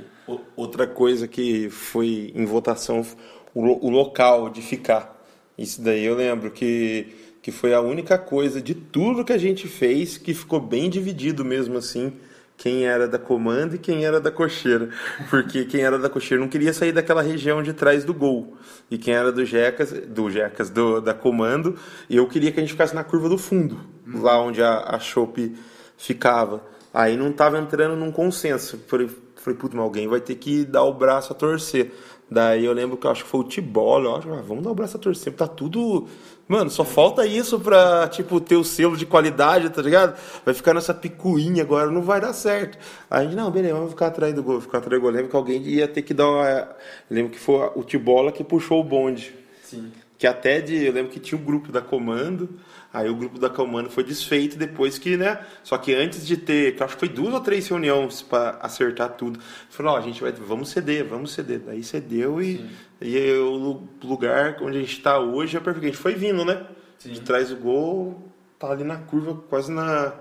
Outra 0.55 0.85
coisa 0.85 1.27
que 1.27 1.69
foi 1.69 2.31
em 2.35 2.45
votação, 2.45 3.05
o, 3.53 3.87
o 3.87 3.89
local 3.89 4.49
de 4.49 4.61
ficar. 4.61 5.21
Isso 5.57 5.81
daí 5.81 6.03
eu 6.03 6.15
lembro 6.15 6.51
que, 6.51 7.07
que 7.41 7.51
foi 7.51 7.73
a 7.73 7.81
única 7.81 8.17
coisa 8.17 8.61
de 8.61 8.73
tudo 8.73 9.25
que 9.25 9.33
a 9.33 9.37
gente 9.37 9.67
fez 9.67 10.17
que 10.17 10.33
ficou 10.33 10.59
bem 10.59 10.89
dividido 10.89 11.43
mesmo 11.43 11.77
assim 11.77 12.13
quem 12.57 12.85
era 12.85 13.07
da 13.07 13.19
comando 13.19 13.75
e 13.75 13.77
quem 13.77 14.05
era 14.05 14.19
da 14.19 14.31
cocheira. 14.31 14.89
Porque 15.29 15.65
quem 15.65 15.81
era 15.81 15.97
da 15.97 16.09
cocheira 16.09 16.41
não 16.41 16.49
queria 16.49 16.73
sair 16.73 16.91
daquela 16.91 17.21
região 17.21 17.61
de 17.61 17.73
trás 17.73 18.05
do 18.05 18.13
gol. 18.13 18.55
E 18.89 18.97
quem 18.97 19.13
era 19.13 19.31
do 19.31 19.45
Jecas, 19.45 19.91
do 19.91 20.29
Jecas, 20.29 20.69
do, 20.69 21.01
da 21.01 21.13
comando, 21.13 21.77
eu 22.09 22.27
queria 22.27 22.51
que 22.51 22.59
a 22.59 22.63
gente 22.63 22.71
ficasse 22.71 22.95
na 22.95 23.03
curva 23.03 23.27
do 23.27 23.37
fundo, 23.37 23.79
hum. 24.07 24.21
lá 24.21 24.39
onde 24.39 24.61
a, 24.61 24.95
a 24.95 24.99
Chope 24.99 25.55
ficava. 26.03 26.61
Aí 26.93 27.15
não 27.17 27.31
tava 27.31 27.57
entrando 27.57 27.95
num 27.95 28.11
consenso. 28.11 28.77
Falei, 28.87 29.09
falei 29.37 29.57
puto, 29.57 29.75
mas 29.75 29.83
alguém 29.83 30.07
vai 30.07 30.19
ter 30.19 30.35
que 30.35 30.65
dar 30.65 30.83
o 30.83 30.93
braço 30.93 31.31
a 31.31 31.35
torcer. 31.35 31.91
Daí 32.29 32.65
eu 32.65 32.73
lembro 32.73 32.97
que 32.97 33.07
eu 33.07 33.11
acho 33.11 33.23
que 33.23 33.29
foi 33.29 33.41
o 33.41 33.43
Tibolo, 33.43 34.09
eu 34.09 34.15
acho, 34.15 34.33
ah, 34.33 34.41
vamos 34.41 34.63
dar 34.63 34.71
o 34.71 34.75
braço 34.75 34.97
a 34.97 34.99
torcer, 34.99 35.33
tá 35.33 35.47
tudo. 35.47 36.07
Mano, 36.47 36.69
só 36.69 36.83
falta 36.83 37.25
isso 37.25 37.59
pra, 37.59 38.07
tipo, 38.07 38.39
ter 38.41 38.55
o 38.55 38.63
selo 38.63 38.97
de 38.97 39.05
qualidade, 39.05 39.69
tá 39.69 39.81
ligado? 39.81 40.17
Vai 40.43 40.53
ficar 40.53 40.73
nessa 40.73 40.93
picuinha 40.93 41.63
agora, 41.63 41.91
não 41.91 42.01
vai 42.01 42.19
dar 42.19 42.33
certo. 42.33 42.77
Aí 43.09 43.21
a 43.21 43.23
gente, 43.25 43.35
não, 43.35 43.51
beleza, 43.51 43.75
vamos 43.75 43.91
ficar 43.91 44.07
atrás 44.07 44.33
do 44.33 44.43
gol, 44.43 44.59
ficar 44.59 44.79
atrás 44.79 44.99
do 44.99 45.01
gol. 45.01 45.11
Eu 45.11 45.15
lembro 45.15 45.29
que 45.29 45.35
alguém 45.35 45.61
ia 45.61 45.87
ter 45.87 46.01
que 46.01 46.13
dar 46.13 46.27
uma. 46.27 46.49
Eu 46.49 46.67
lembro 47.09 47.31
que 47.31 47.39
foi 47.39 47.71
o 47.75 47.83
Tibola 47.83 48.31
que 48.31 48.43
puxou 48.43 48.81
o 48.81 48.83
bonde. 48.83 49.33
Sim. 49.63 49.91
Que 50.17 50.27
até 50.27 50.61
de. 50.61 50.85
Eu 50.85 50.93
lembro 50.93 51.11
que 51.11 51.19
tinha 51.19 51.39
um 51.39 51.43
grupo 51.43 51.71
da 51.71 51.81
comando. 51.81 52.59
Aí 52.93 53.09
o 53.09 53.15
grupo 53.15 53.39
da 53.39 53.49
Calmano 53.49 53.89
foi 53.89 54.03
desfeito 54.03 54.55
depois 54.55 54.99
que, 54.99 55.17
né? 55.17 55.43
Só 55.63 55.79
que 55.79 55.95
antes 55.95 56.27
de 56.27 56.37
ter, 56.37 56.75
que 56.75 56.83
acho 56.83 56.93
que 56.93 56.99
foi 56.99 57.09
duas 57.09 57.33
ou 57.33 57.39
três 57.39 57.67
reuniões 57.67 58.21
para 58.21 58.51
acertar 58.61 59.09
tudo, 59.13 59.39
falou: 59.69 59.93
ó, 59.93 59.97
a 59.97 60.01
gente 60.01 60.21
vai, 60.21 60.31
vamos 60.31 60.69
ceder, 60.69 61.03
vamos 61.03 61.33
ceder. 61.33 61.59
Daí 61.59 61.83
cedeu 61.83 62.39
e, 62.39 62.69
e 63.01 63.31
o 63.33 63.81
lugar 64.03 64.57
onde 64.61 64.77
a 64.77 64.81
gente 64.81 64.93
está 64.95 65.17
hoje 65.17 65.57
é 65.57 65.59
perfeito. 65.59 65.85
A 65.85 65.87
gente 65.87 65.97
foi 65.97 66.13
vindo, 66.13 66.45
né? 66.45 66.67
Sim. 66.99 67.13
De 67.13 67.21
trás 67.21 67.49
do 67.49 67.57
gol, 67.57 68.31
tá 68.59 68.69
ali 68.69 68.83
na 68.83 68.97
curva, 68.97 69.41
quase 69.49 69.71
na, 69.71 70.13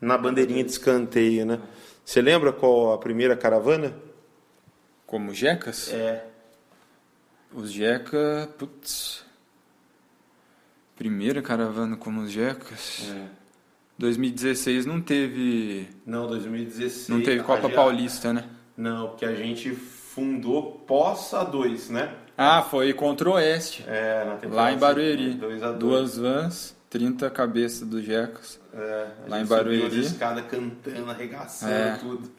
na 0.00 0.16
bandeirinha 0.16 0.64
de 0.64 0.70
escanteio, 0.70 1.44
né? 1.44 1.60
Você 2.02 2.22
lembra 2.22 2.54
qual 2.54 2.94
a 2.94 2.98
primeira 2.98 3.36
caravana? 3.36 3.94
Como 5.06 5.34
Jecas? 5.34 5.92
É. 5.92 6.24
Os 7.52 7.72
Jeca, 7.72 8.48
putz. 8.58 9.24
Primeira 10.96 11.40
caravana 11.40 11.96
como 11.96 12.22
os 12.22 12.30
Jecas. 12.30 13.08
é. 13.10 13.26
2016 13.98 14.86
não 14.86 15.00
teve. 15.00 15.88
Não, 16.06 16.28
2016. 16.28 17.08
Não 17.08 17.20
teve 17.20 17.42
Copa 17.42 17.68
Paulista, 17.68 18.32
né? 18.32 18.44
Não, 18.76 19.08
porque 19.08 19.24
a 19.24 19.34
gente 19.34 19.70
fundou 19.72 20.84
pós 20.86 21.30
A2, 21.32 21.90
né? 21.90 22.14
Ah, 22.36 22.62
foi 22.62 22.92
contra 22.92 23.28
o 23.28 23.32
Oeste. 23.32 23.84
É, 23.88 24.24
na 24.24 24.36
temporada 24.36 24.56
Lá 24.70 24.72
em 24.72 24.78
Barueri. 24.78 25.30
2 25.34 25.62
a 25.64 25.72
2 25.72 25.78
Duas 25.80 26.16
vans, 26.16 26.76
30 26.88 27.28
cabeças 27.30 27.88
do 27.88 28.00
Jecas. 28.00 28.60
É, 28.72 29.06
Lá 29.26 29.40
em 29.40 29.46
Barueri. 29.46 29.98
escadas 29.98 30.44
cantando, 30.46 31.10
arregaçando 31.10 31.72
É. 31.72 31.96
tudo. 31.96 32.30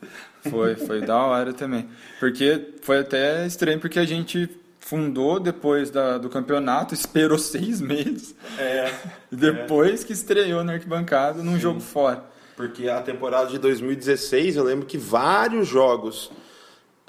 Foi, 0.50 0.76
foi 0.76 1.02
da 1.02 1.18
hora 1.18 1.52
também. 1.54 1.90
Porque 2.22 2.76
foi 2.82 3.00
até 3.00 3.46
estranho, 3.46 3.82
porque 3.82 4.00
a 4.00 4.06
gente 4.06 4.48
fundou 4.90 5.40
depois 5.40 5.90
da, 5.92 6.18
do 6.18 6.30
campeonato, 6.30 6.94
esperou 6.94 7.38
seis 7.38 7.80
meses. 7.82 8.36
É, 8.58 8.94
E 9.32 9.36
depois 9.36 10.04
que 10.04 10.14
estreou 10.14 10.64
na 10.64 10.74
arquibancada 10.74 11.44
num 11.44 11.58
jogo 11.60 11.80
fora. 11.80 12.24
porque 12.56 12.90
a 12.90 13.02
temporada 13.02 13.50
de 13.50 13.58
2016, 13.58 14.56
eu 14.56 14.64
lembro 14.64 14.86
que 14.86 14.98
vários 14.98 15.68
jogos. 15.68 16.32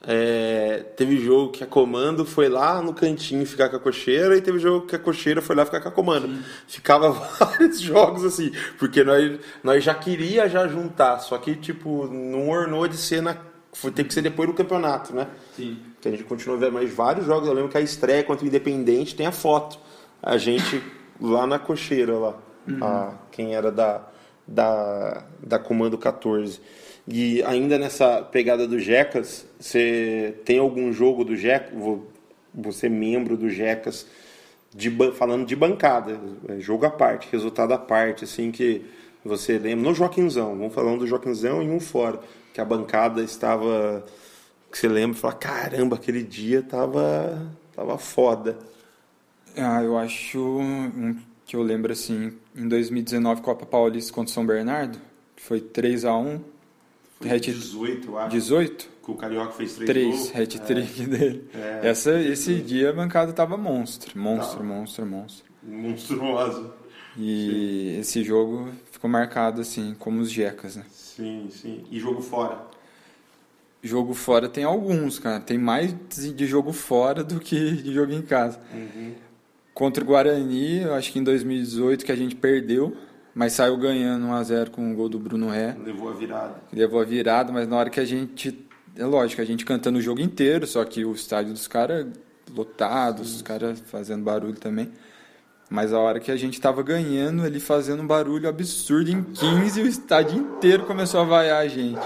é, 0.02 0.84
teve 0.96 1.18
jogo 1.20 1.52
que 1.52 1.62
a 1.62 1.66
comando 1.66 2.24
foi 2.24 2.48
lá 2.48 2.80
no 2.82 2.94
cantinho 2.94 3.44
ficar 3.46 3.68
com 3.68 3.76
a 3.76 3.80
cocheira 3.80 4.36
e 4.36 4.40
teve 4.42 4.58
jogo 4.58 4.86
que 4.86 4.96
a 4.96 4.98
cocheira 4.98 5.42
foi 5.42 5.54
lá 5.56 5.64
ficar 5.66 5.80
com 5.80 5.88
a 5.88 5.92
comando. 5.92 6.30
Ficava 6.66 7.10
vários 7.38 7.80
jogos 7.80 8.24
assim, 8.24 8.50
porque 8.78 9.04
nós, 9.04 9.38
nós 9.62 9.84
já 9.84 9.94
queria 9.94 10.48
já 10.48 10.66
juntar, 10.68 11.18
só 11.20 11.36
que 11.38 11.54
tipo, 11.56 12.06
não 12.08 12.48
ornou 12.48 12.88
de 12.88 12.96
ser 12.96 13.20
na. 13.22 13.36
Foi, 13.72 13.92
teve 13.92 14.08
que 14.08 14.14
ser 14.14 14.22
depois 14.22 14.48
do 14.48 14.54
campeonato, 14.54 15.14
né? 15.14 15.28
Sim. 15.56 15.89
Que 16.00 16.08
a 16.08 16.10
gente 16.10 16.24
continuou 16.24 16.58
vendo 16.58 16.72
mais 16.72 16.92
vários 16.92 17.26
jogos. 17.26 17.48
Eu 17.48 17.54
lembro 17.54 17.70
que 17.70 17.78
a 17.78 17.80
estreia 17.80 18.24
contra 18.24 18.44
o 18.44 18.48
Independente 18.48 19.14
tem 19.14 19.26
a 19.26 19.32
foto. 19.32 19.78
A 20.22 20.36
gente 20.38 20.82
lá 21.20 21.46
na 21.46 21.58
cocheira 21.58 22.18
lá. 22.18 22.38
A, 22.82 23.14
quem 23.32 23.54
era 23.54 23.72
da, 23.72 24.06
da, 24.46 25.24
da 25.42 25.58
Comando 25.58 25.98
14. 25.98 26.60
E 27.08 27.42
ainda 27.42 27.78
nessa 27.78 28.22
pegada 28.22 28.66
do 28.66 28.78
Jecas, 28.78 29.46
você 29.58 30.36
tem 30.44 30.58
algum 30.58 30.92
jogo 30.92 31.24
do 31.24 31.36
Jecas? 31.36 31.72
Você 32.54 32.88
membro 32.88 33.36
do 33.36 33.48
Jecas, 33.48 34.06
de, 34.74 34.90
falando 35.12 35.46
de 35.46 35.56
bancada, 35.56 36.18
é, 36.48 36.60
jogo 36.60 36.86
à 36.86 36.90
parte, 36.90 37.28
resultado 37.30 37.72
à 37.72 37.78
parte, 37.78 38.24
assim 38.24 38.50
que 38.50 38.84
você 39.24 39.58
lembra. 39.58 39.88
No 39.88 39.94
Joaquinzão, 39.94 40.56
vamos 40.56 40.74
falando 40.74 41.00
do 41.00 41.06
Joaquinzão 41.06 41.62
e 41.62 41.68
um 41.68 41.80
fora, 41.80 42.20
que 42.52 42.60
a 42.60 42.64
bancada 42.64 43.22
estava 43.22 44.04
que 44.70 44.78
você 44.78 44.88
lembra 44.88 45.16
e 45.16 45.20
fala, 45.20 45.34
caramba, 45.34 45.96
aquele 45.96 46.22
dia 46.22 46.62
tava, 46.62 47.50
tava 47.74 47.98
foda. 47.98 48.58
Ah, 49.56 49.82
eu 49.82 49.98
acho 49.98 50.38
um 50.38 51.16
que 51.44 51.56
eu 51.56 51.62
lembro 51.62 51.92
assim, 51.92 52.32
em 52.54 52.68
2019 52.68 53.42
Copa 53.42 53.66
Paulista 53.66 54.12
contra 54.12 54.30
o 54.30 54.34
São 54.34 54.46
Bernardo, 54.46 54.98
que 55.34 55.42
foi 55.42 55.60
3 55.60 56.04
a 56.04 56.16
1 56.16 56.40
Hat- 57.28 57.40
18, 57.52 58.08
eu 58.08 58.18
acho. 58.18 58.30
18? 58.30 58.88
Que 59.04 59.10
o 59.10 59.14
Carioca 59.16 59.52
fez 59.52 59.74
3 59.74 59.86
3, 59.90 60.06
gols. 60.16 60.36
hat-trick 60.36 61.06
dele. 61.06 61.48
É. 61.54 61.80
Essa, 61.88 62.18
esse 62.20 62.54
dia 62.60 62.90
a 62.90 62.92
bancada 62.92 63.32
tava 63.32 63.56
monstro, 63.56 64.16
monstro, 64.18 64.58
Tava. 64.58 64.64
monstro, 64.68 65.04
monstro. 65.06 65.44
É, 65.68 65.74
monstruoso. 65.74 66.72
E 67.16 67.96
esse 68.00 68.22
jogo 68.22 68.68
ficou 68.92 69.10
marcado 69.10 69.60
assim, 69.60 69.94
como 69.98 70.20
os 70.20 70.30
Jecas, 70.30 70.76
né? 70.76 70.84
Sim, 70.92 71.48
sim. 71.50 71.84
E 71.90 71.98
jogo 71.98 72.22
fora. 72.22 72.62
Jogo 73.82 74.12
fora 74.12 74.48
tem 74.48 74.64
alguns, 74.64 75.18
cara. 75.18 75.40
Tem 75.40 75.56
mais 75.56 75.94
de 76.34 76.46
jogo 76.46 76.72
fora 76.72 77.24
do 77.24 77.40
que 77.40 77.72
de 77.72 77.92
jogo 77.92 78.12
em 78.12 78.22
casa. 78.22 78.60
Contra 79.72 80.04
o 80.04 80.06
Guarani, 80.06 80.84
acho 80.90 81.12
que 81.12 81.18
em 81.18 81.24
2018 81.24 82.04
que 82.04 82.12
a 82.12 82.16
gente 82.16 82.36
perdeu, 82.36 82.94
mas 83.34 83.54
saiu 83.54 83.78
ganhando 83.78 84.26
1x0 84.26 84.70
com 84.70 84.92
o 84.92 84.94
gol 84.94 85.08
do 85.08 85.18
Bruno 85.18 85.48
Ré. 85.48 85.74
Levou 85.82 86.10
a 86.10 86.12
virada. 86.12 86.54
Levou 86.72 87.00
a 87.00 87.04
virada, 87.04 87.52
mas 87.52 87.66
na 87.66 87.76
hora 87.76 87.88
que 87.88 88.00
a 88.00 88.04
gente. 88.04 88.66
É 88.96 89.04
lógico, 89.06 89.40
a 89.40 89.44
gente 89.44 89.64
cantando 89.64 89.98
o 89.98 90.02
jogo 90.02 90.20
inteiro, 90.20 90.66
só 90.66 90.84
que 90.84 91.04
o 91.04 91.12
estádio 91.12 91.52
dos 91.52 91.66
caras 91.66 92.06
lotado, 92.54 93.20
os 93.20 93.40
caras 93.40 93.80
fazendo 93.80 94.22
barulho 94.22 94.54
também. 94.54 94.90
Mas 95.70 95.92
a 95.92 96.00
hora 96.00 96.18
que 96.18 96.32
a 96.32 96.36
gente 96.36 96.60
tava 96.60 96.82
ganhando, 96.82 97.46
ele 97.46 97.60
fazendo 97.60 98.02
um 98.02 98.06
barulho 98.06 98.48
absurdo 98.48 99.10
em 99.10 99.22
15, 99.22 99.80
o 99.80 99.86
estádio 99.86 100.36
inteiro 100.36 100.84
começou 100.84 101.20
a 101.20 101.24
vaiar 101.24 101.62
a 101.62 101.68
gente. 101.68 102.00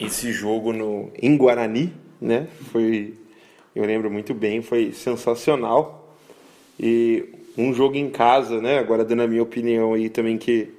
Esse 0.00 0.32
jogo 0.32 0.72
no, 0.72 1.10
em 1.20 1.36
Guarani, 1.36 1.92
né? 2.20 2.48
Foi. 2.72 3.14
Eu 3.74 3.84
lembro 3.84 4.10
muito 4.10 4.32
bem, 4.32 4.62
foi 4.62 4.92
sensacional. 4.92 6.16
E 6.78 7.28
um 7.56 7.72
jogo 7.74 7.96
em 7.96 8.08
casa, 8.08 8.60
né? 8.60 8.78
Agora 8.78 9.04
dando 9.04 9.22
a 9.22 9.26
minha 9.26 9.42
opinião 9.42 9.92
aí 9.92 10.08
também 10.08 10.38
que. 10.38 10.70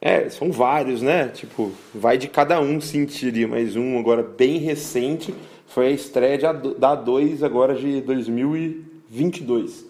É, 0.00 0.28
são 0.28 0.52
vários, 0.52 1.02
né? 1.02 1.28
Tipo, 1.28 1.72
vai 1.92 2.16
de 2.16 2.28
cada 2.28 2.60
um 2.60 2.80
sentiria, 2.80 3.48
mas 3.48 3.74
um 3.74 3.98
agora 3.98 4.22
bem 4.22 4.58
recente 4.58 5.34
foi 5.66 5.88
a 5.88 5.90
estreia 5.90 6.38
de 6.38 6.44
da 6.74 6.96
A2 6.96 7.42
agora 7.42 7.74
de 7.74 8.00
2022. 8.02 9.86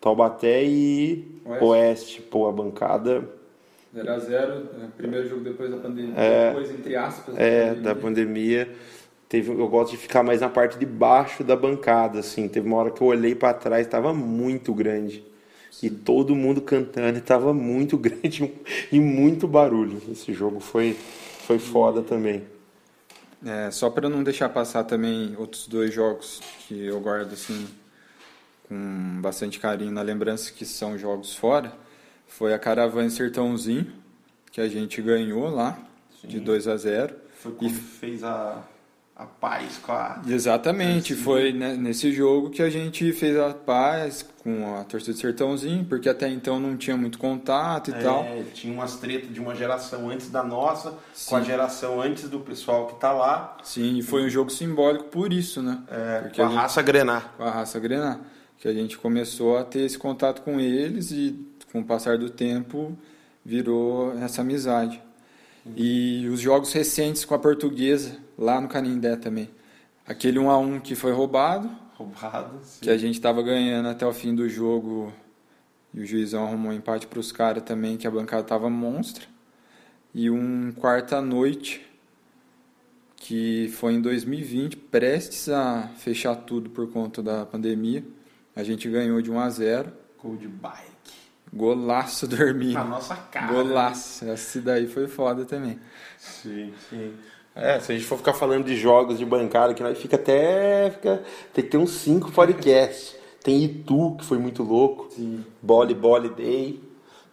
Taubaté 0.00 0.62
e 0.64 1.24
Oeste. 1.44 1.64
Oeste. 1.64 2.22
Pô, 2.22 2.48
a 2.48 2.52
bancada 2.52 3.35
0x0, 3.96 4.62
primeiro 4.96 5.28
jogo 5.28 5.42
depois 5.42 5.70
da 5.70 5.76
pandemia, 5.78 6.14
É. 6.16 6.48
depois, 6.48 6.70
entre 6.70 6.96
aspas, 6.96 7.34
é, 7.38 7.74
da 7.74 7.94
pandemia. 7.94 8.68
Teve, 9.28 9.50
eu 9.50 9.68
gosto 9.68 9.92
de 9.92 9.96
ficar 9.96 10.22
mais 10.22 10.40
na 10.40 10.48
parte 10.48 10.78
de 10.78 10.86
baixo 10.86 11.42
da 11.42 11.56
bancada, 11.56 12.20
assim. 12.20 12.46
Teve 12.48 12.68
uma 12.68 12.76
hora 12.76 12.90
que 12.90 13.00
eu 13.00 13.08
olhei 13.08 13.34
para 13.34 13.52
trás, 13.54 13.84
estava 13.86 14.14
muito 14.14 14.72
grande. 14.72 15.24
E 15.82 15.90
todo 15.90 16.34
mundo 16.34 16.60
cantando, 16.60 17.18
e 17.18 17.20
tava 17.20 17.52
muito 17.52 17.96
grande 17.98 18.52
e 18.92 19.00
muito 19.00 19.48
barulho. 19.48 20.00
Esse 20.10 20.32
jogo 20.32 20.60
foi, 20.60 20.96
foi 21.46 21.58
foda 21.58 22.02
também. 22.02 22.44
É, 23.44 23.70
só 23.70 23.90
para 23.90 24.08
não 24.08 24.22
deixar 24.22 24.48
passar 24.48 24.84
também 24.84 25.34
outros 25.36 25.66
dois 25.66 25.92
jogos 25.92 26.40
que 26.66 26.86
eu 26.86 26.98
guardo 27.00 27.32
assim 27.32 27.66
com 28.68 29.20
bastante 29.20 29.60
carinho 29.60 29.92
na 29.92 30.02
lembrança 30.02 30.50
que 30.52 30.64
são 30.64 30.96
jogos 30.98 31.34
fora, 31.36 31.72
foi 32.26 32.52
a 32.54 32.58
Caravana 32.58 33.08
Sertãozinho, 33.10 33.86
que 34.50 34.60
a 34.60 34.68
gente 34.68 35.00
ganhou 35.02 35.48
lá 35.48 35.78
de 36.24 36.40
2 36.40 36.68
a 36.68 36.76
0. 36.76 37.14
Foi 37.38 37.52
quando 37.52 37.72
fez 37.74 38.24
a, 38.24 38.62
a 39.14 39.24
paz 39.26 39.78
com 39.78 39.92
a. 39.92 40.20
Exatamente, 40.26 41.14
foi 41.14 41.52
né, 41.52 41.74
nesse 41.76 42.10
jogo 42.12 42.50
que 42.50 42.62
a 42.62 42.68
gente 42.70 43.12
fez 43.12 43.36
a 43.38 43.52
paz 43.54 44.26
com 44.42 44.76
a 44.76 44.84
torcida 44.84 45.12
do 45.12 45.18
Sertãozinho, 45.18 45.84
porque 45.84 46.08
até 46.08 46.28
então 46.28 46.58
não 46.58 46.76
tinha 46.76 46.96
muito 46.96 47.18
contato 47.18 47.90
e 47.90 47.94
tal. 47.94 48.24
É, 48.24 48.42
tinha 48.54 48.72
umas 48.72 48.96
tretas 48.96 49.32
de 49.32 49.38
uma 49.40 49.54
geração 49.54 50.08
antes 50.10 50.30
da 50.30 50.42
nossa, 50.42 50.94
com 51.28 51.36
a 51.36 51.40
geração 51.42 52.00
antes 52.00 52.28
do 52.28 52.40
pessoal 52.40 52.86
que 52.88 52.98
tá 53.00 53.12
lá, 53.12 53.56
Sim, 53.62 53.98
e 53.98 54.02
foi 54.02 54.24
um 54.24 54.28
jogo 54.30 54.50
simbólico 54.50 55.04
por 55.04 55.32
isso, 55.32 55.62
né? 55.62 55.82
é, 55.90 56.20
Porque 56.22 56.36
com 56.36 56.42
a 56.42 56.46
a 56.46 56.48
gente- 56.50 56.58
raça 56.60 56.82
grenar. 56.82 57.34
com 57.36 57.42
a 57.44 57.50
raça 57.50 57.78
Grená, 57.78 58.20
que 58.58 58.66
a 58.66 58.72
gente 58.72 58.96
começou 58.98 59.58
a 59.58 59.64
ter 59.64 59.80
esse 59.80 59.98
contato 59.98 60.40
com 60.42 60.58
eles 60.58 61.10
e 61.10 61.32
com 61.72 61.80
o 61.80 61.84
passar 61.84 62.18
do 62.18 62.30
tempo 62.30 62.96
virou 63.44 64.16
essa 64.18 64.42
amizade. 64.42 65.00
E 65.76 66.28
os 66.28 66.40
jogos 66.40 66.72
recentes 66.72 67.24
com 67.24 67.34
a 67.34 67.38
portuguesa, 67.38 68.18
lá 68.38 68.60
no 68.60 68.68
Canindé 68.68 69.16
também. 69.16 69.50
Aquele 70.06 70.38
1 70.38 70.50
a 70.50 70.58
1 70.58 70.80
que 70.80 70.94
foi 70.94 71.12
roubado, 71.12 71.68
Roubado. 71.94 72.60
que 72.80 72.90
a 72.90 72.96
gente 72.96 73.14
estava 73.14 73.42
ganhando 73.42 73.88
até 73.88 74.06
o 74.06 74.12
fim 74.12 74.34
do 74.34 74.48
jogo 74.48 75.12
e 75.92 76.00
o 76.00 76.06
juizão 76.06 76.44
arrumou 76.44 76.70
um 76.70 76.74
empate 76.74 77.06
para 77.06 77.18
os 77.18 77.32
caras 77.32 77.62
também, 77.62 77.96
que 77.96 78.06
a 78.06 78.10
bancada 78.10 78.44
tava 78.44 78.68
monstra. 78.68 79.24
E 80.14 80.30
um 80.30 80.72
quarta 80.72 81.20
noite 81.20 81.84
que 83.16 83.68
foi 83.74 83.94
em 83.94 84.00
2020, 84.00 84.76
prestes 84.76 85.48
a 85.48 85.88
fechar 85.96 86.36
tudo 86.36 86.70
por 86.70 86.90
conta 86.92 87.22
da 87.22 87.44
pandemia. 87.44 88.04
A 88.54 88.62
gente 88.62 88.88
ganhou 88.88 89.20
de 89.20 89.30
1 89.30 89.40
a 89.40 89.50
0. 89.50 89.92
Gol 90.22 90.36
de 90.36 90.46
bike. 90.46 90.95
Golaço 91.52 92.26
do 92.28 92.40
Hermínio. 92.40 92.74
Na 92.74 92.84
nossa 92.84 93.16
cara. 93.16 93.52
Golaço. 93.52 94.24
Essa 94.28 94.60
daí 94.60 94.86
foi 94.86 95.06
foda 95.08 95.44
também. 95.44 95.78
Sim, 96.18 96.72
sim. 96.90 97.14
É, 97.54 97.80
se 97.80 97.90
a 97.90 97.94
gente 97.94 98.06
for 98.06 98.18
ficar 98.18 98.34
falando 98.34 98.64
de 98.66 98.76
jogos 98.76 99.18
de 99.18 99.24
bancada, 99.24 99.72
que 99.72 99.82
nós 99.82 99.96
fica 99.98 100.16
até. 100.16 100.90
Fica, 100.90 101.22
tem 101.54 101.64
que 101.64 101.70
ter 101.70 101.78
uns 101.78 101.90
cinco 101.92 102.30
podcasts. 102.30 103.16
Tem 103.42 103.64
Itu, 103.64 104.16
que 104.18 104.24
foi 104.24 104.38
muito 104.38 104.62
louco. 104.62 105.08
Sim. 105.10 105.44
Boli 105.62 105.94
Boli 105.94 106.28
Day. 106.30 106.82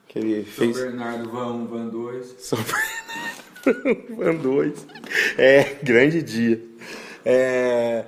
Que 0.07 0.19
ele 0.19 0.43
São 0.45 0.53
fez. 0.53 0.77
Bernardo 0.77 1.29
Van 1.29 1.53
1, 1.53 1.65
Van 1.65 1.87
2. 1.87 2.35
São 2.37 2.59
Bernardo 3.65 4.15
Van 4.15 4.35
2. 4.35 4.87
É, 5.37 5.75
grande 5.83 6.21
dia. 6.21 6.63
É, 7.25 8.05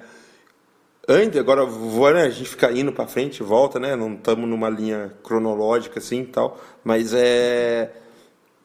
antes, 1.08 1.39
agora 1.39 1.66
vou, 1.66 2.12
né, 2.14 2.24
a 2.24 2.30
gente 2.30 2.49
fica 2.49 2.72
indo 2.72 2.91
pra 2.91 3.08
frente, 3.08 3.43
volta, 3.43 3.80
né? 3.80 3.95
Não 3.95 4.14
estamos 4.14 4.47
numa 4.49 4.70
linha 4.70 5.14
cronológica 5.24 5.99
assim 5.99 6.22
e 6.22 6.26
tal. 6.26 6.60
Mas 6.84 7.14
é. 7.14 7.91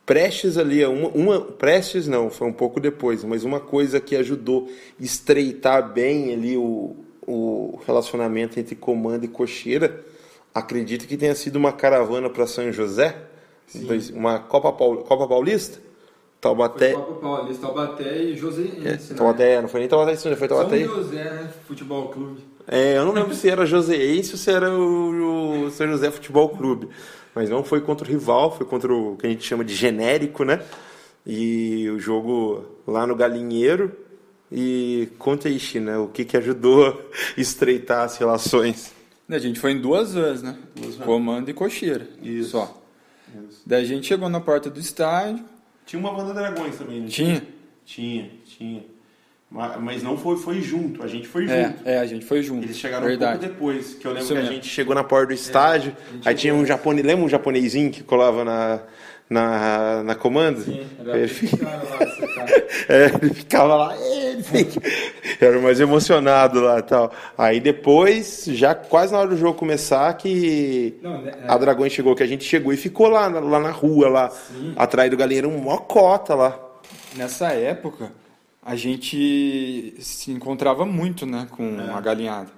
prestes 0.06 0.56
ali, 0.56 0.84
uma, 0.84 1.08
uma 1.08 1.40
prestes 1.40 2.06
não, 2.06 2.30
foi 2.30 2.48
um 2.48 2.52
pouco 2.52 2.80
depois, 2.80 3.24
mas 3.24 3.44
uma 3.44 3.60
coisa 3.60 4.00
que 4.00 4.16
ajudou 4.16 4.68
a 5.00 5.04
estreitar 5.04 5.92
bem 5.92 6.32
ali 6.32 6.56
o, 6.56 6.96
o 7.26 7.80
relacionamento 7.86 8.58
entre 8.58 8.74
comando 8.74 9.24
e 9.24 9.28
cocheira, 9.28 10.04
acredito 10.54 11.06
que 11.06 11.16
tenha 11.16 11.34
sido 11.34 11.56
uma 11.56 11.72
caravana 11.72 12.28
para 12.28 12.46
São 12.46 12.72
José, 12.72 13.16
dois, 13.74 14.10
uma 14.10 14.38
Copa, 14.38 14.72
Paul, 14.72 14.98
Copa 14.98 15.28
Paulista, 15.28 15.80
Taubaté. 16.40 16.94
Foi 16.94 17.54
Taubaté 17.54 18.22
e 18.22 18.36
Joseense. 18.36 19.12
É, 19.12 19.14
Taubaté, 19.14 19.60
não 19.60 19.68
foi 19.68 19.80
nem 19.80 19.88
Taubaté, 19.88 20.16
foi 20.16 20.48
Taubaté. 20.48 20.84
São 20.84 20.96
José, 20.96 21.24
né? 21.24 21.50
Futebol 21.66 22.08
Clube. 22.08 22.40
É, 22.66 22.96
eu 22.96 23.04
não 23.04 23.12
lembro 23.12 23.34
se 23.34 23.48
era 23.48 23.66
Joseense 23.66 24.32
ou 24.32 24.38
se 24.38 24.50
era 24.50 24.70
o, 24.70 25.66
o 25.66 25.70
São 25.70 25.86
José 25.88 26.10
Futebol 26.10 26.48
Clube. 26.48 26.88
Mas 27.34 27.50
não 27.50 27.62
foi 27.62 27.80
contra 27.80 28.06
o 28.06 28.10
rival, 28.10 28.56
foi 28.56 28.66
contra 28.66 28.92
o 28.92 29.16
que 29.16 29.26
a 29.26 29.30
gente 29.30 29.44
chama 29.44 29.64
de 29.64 29.74
genérico, 29.74 30.42
né? 30.44 30.62
E 31.26 31.88
o 31.90 31.98
jogo 31.98 32.64
lá 32.86 33.06
no 33.06 33.14
Galinheiro. 33.14 33.92
E 34.50 35.08
conta 35.18 35.48
aí, 35.48 35.60
China, 35.60 36.00
o 36.00 36.08
que, 36.08 36.24
que 36.24 36.36
ajudou 36.36 36.88
a 36.88 37.40
estreitar 37.40 38.02
as 38.02 38.16
relações? 38.16 38.92
A 39.28 39.38
gente 39.38 39.60
foi 39.60 39.72
em 39.72 39.80
duas 39.80 40.14
vezes, 40.14 40.42
né? 40.42 40.58
Comando 41.04 41.48
e 41.50 41.54
cocheira. 41.54 42.08
Isso. 42.20 42.50
Só. 42.50 42.82
Isso. 43.48 43.62
Daí 43.64 43.82
a 43.82 43.86
gente 43.86 44.08
chegou 44.08 44.28
na 44.28 44.40
porta 44.40 44.68
do 44.68 44.80
estádio. 44.80 45.44
Tinha 45.90 45.98
uma 45.98 46.12
banda 46.14 46.32
Dragões 46.32 46.76
também, 46.78 47.00
né? 47.00 47.08
Tinha? 47.08 47.42
Tinha, 47.84 48.30
tinha. 48.44 48.84
Ma- 49.50 49.76
Mas 49.78 50.04
não 50.04 50.16
foi, 50.16 50.36
foi 50.36 50.60
junto, 50.60 51.02
a 51.02 51.08
gente 51.08 51.26
foi 51.26 51.42
junto. 51.48 51.52
É, 51.52 51.74
é, 51.84 51.98
a 51.98 52.06
gente 52.06 52.24
foi 52.24 52.40
junto. 52.44 52.64
Eles 52.64 52.78
chegaram 52.78 53.04
Verdade. 53.08 53.38
um 53.38 53.40
pouco 53.40 53.54
depois, 53.54 53.94
que 53.94 54.06
eu 54.06 54.12
lembro 54.12 54.22
Isso 54.24 54.32
que 54.32 54.38
a 54.38 54.42
mesmo. 54.42 54.54
gente 54.54 54.68
chegou 54.68 54.94
na 54.94 55.02
porta 55.02 55.26
do 55.26 55.32
estádio, 55.32 55.96
aí 56.24 56.32
tinha 56.36 56.54
um 56.54 56.64
japonês, 56.64 57.04
lembra 57.04 57.24
um 57.24 57.28
japonesinho 57.28 57.90
que 57.90 58.04
colava 58.04 58.44
na, 58.44 58.80
na, 59.28 60.02
na 60.04 60.14
comando? 60.14 60.60
Sim, 60.62 60.86
era 61.00 61.18
ele, 61.18 61.28
cara 61.58 61.82
lá, 61.82 62.06
é, 62.88 63.04
ele 63.20 63.34
ficava 63.34 63.74
lá, 63.74 63.96
é, 63.96 64.30
ele 64.30 64.42
fica- 64.44 64.80
era 65.44 65.58
o 65.58 65.62
mais 65.62 65.80
emocionado 65.80 66.60
lá 66.60 66.78
e 66.78 66.82
tal. 66.82 67.12
Aí 67.36 67.60
depois, 67.60 68.44
já 68.48 68.74
quase 68.74 69.12
na 69.12 69.18
hora 69.20 69.28
do 69.30 69.36
jogo 69.36 69.58
começar, 69.58 70.12
que 70.14 70.94
Não, 71.02 71.22
né, 71.22 71.32
é. 71.44 71.50
a 71.50 71.56
Dragões 71.56 71.92
chegou, 71.92 72.14
que 72.14 72.22
a 72.22 72.26
gente 72.26 72.44
chegou 72.44 72.72
e 72.72 72.76
ficou 72.76 73.08
lá, 73.08 73.28
na- 73.28 73.40
lá 73.40 73.58
na 73.60 73.70
rua, 73.70 74.08
lá, 74.08 74.32
atrás 74.76 75.10
do 75.10 75.16
galinheiro, 75.16 75.48
um 75.48 75.58
mó 75.58 75.76
cota 75.78 76.34
lá. 76.34 76.58
Nessa 77.16 77.48
época, 77.52 78.12
a 78.62 78.76
gente 78.76 79.94
se 80.00 80.30
encontrava 80.30 80.84
muito, 80.84 81.26
né, 81.26 81.46
com 81.50 81.76
a 81.94 82.00
galinhada. 82.00 82.50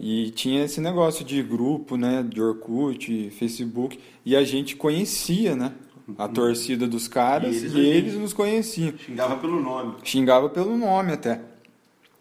E 0.00 0.30
tinha 0.30 0.64
esse 0.64 0.80
negócio 0.80 1.24
de 1.24 1.42
grupo, 1.42 1.96
né, 1.98 2.24
de 2.26 2.40
Orkut, 2.40 3.30
Facebook, 3.38 4.00
e 4.24 4.34
a 4.34 4.42
gente 4.42 4.76
conhecia, 4.76 5.54
né, 5.54 5.72
a 6.18 6.26
torcida 6.26 6.86
dos 6.86 7.06
caras 7.06 7.54
E 7.54 7.58
eles 7.58 7.74
e 7.74 7.80
eles, 7.80 8.14
nos 8.14 8.32
conheciam. 8.32 8.94
Xingava 8.98 9.36
pelo 9.36 9.60
nome. 9.60 9.94
Xingava 10.02 10.48
pelo 10.48 10.76
nome 10.76 11.12
até. 11.12 11.40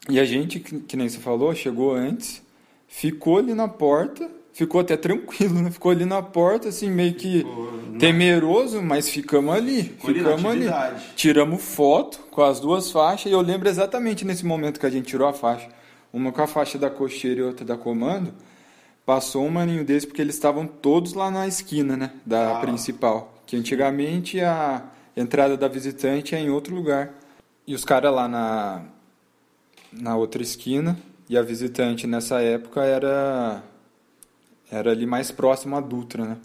E 0.10 0.20
a 0.20 0.26
gente, 0.26 0.60
que 0.60 0.80
que 0.82 0.98
nem 0.98 1.08
você 1.08 1.20
falou, 1.20 1.54
chegou 1.56 1.94
antes, 1.94 2.42
ficou 2.88 3.38
ali 3.38 3.54
na 3.54 3.68
porta, 3.68 4.30
ficou 4.52 4.82
até 4.82 4.98
tranquilo, 4.98 5.62
né? 5.62 5.72
Ficou 5.72 5.92
ali 5.92 6.06
na 6.06 6.22
porta, 6.22 6.70
assim, 6.70 6.90
meio 6.92 7.14
que 7.14 7.38
Ficou 7.40 7.74
temeroso, 8.00 8.82
mas 8.82 9.08
ficamos 9.10 9.54
ali. 9.56 9.96
ali 10.04 10.22
na 10.22 10.30
ficamos 10.30 10.46
ali. 10.46 10.68
atividade. 10.68 11.04
Tiramos 11.16 11.64
foto 11.64 12.20
com 12.32 12.42
as 12.44 12.60
duas 12.60 12.92
faixas, 12.92 13.32
e 13.32 13.34
eu 13.36 13.42
lembro 13.42 13.70
exatamente 13.70 14.26
nesse 14.26 14.46
momento 14.46 14.80
que 14.80 14.86
a 14.86 14.90
gente 14.90 15.06
tirou 15.06 15.28
a 15.28 15.34
faixa. 15.34 15.70
Uma 16.12 16.32
com 16.32 16.42
a 16.42 16.48
faixa 16.48 16.78
da 16.78 16.90
cocheira 16.90 17.40
e 17.40 17.44
outra 17.44 17.66
da 17.66 17.78
comando. 17.78 18.34
Passou 19.06 19.44
um 19.46 19.50
maninho 19.50 19.84
desse, 19.84 20.06
porque 20.06 20.22
eles 20.22 20.36
estavam 20.36 20.68
todos 20.68 21.14
lá 21.14 21.32
na 21.32 21.48
esquina, 21.48 21.98
né? 21.98 22.12
Da 22.26 22.58
Ah. 22.58 22.62
principal. 22.62 23.34
Que 23.46 23.56
antigamente 23.58 24.40
a 24.42 24.84
entrada 25.18 25.58
da 25.58 25.68
visitante 25.68 26.36
é 26.36 26.40
em 26.40 26.50
outro 26.50 26.74
lugar. 26.76 27.14
E 27.68 27.74
os 27.74 27.84
caras 27.84 28.14
lá 28.14 28.28
na, 28.28 28.82
na 30.00 30.16
outra 30.16 30.42
esquina. 30.42 30.98
E 31.30 31.38
a 31.38 31.42
visitante 31.42 32.06
nessa 32.06 32.42
época 32.42 32.84
era 32.84 33.64
era 34.70 34.92
ali 34.92 35.06
mais 35.06 35.32
próximo 35.32 35.76
à 35.76 35.82
Dutra, 35.82 36.26
né? 36.26 36.38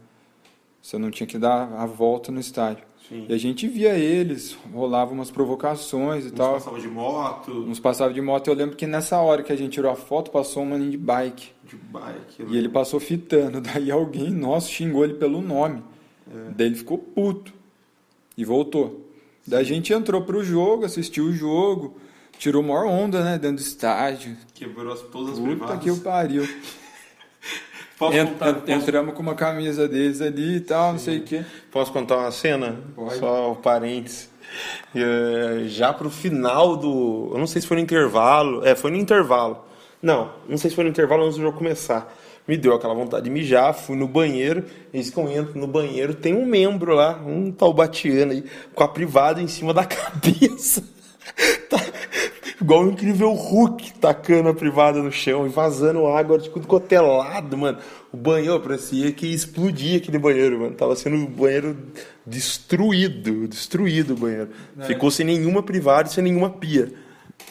Você 0.83 0.99
não 0.99 1.11
tinha 1.11 1.27
que 1.27 1.39
dar 1.39 1.73
a 1.73 1.87
volta 1.87 2.31
no 2.31 2.39
estádio. 2.39 2.85
Sim. 3.09 3.25
E 3.29 3.33
a 3.33 3.39
gente 3.39 3.67
via 3.67 3.95
eles, 3.95 4.57
rolava 4.73 5.13
umas 5.13 5.31
provocações 5.31 6.25
e 6.25 6.29
Uns 6.29 6.33
tal. 6.33 6.55
passavam 6.55 6.79
de 6.79 6.89
moto, 6.89 7.51
Uns 7.53 7.81
passavam 7.81 8.13
de 8.13 8.21
moto. 8.21 8.49
Eu 8.49 8.55
lembro 8.55 8.77
que 8.77 8.87
nessa 8.87 9.19
hora 9.19 9.43
que 9.43 9.53
a 9.53 9.57
gente 9.57 9.73
tirou 9.73 9.91
a 9.91 9.97
foto, 9.97 10.31
passou 10.31 10.63
um 10.63 10.67
maninho 10.67 10.91
de 10.91 10.99
bike. 10.99 11.51
de 11.65 11.77
bike. 11.77 12.45
E 12.49 12.57
ele 12.57 12.69
passou 12.69 13.01
fitando. 13.01 13.61
Daí 13.63 13.91
alguém, 13.91 14.31
nossa, 14.31 14.69
xingou 14.69 15.05
ele 15.05 15.15
pelo 15.15 15.41
nome. 15.41 15.83
Daí 16.55 16.67
ele 16.67 16.77
ficou 16.77 16.99
puto. 16.99 17.53
E 18.37 18.45
voltou. 18.45 19.09
Daí 19.47 19.61
a 19.61 19.65
gente 19.65 19.93
entrou 19.93 20.23
pro 20.23 20.45
jogo, 20.45 20.85
assistiu 20.85 21.25
o 21.25 21.33
jogo, 21.33 21.97
tirou 22.39 22.63
maior 22.63 22.87
onda, 22.87 23.23
né? 23.23 23.39
Dentro 23.39 23.57
do 23.57 23.63
estádio. 23.63 24.37
Quebrou 24.55 24.93
as, 24.93 25.01
todas 25.03 25.35
as 25.35 25.39
Puta 25.39 25.51
privadas. 25.51 25.83
que 25.83 25.91
o 25.91 25.97
pariu. 25.99 26.49
Posso, 27.99 28.17
Ent- 28.17 28.29
contar, 28.29 28.55
posso, 28.55 28.71
Entramos 28.71 29.15
com 29.15 29.23
uma 29.23 29.35
camisa 29.35 29.89
deles 29.89 30.21
ali 30.21 30.57
e 30.57 30.61
tal, 30.61 30.93
não 30.93 31.01
sei 31.01 31.19
o 31.19 31.23
quê. 31.25 31.45
posso 31.73 31.93
contar 31.93 32.17
uma 32.19 32.31
cena? 32.31 32.77
Pode. 32.95 33.19
Só 33.19 33.51
um 33.51 33.55
parênteses. 33.57 34.31
É, 34.95 35.65
já 35.67 35.93
pro 35.93 36.09
final 36.09 36.77
do. 36.77 37.31
Eu 37.33 37.39
não 37.39 37.47
sei 37.49 37.61
se 37.61 37.67
foi 37.67 37.77
no 37.77 37.83
intervalo. 37.83 38.65
É, 38.65 38.77
foi 38.77 38.93
no 38.93 38.97
intervalo. 38.97 39.65
Não, 40.01 40.31
não 40.49 40.57
sei 40.57 40.71
se 40.71 40.77
foi 40.77 40.85
no 40.85 40.91
intervalo 40.91 41.25
antes 41.25 41.37
do 41.39 41.43
jogo 41.43 41.59
começar. 41.59 42.15
Me 42.47 42.57
deu 42.57 42.73
aquela 42.73 42.95
vontade 42.95 43.25
de 43.25 43.31
mijar, 43.31 43.75
fui 43.75 43.97
no 43.97 44.07
banheiro. 44.07 44.65
Eis 44.95 45.11
que 45.11 45.19
eu 45.19 45.29
entro 45.29 45.59
no 45.59 45.67
banheiro, 45.67 46.15
tem 46.15 46.35
um 46.35 46.47
membro 46.47 46.95
lá, 46.95 47.17
um 47.27 47.51
taubatiano 47.51 48.31
aí, 48.31 48.45
com 48.77 48.85
a 48.85 48.89
privada 48.89 49.43
em 49.43 49.49
cima 49.49 49.75
da 49.75 49.83
cabeça. 49.85 50.85
Tá 51.69 51.79
igual 52.61 52.85
o 52.85 52.91
incrível 52.91 53.33
Hulk 53.33 53.95
tacando 53.95 54.49
a 54.49 54.55
privada 54.55 55.03
no 55.03 55.13
chão 55.13 55.47
e 55.47 55.49
vazando 55.49 56.07
água 56.07 56.39
de 56.39 56.51
tudo 56.51 56.67
cotelado, 56.67 57.57
mano. 57.57 57.79
O 58.13 58.17
banheiro 58.17 58.61
parecia 58.61 59.13
que 59.13 59.27
ia 59.27 59.35
explodir 59.35 59.99
aquele 59.99 60.19
banheiro, 60.19 60.61
mano. 60.61 60.75
Tava 60.75 60.97
sendo 60.97 61.17
um 61.17 61.27
banheiro 61.27 61.77
destruído, 62.27 63.47
destruído 63.47 64.15
o 64.15 64.17
banheiro. 64.17 64.51
Ficou 64.87 65.11
sem 65.11 65.25
nenhuma 65.25 65.63
privada 65.63 66.09
e 66.09 66.13
sem 66.13 66.25
nenhuma 66.25 66.51
pia. 66.51 66.93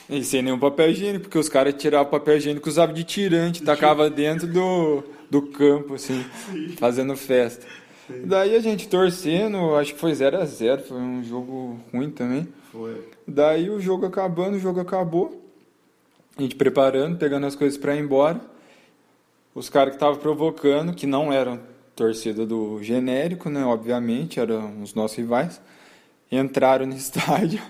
E 0.10 0.24
sem 0.24 0.42
nenhum 0.42 0.60
papel 0.60 0.90
higiênico, 0.92 1.24
porque 1.24 1.38
os 1.38 1.50
caras 1.50 1.74
tiravam 1.74 2.08
o 2.08 2.12
papel 2.12 2.38
higiênico, 2.38 2.68
usavam 2.68 2.94
de 2.94 3.04
tirante, 3.04 3.64
tacava 3.64 4.10
dentro 4.10 4.48
do, 4.48 5.04
do 5.30 5.42
campo, 5.44 5.96
assim, 5.96 6.26
fazendo 6.78 7.16
festa. 7.16 7.66
Daí 8.26 8.56
a 8.56 8.60
gente 8.60 8.88
torcendo, 8.88 9.76
acho 9.76 9.94
que 9.94 10.00
foi 10.00 10.14
0 10.14 10.38
a 10.38 10.46
0 10.46 10.84
foi 10.84 10.98
um 10.98 11.24
jogo 11.24 11.80
ruim 11.94 12.10
também. 12.10 12.48
Foi. 12.72 13.17
Daí 13.28 13.70
o 13.70 13.80
jogo 13.80 14.06
acabando, 14.06 14.56
o 14.56 14.60
jogo 14.60 14.80
acabou. 14.80 15.44
A 16.38 16.42
gente 16.42 16.56
preparando, 16.56 17.18
pegando 17.18 17.46
as 17.46 17.56
coisas 17.56 17.78
para 17.78 17.96
ir 17.96 18.00
embora. 18.00 18.40
Os 19.54 19.70
caras 19.70 19.90
que 19.90 19.96
estavam 19.96 20.18
provocando, 20.18 20.94
que 20.94 21.06
não 21.06 21.34
eram 21.34 21.60
torcida 21.96 22.46
do 22.46 22.82
genérico, 22.82 23.50
né? 23.50 23.66
Obviamente, 23.66 24.40
eram 24.40 24.82
os 24.82 24.94
nossos 24.94 25.18
rivais. 25.18 25.60
Entraram 26.32 26.86
no 26.86 26.94
estádio, 26.96 27.62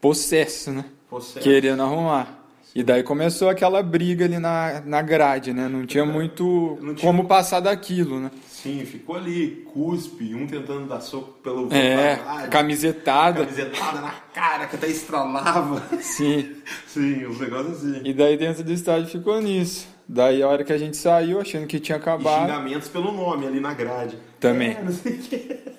possesso, 0.00 0.72
né? 0.72 0.86
Possesso. 1.08 1.40
Querendo 1.40 1.82
arrumar. 1.82 2.45
E 2.78 2.82
daí 2.82 3.02
começou 3.02 3.48
aquela 3.48 3.82
briga 3.82 4.26
ali 4.26 4.38
na, 4.38 4.82
na 4.84 5.00
grade, 5.00 5.52
né? 5.54 5.66
Não 5.66 5.86
tinha 5.86 6.04
muito 6.04 6.76
Não 6.82 6.94
tinha- 6.94 7.10
como 7.10 7.26
passar 7.26 7.60
daquilo, 7.60 8.20
né? 8.20 8.30
Sim, 8.50 8.84
ficou 8.84 9.16
ali, 9.16 9.66
cuspe, 9.72 10.34
um 10.34 10.46
tentando 10.46 10.86
dar 10.86 11.00
soco 11.00 11.32
pelo 11.42 11.72
É, 11.72 12.18
camisetada. 12.50 13.44
camisetada 13.46 14.00
na 14.02 14.10
cara 14.34 14.66
que 14.66 14.76
até 14.76 14.88
estralava. 14.88 15.82
Sim. 16.02 16.52
Sim, 16.86 17.24
os 17.24 17.40
negócios 17.40 17.78
assim. 17.82 18.02
E 18.04 18.12
daí 18.12 18.36
dentro 18.36 18.62
do 18.62 18.72
estádio 18.72 19.08
ficou 19.08 19.40
nisso. 19.40 19.88
Daí 20.06 20.42
a 20.42 20.48
hora 20.48 20.62
que 20.62 20.72
a 20.72 20.78
gente 20.78 20.98
saiu, 20.98 21.40
achando 21.40 21.66
que 21.66 21.80
tinha 21.80 21.96
E 21.96 22.00
acabado, 22.00 22.42
xingamentos 22.46 22.88
pelo 22.88 23.10
nome 23.10 23.46
ali 23.46 23.58
na 23.58 23.72
grade. 23.72 24.18
Também. 24.38 24.72
É, 24.72 24.82
não 24.82 24.92
sei 24.92 25.12
o 25.14 25.18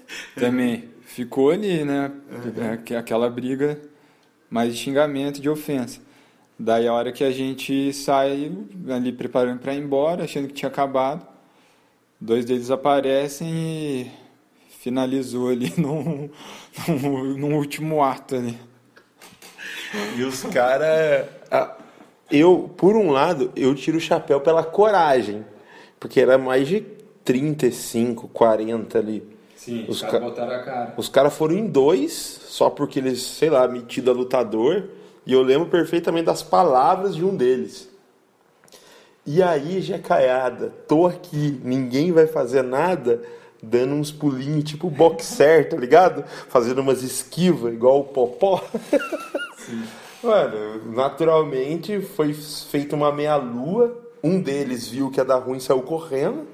também 0.40 0.86
ficou 1.06 1.52
ali, 1.52 1.84
né? 1.86 2.12
Que- 2.84 2.96
Aquela 2.96 3.30
briga 3.30 3.80
mais 4.50 4.74
de 4.74 4.80
xingamento, 4.82 5.40
de 5.40 5.48
ofensa. 5.50 6.07
Daí 6.60 6.88
a 6.88 6.94
hora 6.94 7.12
que 7.12 7.24
a 7.24 7.32
gente 7.32 7.94
saiu, 7.94 8.68
ali 8.90 9.12
preparando 9.12 9.60
para 9.60 9.74
ir 9.76 9.82
embora, 9.82 10.24
achando 10.24 10.48
que 10.48 10.54
tinha 10.54 10.70
acabado, 10.70 11.26
dois 12.20 12.46
deles 12.46 12.72
aparecem 12.72 13.48
e 13.50 14.12
finalizou 14.80 15.50
ali 15.50 15.72
num, 15.78 16.30
num, 16.88 17.24
num 17.38 17.56
último 17.58 18.04
ato 18.04 18.36
ali. 18.36 18.58
E 20.18 20.24
os 20.24 20.44
caras. 20.44 21.28
Eu, 22.30 22.70
por 22.76 22.96
um 22.96 23.12
lado, 23.12 23.52
eu 23.56 23.74
tiro 23.74 23.98
o 23.98 24.02
chapéu 24.02 24.42
pela 24.42 24.64
coragem. 24.64 25.46
Porque 26.00 26.20
era 26.20 26.38
mais 26.38 26.68
de 26.68 26.82
35, 27.24 28.28
40 28.28 29.00
ali. 29.00 29.24
Sim, 29.56 29.86
Os 29.88 30.02
caras 30.02 30.20
ca- 30.20 30.26
botaram 30.26 30.54
a 30.56 30.60
cara. 30.64 30.94
Os 30.98 31.08
caras 31.10 31.34
foram 31.34 31.56
em 31.56 31.68
dois, 31.68 32.12
só 32.14 32.70
porque 32.70 33.00
eles, 33.00 33.22
sei 33.22 33.50
lá, 33.50 33.68
metido 33.68 34.12
a 34.12 34.14
lutador. 34.14 34.90
E 35.28 35.34
eu 35.34 35.42
lembro 35.42 35.68
perfeitamente 35.68 36.26
das 36.26 36.42
palavras 36.42 37.14
de 37.14 37.26
um 37.26 37.36
deles. 37.36 37.90
E 39.26 39.44
aí, 39.44 39.82
Jecaiada, 39.82 40.74
tô 40.88 41.06
aqui, 41.06 41.60
ninguém 41.66 42.14
vai 42.14 42.26
fazer 42.26 42.62
nada, 42.62 43.22
dando 43.62 43.94
uns 43.94 44.10
pulinhos 44.10 44.64
tipo 44.64 44.90
boxer, 44.90 45.68
tá 45.68 45.76
ligado? 45.76 46.24
Fazendo 46.48 46.80
umas 46.80 47.04
esquivas, 47.04 47.74
igual 47.74 48.00
o 48.00 48.04
Popó. 48.06 48.64
Sim. 49.60 49.84
Mano, 50.24 50.94
naturalmente 50.94 52.00
foi 52.00 52.34
feita 52.34 52.96
uma 52.96 53.12
meia-lua. 53.12 54.02
Um 54.24 54.40
deles 54.40 54.88
viu 54.88 55.12
que 55.12 55.20
ia 55.20 55.26
dar 55.26 55.40
ruim 55.40 55.60
saiu 55.60 55.82
correndo. 55.82 56.48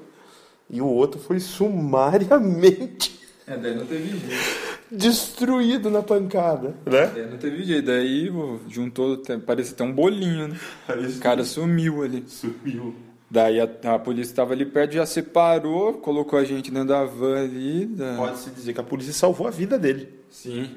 E 0.68 0.82
o 0.82 0.86
outro 0.86 1.20
foi 1.20 1.38
sumariamente. 1.38 3.20
É, 3.46 3.56
daí 3.56 3.76
não 3.76 3.86
teve 3.86 4.18
jeito. 4.18 4.80
Destruído 4.96 5.90
na 5.90 6.02
pancada, 6.02 6.74
né? 6.86 7.12
É, 7.16 7.26
não 7.26 7.38
teve 7.38 7.62
jeito. 7.64 7.86
Daí 7.86 8.30
juntou, 8.68 9.22
parecia 9.46 9.74
até 9.74 9.84
um 9.84 9.92
bolinho, 9.92 10.48
né? 10.48 10.58
Parece 10.86 11.18
o 11.18 11.20
cara 11.20 11.44
sumiu 11.44 12.02
ali. 12.02 12.24
Sumiu. 12.26 12.94
Daí 13.30 13.60
a, 13.60 13.64
a 13.94 13.98
polícia 13.98 14.30
estava 14.30 14.52
ali 14.52 14.64
perto, 14.64 14.92
já 14.92 15.04
separou, 15.04 15.94
colocou 15.94 16.38
a 16.38 16.44
gente 16.44 16.70
dentro 16.70 16.88
da 16.88 17.04
van 17.04 17.42
ali. 17.42 17.86
Da... 17.86 18.16
Pode-se 18.16 18.50
dizer 18.50 18.72
que 18.72 18.80
a 18.80 18.84
polícia 18.84 19.12
salvou 19.12 19.48
a 19.48 19.50
vida 19.50 19.78
dele. 19.78 20.08
Sim. 20.30 20.76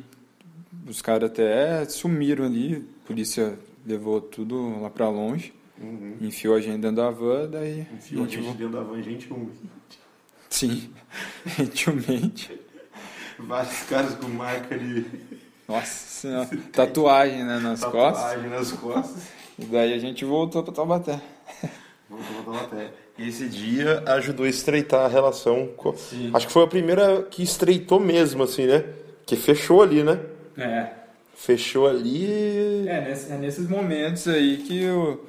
Os 0.87 1.01
caras 1.01 1.29
até 1.29 1.85
sumiram 1.85 2.45
ali, 2.45 2.83
a 3.03 3.07
polícia 3.07 3.59
levou 3.85 4.21
tudo 4.21 4.81
lá 4.81 4.89
para 4.89 5.09
longe, 5.09 5.53
uhum. 5.79 6.15
enfiou 6.21 6.55
a 6.55 6.61
gente 6.61 6.79
dentro 6.79 6.97
da 6.97 7.11
van, 7.11 7.47
daí... 7.49 7.85
Enfiou 7.93 8.23
a 8.23 8.27
gente, 8.27 8.39
a 8.39 8.41
gente 8.41 8.57
dentro 8.57 8.73
da 8.73 8.83
van, 8.83 9.01
gentilmente. 9.03 9.69
Sim, 10.49 10.89
gentilmente. 11.57 12.59
Vários 13.39 13.83
caras 13.83 14.15
com 14.15 14.27
marca 14.27 14.77
de... 14.77 15.05
Nossa 15.67 15.85
senhora, 15.85 16.49
tatuagem 16.71 17.43
né, 17.43 17.59
nas 17.59 17.81
tatuagem 17.81 18.13
costas. 18.13 18.31
Tatuagem 18.31 18.49
nas 18.49 18.71
costas. 18.71 19.23
E 19.59 19.65
daí 19.65 19.93
a 19.93 19.99
gente 19.99 20.23
voltou 20.23 20.63
para 20.63 20.73
Taubaté. 20.73 21.19
E 23.17 23.27
esse 23.27 23.49
dia 23.49 24.03
ajudou 24.05 24.45
a 24.45 24.49
estreitar 24.49 25.05
a 25.05 25.07
relação. 25.07 25.67
Com... 25.75 25.93
Acho 26.33 26.47
que 26.47 26.53
foi 26.53 26.63
a 26.63 26.67
primeira 26.67 27.23
que 27.23 27.43
estreitou 27.43 27.99
mesmo, 27.99 28.43
assim, 28.43 28.67
né? 28.67 28.83
Que 29.25 29.35
fechou 29.35 29.81
ali, 29.81 30.03
né? 30.03 30.19
É. 30.57 30.91
Fechou 31.35 31.87
ali. 31.87 32.87
É, 32.87 33.01
nesse, 33.01 33.31
é 33.31 33.37
nesses 33.37 33.67
momentos 33.67 34.27
aí 34.27 34.57
que 34.57 34.83
eu. 34.83 35.25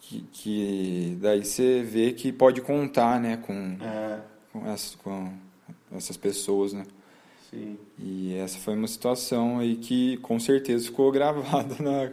Que, 0.00 0.24
que 0.32 1.18
daí 1.20 1.44
você 1.44 1.82
vê 1.82 2.12
que 2.12 2.32
pode 2.32 2.60
contar, 2.60 3.20
né? 3.20 3.36
Com, 3.36 3.76
é. 3.82 4.18
com, 4.52 4.70
essas, 4.70 4.94
com 4.94 5.32
essas 5.94 6.16
pessoas, 6.16 6.72
né? 6.72 6.84
Sim. 7.52 7.78
E 7.98 8.34
essa 8.36 8.58
foi 8.58 8.74
uma 8.74 8.88
situação 8.88 9.58
aí 9.58 9.76
que 9.76 10.16
com 10.18 10.40
certeza 10.40 10.86
ficou 10.86 11.12
gravada 11.12 11.76
na 11.78 12.10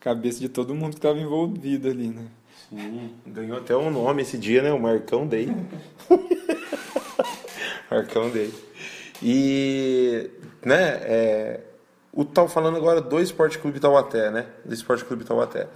cabeça 0.00 0.40
de 0.40 0.48
todo 0.48 0.74
mundo 0.74 0.92
que 0.92 0.98
estava 0.98 1.18
envolvido 1.18 1.88
ali, 1.88 2.08
né? 2.08 2.26
Sim, 2.70 3.14
ganhou 3.26 3.58
até 3.58 3.76
um 3.76 3.90
nome 3.90 4.22
esse 4.22 4.38
dia, 4.38 4.62
né? 4.62 4.72
O 4.72 4.80
Marcão 4.80 5.26
Day. 5.26 5.48
Marcão 7.90 8.30
Day. 8.30 8.52
E, 9.22 10.30
né, 10.64 10.98
é, 11.02 11.60
o 12.12 12.24
tal 12.24 12.48
falando 12.48 12.76
agora 12.76 13.00
do 13.00 13.20
Esporte 13.20 13.58
Clube 13.58 13.80
Taubaté, 13.80 14.30
né? 14.30 14.46
Do 14.64 14.72
Esporte 14.72 15.04
Clube 15.04 15.24
Taubaté. 15.24 15.68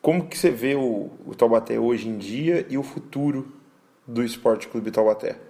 Como 0.00 0.28
que 0.28 0.38
você 0.38 0.50
vê 0.50 0.74
o, 0.74 1.10
o 1.26 1.34
Taubaté 1.36 1.78
hoje 1.78 2.08
em 2.08 2.18
dia 2.18 2.66
e 2.68 2.78
o 2.78 2.82
futuro 2.82 3.52
do 4.06 4.22
Esporte 4.22 4.68
Clube 4.68 4.90
Taubaté? 4.90 5.47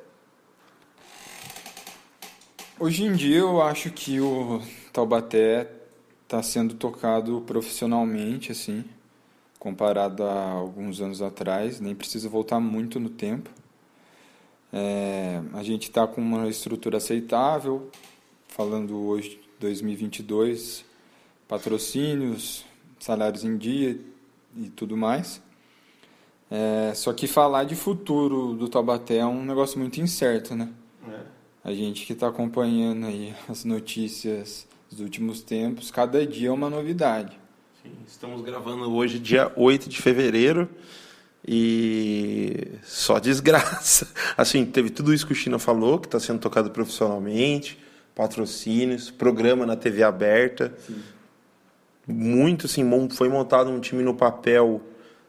Hoje 2.81 3.03
em 3.03 3.13
dia 3.13 3.39
eu 3.39 3.61
acho 3.61 3.91
que 3.91 4.21
o 4.21 4.63
Taubaté 4.93 5.69
está 6.23 6.41
sendo 6.41 6.75
tocado 6.75 7.43
profissionalmente, 7.45 8.53
assim 8.53 8.85
comparado 9.59 10.23
a 10.23 10.53
alguns 10.53 11.01
anos 11.01 11.21
atrás, 11.21 11.81
nem 11.81 11.93
precisa 11.93 12.29
voltar 12.29 12.61
muito 12.61 13.01
no 13.01 13.11
tempo. 13.11 13.51
É, 14.73 15.43
a 15.55 15.63
gente 15.65 15.89
está 15.89 16.07
com 16.07 16.21
uma 16.21 16.49
estrutura 16.49 16.99
aceitável, 16.99 17.91
falando 18.47 18.97
hoje 18.97 19.31
de 19.31 19.41
2022, 19.59 20.85
patrocínios, 21.49 22.65
salários 23.01 23.43
em 23.43 23.57
dia 23.57 23.99
e 24.57 24.69
tudo 24.71 24.97
mais. 24.97 25.43
É, 26.49 26.93
só 26.95 27.13
que 27.13 27.27
falar 27.27 27.65
de 27.65 27.75
futuro 27.75 28.55
do 28.55 28.69
Taubaté 28.69 29.17
é 29.17 29.27
um 29.27 29.45
negócio 29.45 29.81
muito 29.81 30.01
incerto, 30.01 30.55
né? 30.55 30.69
A 31.69 31.75
gente 31.75 32.07
que 32.07 32.15
está 32.15 32.29
acompanhando 32.29 33.05
aí 33.05 33.35
as 33.47 33.63
notícias 33.63 34.67
dos 34.91 35.01
últimos 35.01 35.43
tempos, 35.43 35.91
cada 35.91 36.27
dia 36.27 36.49
é 36.49 36.51
uma 36.51 36.71
novidade. 36.71 37.39
Estamos 38.07 38.41
gravando 38.41 38.91
hoje, 38.91 39.19
dia 39.19 39.53
8 39.55 39.87
de 39.87 40.01
fevereiro, 40.01 40.67
e 41.47 42.69
só 42.83 43.19
desgraça. 43.19 44.09
Assim, 44.35 44.65
teve 44.65 44.89
tudo 44.89 45.13
isso 45.13 45.27
que 45.27 45.35
o 45.35 45.37
China 45.37 45.59
falou, 45.59 45.99
que 45.99 46.07
está 46.07 46.19
sendo 46.19 46.39
tocado 46.39 46.71
profissionalmente, 46.71 47.79
patrocínios, 48.15 49.11
programa 49.11 49.67
na 49.67 49.77
TV 49.77 50.03
aberta. 50.03 50.75
Sim. 50.87 51.03
Muito, 52.07 52.65
assim, 52.65 52.83
foi 53.11 53.29
montado 53.29 53.69
um 53.69 53.79
time 53.79 54.03
no 54.03 54.15
papel, 54.15 54.81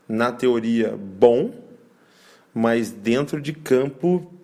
na 0.07 0.31
teoria, 0.31 0.97
bom, 0.97 1.51
mas 2.53 2.91
dentro 2.91 3.41
de 3.41 3.51
campo. 3.51 4.38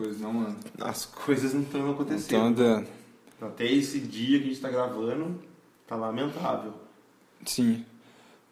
As 0.00 0.06
coisas 0.06 0.20
não 0.20 0.40
andam. 0.40 0.56
As 0.80 1.04
coisas 1.04 1.54
não 1.54 1.62
estão 1.62 1.90
acontecendo. 1.90 2.40
Não 2.40 2.50
estão 2.50 2.64
andando. 2.64 2.88
Até 3.40 3.70
esse 3.70 4.00
dia 4.00 4.38
que 4.38 4.44
a 4.44 4.46
gente 4.46 4.56
está 4.56 4.70
gravando, 4.70 5.38
tá 5.86 5.96
lamentável. 5.96 6.72
Sim. 7.44 7.84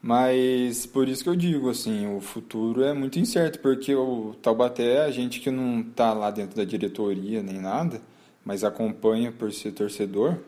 Mas 0.00 0.86
por 0.86 1.08
isso 1.08 1.22
que 1.22 1.28
eu 1.28 1.36
digo, 1.36 1.70
assim, 1.70 2.06
o 2.14 2.20
futuro 2.20 2.84
é 2.84 2.92
muito 2.92 3.18
incerto, 3.18 3.58
porque 3.60 3.94
o 3.94 4.34
Taubaté, 4.42 5.04
a 5.04 5.10
gente 5.10 5.40
que 5.40 5.50
não 5.50 5.80
está 5.80 6.12
lá 6.12 6.30
dentro 6.30 6.56
da 6.56 6.64
diretoria 6.64 7.42
nem 7.42 7.60
nada, 7.60 8.00
mas 8.44 8.62
acompanha 8.62 9.32
por 9.32 9.52
ser 9.52 9.72
torcedor, 9.72 10.38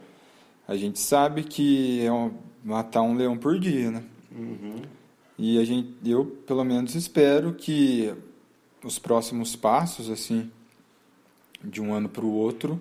a 0.68 0.76
gente 0.76 0.98
sabe 0.98 1.42
que 1.42 2.04
é 2.04 2.12
um, 2.12 2.32
matar 2.62 3.02
um 3.02 3.16
leão 3.16 3.36
por 3.36 3.58
dia, 3.58 3.90
né? 3.90 4.04
Uhum. 4.30 4.82
E 5.36 5.58
a 5.58 5.64
gente, 5.64 5.94
eu 6.04 6.24
pelo 6.46 6.62
menos 6.62 6.94
espero 6.94 7.52
que 7.54 8.14
os 8.84 8.98
próximos 8.98 9.56
passos, 9.56 10.08
assim, 10.08 10.50
de 11.62 11.80
um 11.80 11.92
ano 11.92 12.08
para 12.08 12.24
o 12.24 12.32
outro, 12.32 12.80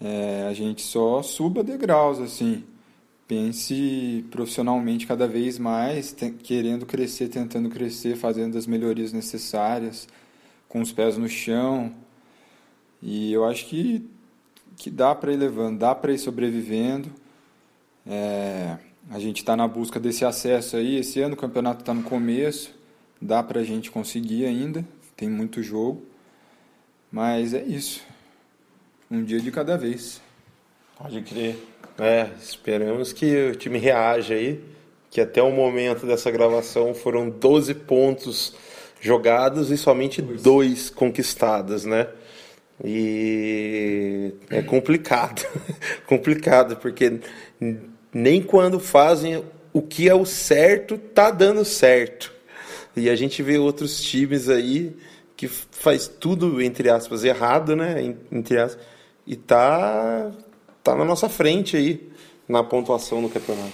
é, 0.00 0.46
a 0.48 0.52
gente 0.52 0.82
só 0.82 1.22
suba 1.22 1.62
degraus, 1.62 2.18
assim, 2.18 2.64
pense 3.28 4.24
profissionalmente 4.30 5.06
cada 5.06 5.28
vez 5.28 5.58
mais, 5.58 6.16
querendo 6.42 6.86
crescer, 6.86 7.28
tentando 7.28 7.68
crescer, 7.68 8.16
fazendo 8.16 8.58
as 8.58 8.66
melhorias 8.66 9.12
necessárias, 9.12 10.08
com 10.68 10.80
os 10.80 10.90
pés 10.92 11.16
no 11.16 11.28
chão. 11.28 11.92
E 13.02 13.32
eu 13.32 13.44
acho 13.44 13.66
que, 13.66 14.08
que 14.76 14.90
dá 14.90 15.14
para 15.14 15.32
ir 15.32 15.36
levando, 15.36 15.78
dá 15.78 15.94
para 15.94 16.12
ir 16.12 16.18
sobrevivendo. 16.18 17.10
É, 18.06 18.78
a 19.10 19.18
gente 19.18 19.38
está 19.38 19.56
na 19.56 19.68
busca 19.68 20.00
desse 20.00 20.24
acesso 20.24 20.76
aí. 20.76 20.96
Esse 20.96 21.20
ano 21.20 21.34
o 21.34 21.36
campeonato 21.36 21.80
está 21.80 21.94
no 21.94 22.02
começo, 22.02 22.74
dá 23.20 23.42
para 23.42 23.60
a 23.60 23.64
gente 23.64 23.90
conseguir 23.90 24.46
ainda, 24.46 24.84
tem 25.16 25.28
muito 25.28 25.62
jogo. 25.62 26.09
Mas 27.10 27.54
é 27.54 27.62
isso. 27.62 28.02
Um 29.10 29.24
dia 29.24 29.40
de 29.40 29.50
cada 29.50 29.76
vez. 29.76 30.20
Pode 30.96 31.20
crer. 31.22 31.56
É, 31.98 32.28
esperamos 32.40 33.12
que 33.12 33.50
o 33.50 33.54
time 33.56 33.78
reaja 33.78 34.34
aí, 34.34 34.62
que 35.10 35.20
até 35.20 35.42
o 35.42 35.50
momento 35.50 36.06
dessa 36.06 36.30
gravação 36.30 36.94
foram 36.94 37.28
12 37.28 37.74
pontos 37.74 38.54
jogados 39.00 39.70
e 39.70 39.76
somente 39.76 40.22
dois 40.22 40.88
conquistados, 40.88 41.84
né? 41.84 42.06
E 42.84 44.32
é 44.48 44.62
complicado, 44.62 45.44
complicado, 46.06 46.76
porque 46.76 47.20
nem 48.12 48.42
quando 48.42 48.78
fazem 48.78 49.44
o 49.72 49.82
que 49.82 50.08
é 50.08 50.14
o 50.14 50.24
certo, 50.24 50.96
tá 50.96 51.30
dando 51.30 51.64
certo. 51.64 52.32
E 52.96 53.08
a 53.08 53.16
gente 53.16 53.42
vê 53.42 53.58
outros 53.58 54.00
times 54.02 54.48
aí 54.48 54.96
que 55.40 55.48
faz 55.48 56.06
tudo, 56.06 56.60
entre 56.60 56.90
aspas, 56.90 57.24
errado, 57.24 57.74
né? 57.74 58.14
Entre 58.30 58.58
aspas, 58.58 58.84
e 59.26 59.34
tá 59.36 60.30
tá 60.84 60.94
na 60.94 61.02
nossa 61.02 61.30
frente 61.30 61.78
aí 61.78 62.10
na 62.46 62.62
pontuação 62.62 63.22
no 63.22 63.30
campeonato. 63.30 63.72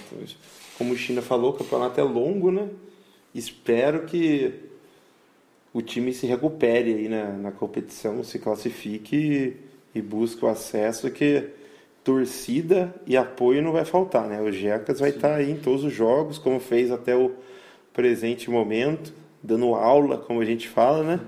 Como 0.77 0.93
o 0.93 0.97
China 0.97 1.21
falou, 1.21 1.51
o 1.51 1.53
campeonato 1.55 1.99
é 1.99 2.03
longo, 2.03 2.53
né? 2.53 2.69
Espero 3.35 4.05
que 4.05 4.53
o 5.73 5.81
time 5.81 6.13
se 6.13 6.25
recupere 6.25 6.93
aí 6.93 7.09
na, 7.09 7.33
na 7.33 7.51
competição, 7.51 8.23
se 8.23 8.39
classifique 8.39 9.17
e, 9.93 9.99
e 9.99 10.01
busque 10.01 10.45
o 10.45 10.47
acesso, 10.47 11.11
que 11.11 11.49
torcida 12.01 12.95
e 13.05 13.17
apoio 13.17 13.61
não 13.61 13.73
vai 13.73 13.83
faltar, 13.83 14.25
né? 14.25 14.41
O 14.41 14.53
Jecas 14.53 15.01
vai 15.01 15.09
estar 15.09 15.31
tá 15.31 15.35
aí 15.35 15.51
em 15.51 15.57
todos 15.57 15.83
os 15.83 15.91
jogos, 15.91 16.37
como 16.37 16.61
fez 16.61 16.91
até 16.91 17.13
o 17.13 17.33
presente 17.91 18.49
momento, 18.49 19.13
dando 19.43 19.75
aula, 19.75 20.17
como 20.17 20.39
a 20.39 20.45
gente 20.45 20.69
fala, 20.69 21.03
né? 21.03 21.19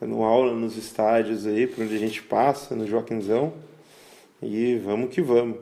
Dando 0.00 0.22
aula 0.22 0.54
nos 0.54 0.76
estádios 0.76 1.46
aí, 1.46 1.66
por 1.66 1.84
onde 1.84 1.94
a 1.94 1.98
gente 1.98 2.22
passa, 2.22 2.74
no 2.74 2.86
Joaquimzão. 2.86 3.52
E 4.42 4.76
vamos 4.78 5.10
que 5.10 5.20
vamos. 5.20 5.58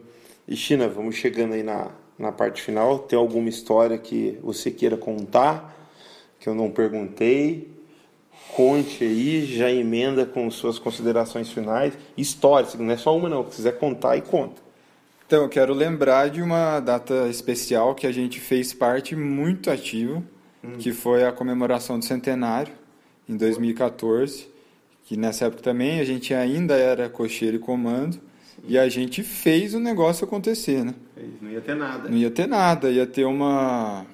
E 0.47 0.55
China, 0.55 0.89
vamos 0.89 1.17
chegando 1.17 1.55
aí 1.55 1.63
na, 1.63 1.91
na 2.19 2.31
parte 2.31 2.63
final. 2.63 2.99
Tem 2.99 3.19
alguma 3.19 3.49
história 3.49 3.97
que 3.97 4.39
você 4.43 4.71
queira 4.71 4.97
contar, 4.97 5.75
que 6.39 6.49
eu 6.49 6.55
não 6.55 6.71
perguntei? 6.71 7.77
conte 8.57 9.05
aí, 9.05 9.45
já 9.45 9.71
emenda 9.71 10.25
com 10.25 10.51
suas 10.51 10.79
considerações 10.79 11.51
finais. 11.51 11.93
Histórias, 12.17 12.75
não 12.75 12.91
é 12.91 12.97
só 12.97 13.17
uma 13.17 13.29
não, 13.29 13.45
se 13.45 13.57
quiser 13.57 13.79
contar 13.79 14.17
e 14.17 14.23
conta. 14.23 14.63
Então, 15.27 15.43
eu 15.43 15.49
quero 15.49 15.75
lembrar 15.75 16.31
de 16.31 16.41
uma 16.41 16.81
data 16.81 17.29
especial 17.29 17.95
que 17.95 18.07
a 18.07 18.13
gente 18.13 18.41
fez 18.41 18.73
parte 18.73 19.17
muito 19.17 19.71
ativo, 19.71 20.25
hum. 20.65 20.77
que 20.79 20.93
foi 20.93 21.25
a 21.25 21.33
comemoração 21.33 21.99
do 21.99 22.05
centenário, 22.05 22.73
em 23.29 23.37
2014, 23.37 24.49
que 25.05 25.17
nessa 25.17 25.47
época 25.47 25.63
também 25.63 26.01
a 26.01 26.05
gente 26.05 26.35
ainda 26.35 26.75
era 26.75 27.09
cocheiro 27.09 27.57
e 27.57 27.61
comando, 27.61 28.15
Sim. 28.15 28.63
e 28.69 28.79
a 28.79 28.89
gente 28.89 29.23
fez 29.23 29.75
o 29.75 29.81
negócio 29.81 30.25
acontecer, 30.25 30.85
né? 30.85 30.95
Não 31.41 31.51
ia 31.51 31.61
ter 31.61 31.75
nada. 31.75 32.09
Não 32.09 32.17
ia 32.17 32.31
ter 32.31 32.47
nada, 32.47 32.91
ia 32.91 33.07
ter 33.07 33.25
uma, 33.25 34.05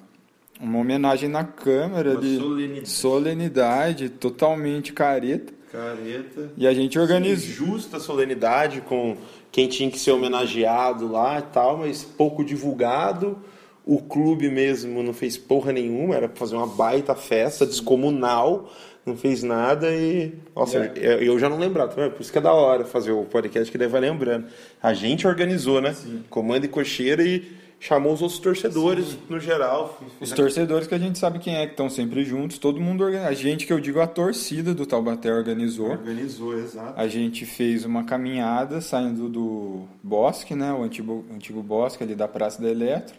uma 0.59 0.79
homenagem 0.79 1.29
na 1.29 1.43
Câmara 1.43 2.11
uma 2.11 2.21
de 2.21 2.37
solenidade. 2.37 2.89
solenidade, 2.89 4.09
totalmente 4.09 4.93
careta. 4.93 5.53
Careta. 5.71 6.51
E 6.55 6.67
a 6.67 6.73
gente 6.73 6.99
organizou. 6.99 7.67
Justa 7.67 7.99
solenidade 7.99 8.81
com 8.81 9.17
quem 9.51 9.67
tinha 9.67 9.89
que 9.89 9.97
ser 9.99 10.11
homenageado 10.11 11.11
lá 11.11 11.39
e 11.39 11.41
tal, 11.41 11.77
mas 11.79 12.03
pouco 12.03 12.43
divulgado. 12.43 13.37
O 13.85 13.97
clube 14.01 14.49
mesmo 14.49 15.03
não 15.03 15.13
fez 15.13 15.35
porra 15.37 15.73
nenhuma, 15.73 16.15
era 16.15 16.29
pra 16.29 16.37
fazer 16.37 16.55
uma 16.55 16.67
baita 16.67 17.15
festa 17.15 17.65
descomunal, 17.65 18.71
não 19.05 19.17
fez 19.17 19.43
nada 19.43 19.91
e. 19.91 20.33
Nossa, 20.55 20.77
yeah. 20.77 21.23
eu 21.23 21.37
já 21.37 21.49
não 21.49 21.57
lembrava, 21.57 21.93
tá 21.93 22.09
por 22.09 22.21
isso 22.21 22.31
que 22.31 22.37
é 22.37 22.41
da 22.41 22.53
hora 22.53 22.85
fazer 22.85 23.11
o 23.11 23.23
podcast 23.25 23.71
que 23.71 23.77
daí 23.77 23.87
vai 23.87 24.01
lembrando. 24.01 24.47
A 24.81 24.93
gente 24.93 25.27
organizou, 25.27 25.81
né? 25.81 25.93
Sim. 25.93 26.23
Comando 26.29 26.65
e 26.65 26.67
cocheira 26.67 27.23
e 27.23 27.63
chamou 27.83 28.13
os 28.13 28.21
outros 28.21 28.39
torcedores 28.39 29.07
Sim. 29.07 29.19
no 29.29 29.39
geral. 29.39 29.99
Os 30.21 30.31
torcedores 30.31 30.87
que 30.87 30.95
a 30.95 30.97
gente 30.97 31.19
sabe 31.19 31.39
quem 31.39 31.55
é, 31.55 31.65
que 31.65 31.73
estão 31.73 31.89
sempre 31.89 32.23
juntos, 32.23 32.57
todo 32.57 32.79
mundo 32.79 33.03
organiza. 33.03 33.29
A 33.29 33.33
gente 33.33 33.67
que 33.67 33.73
eu 33.73 33.79
digo 33.79 33.99
a 33.99 34.07
torcida 34.07 34.73
do 34.73 34.85
Taubaté 34.85 35.33
organizou. 35.33 35.91
Organizou, 35.91 36.57
exato. 36.57 36.93
A 36.95 37.07
gente 37.09 37.45
fez 37.45 37.83
uma 37.83 38.05
caminhada 38.05 38.79
saindo 38.79 39.27
do 39.27 39.83
bosque, 40.01 40.55
né, 40.55 40.71
o 40.71 40.81
antigo, 40.81 41.25
antigo 41.29 41.61
bosque 41.61 42.01
ali 42.01 42.15
da 42.15 42.27
Praça 42.27 42.61
da 42.61 42.69
Eletro. 42.69 43.15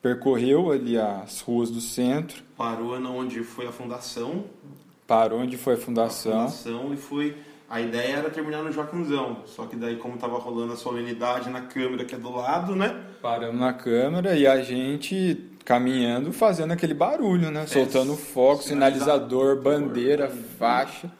Percorreu 0.00 0.72
ali 0.72 0.98
as 0.98 1.40
ruas 1.40 1.70
do 1.70 1.80
centro. 1.80 2.42
Parou 2.56 2.94
onde 2.94 3.44
foi 3.44 3.66
a 3.66 3.72
fundação. 3.72 4.44
Parou 5.12 5.40
onde 5.40 5.58
foi 5.58 5.74
a 5.74 5.76
fundação. 5.76 6.32
A 6.32 6.48
fundação 6.48 6.94
e 6.94 6.96
foi 6.96 7.36
a 7.68 7.82
ideia 7.82 8.16
era 8.16 8.30
terminar 8.30 8.62
no 8.62 8.72
Joaquimzão, 8.72 9.42
só 9.44 9.66
que 9.66 9.76
daí 9.76 9.96
como 9.96 10.16
tava 10.16 10.38
rolando 10.38 10.72
a 10.72 10.76
solenidade 10.76 11.50
na 11.50 11.60
câmera 11.60 12.02
que 12.02 12.14
é 12.14 12.18
do 12.18 12.30
lado, 12.34 12.74
né? 12.74 12.98
Paramos 13.20 13.60
na 13.60 13.74
câmera 13.74 14.34
e 14.34 14.46
a 14.46 14.62
gente 14.62 15.50
caminhando, 15.66 16.32
fazendo 16.32 16.72
aquele 16.72 16.94
barulho, 16.94 17.50
né? 17.50 17.64
É, 17.64 17.66
Soltando 17.66 18.16
fogo, 18.16 18.62
sinalizador, 18.62 19.60
bandeira, 19.60 20.32
faixa, 20.58 21.10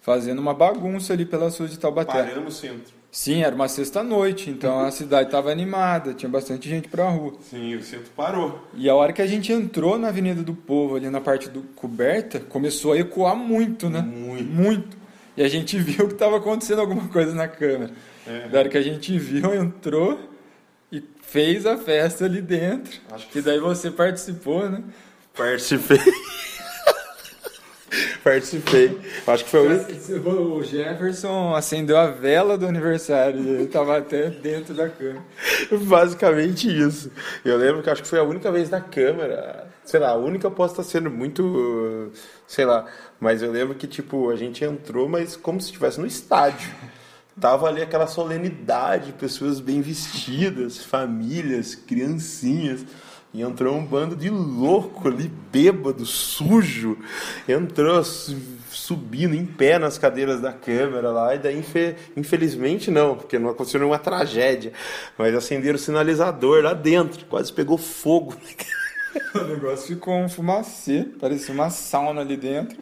fazendo 0.00 0.38
uma 0.38 0.54
bagunça 0.54 1.12
ali 1.12 1.26
pelas 1.26 1.58
ruas 1.58 1.70
de 1.70 1.78
Taubaté. 1.78 2.12
Paramos 2.12 2.44
no 2.44 2.50
centro. 2.50 2.94
Sim, 3.16 3.42
era 3.42 3.54
uma 3.54 3.66
sexta-noite, 3.66 4.50
então 4.50 4.78
a 4.78 4.90
cidade 4.90 5.28
estava 5.28 5.50
animada, 5.50 6.12
tinha 6.12 6.28
bastante 6.28 6.68
gente 6.68 6.86
para 6.86 7.06
a 7.06 7.08
rua. 7.08 7.32
Sim, 7.48 7.74
o 7.74 7.82
centro 7.82 8.10
parou. 8.14 8.68
E 8.74 8.90
a 8.90 8.94
hora 8.94 9.10
que 9.10 9.22
a 9.22 9.26
gente 9.26 9.50
entrou 9.50 9.98
na 9.98 10.08
Avenida 10.08 10.42
do 10.42 10.52
Povo, 10.52 10.96
ali 10.96 11.08
na 11.08 11.18
parte 11.18 11.48
do 11.48 11.62
coberta, 11.62 12.40
começou 12.40 12.92
a 12.92 12.98
ecoar 12.98 13.34
muito, 13.34 13.88
né? 13.88 14.02
Muito. 14.02 14.52
Muito. 14.52 14.98
E 15.34 15.42
a 15.42 15.48
gente 15.48 15.78
viu 15.80 16.08
que 16.08 16.12
estava 16.12 16.36
acontecendo 16.36 16.82
alguma 16.82 17.08
coisa 17.08 17.34
na 17.34 17.48
câmera. 17.48 17.90
É. 18.26 18.48
Da 18.48 18.58
hora 18.58 18.68
que 18.68 18.76
a 18.76 18.82
gente 18.82 19.18
viu, 19.18 19.54
entrou 19.54 20.20
e 20.92 21.02
fez 21.22 21.64
a 21.64 21.78
festa 21.78 22.26
ali 22.26 22.42
dentro. 22.42 23.00
Acho 23.10 23.26
que 23.28 23.40
daí 23.40 23.58
você 23.58 23.90
participou, 23.90 24.68
né? 24.68 24.84
Participei. 25.34 25.96
Participei. 28.22 28.98
Acho 29.26 29.44
que 29.44 29.50
foi 29.50 29.88
o 30.18 30.54
O 30.56 30.62
Jefferson 30.62 31.54
acendeu 31.54 31.96
a 31.96 32.06
vela 32.06 32.58
do 32.58 32.66
aniversário. 32.66 33.38
Ele 33.38 33.64
estava 33.64 33.98
até 33.98 34.30
dentro 34.30 34.74
da 34.74 34.88
câmera. 34.88 35.22
Basicamente 35.70 36.68
isso. 36.68 37.10
Eu 37.44 37.56
lembro 37.56 37.82
que 37.82 37.90
acho 37.90 38.02
que 38.02 38.08
foi 38.08 38.18
a 38.18 38.24
única 38.24 38.50
vez 38.50 38.70
na 38.70 38.80
câmera. 38.80 39.68
Sei 39.84 40.00
lá, 40.00 40.10
a 40.10 40.16
única 40.16 40.50
posso 40.50 40.72
estar 40.72 40.82
sendo 40.82 41.10
muito. 41.10 42.10
Sei 42.46 42.64
lá. 42.64 42.86
Mas 43.20 43.42
eu 43.42 43.50
lembro 43.50 43.74
que, 43.74 43.86
tipo, 43.86 44.30
a 44.30 44.36
gente 44.36 44.64
entrou, 44.64 45.08
mas 45.08 45.36
como 45.36 45.60
se 45.60 45.66
estivesse 45.68 46.00
no 46.00 46.06
estádio. 46.06 46.70
Tava 47.38 47.68
ali 47.68 47.82
aquela 47.82 48.06
solenidade, 48.06 49.12
pessoas 49.12 49.60
bem 49.60 49.82
vestidas, 49.82 50.78
famílias, 50.78 51.74
criancinhas. 51.74 52.84
E 53.36 53.42
entrou 53.42 53.76
um 53.76 53.84
bando 53.84 54.16
de 54.16 54.30
louco 54.30 55.08
ali, 55.08 55.30
bêbado, 55.52 56.06
sujo. 56.06 56.96
Entrou 57.46 58.02
subindo 58.02 59.34
em 59.34 59.44
pé 59.44 59.78
nas 59.78 59.98
cadeiras 59.98 60.40
da 60.40 60.54
câmera 60.54 61.10
lá. 61.10 61.34
E 61.34 61.38
daí, 61.38 61.62
infelizmente, 62.16 62.90
não, 62.90 63.14
porque 63.14 63.38
não 63.38 63.50
aconteceu 63.50 63.78
nenhuma 63.78 63.98
tragédia. 63.98 64.72
Mas 65.18 65.34
acenderam 65.34 65.76
o 65.76 65.78
sinalizador 65.78 66.62
lá 66.62 66.72
dentro, 66.72 67.26
quase 67.26 67.52
pegou 67.52 67.76
fogo. 67.76 68.34
O 69.34 69.44
negócio 69.44 69.88
ficou 69.88 70.14
um 70.14 70.28
fumacê, 70.28 71.06
parecia 71.18 71.52
uma 71.54 71.70
sauna 71.70 72.20
ali 72.20 72.36
dentro. 72.36 72.78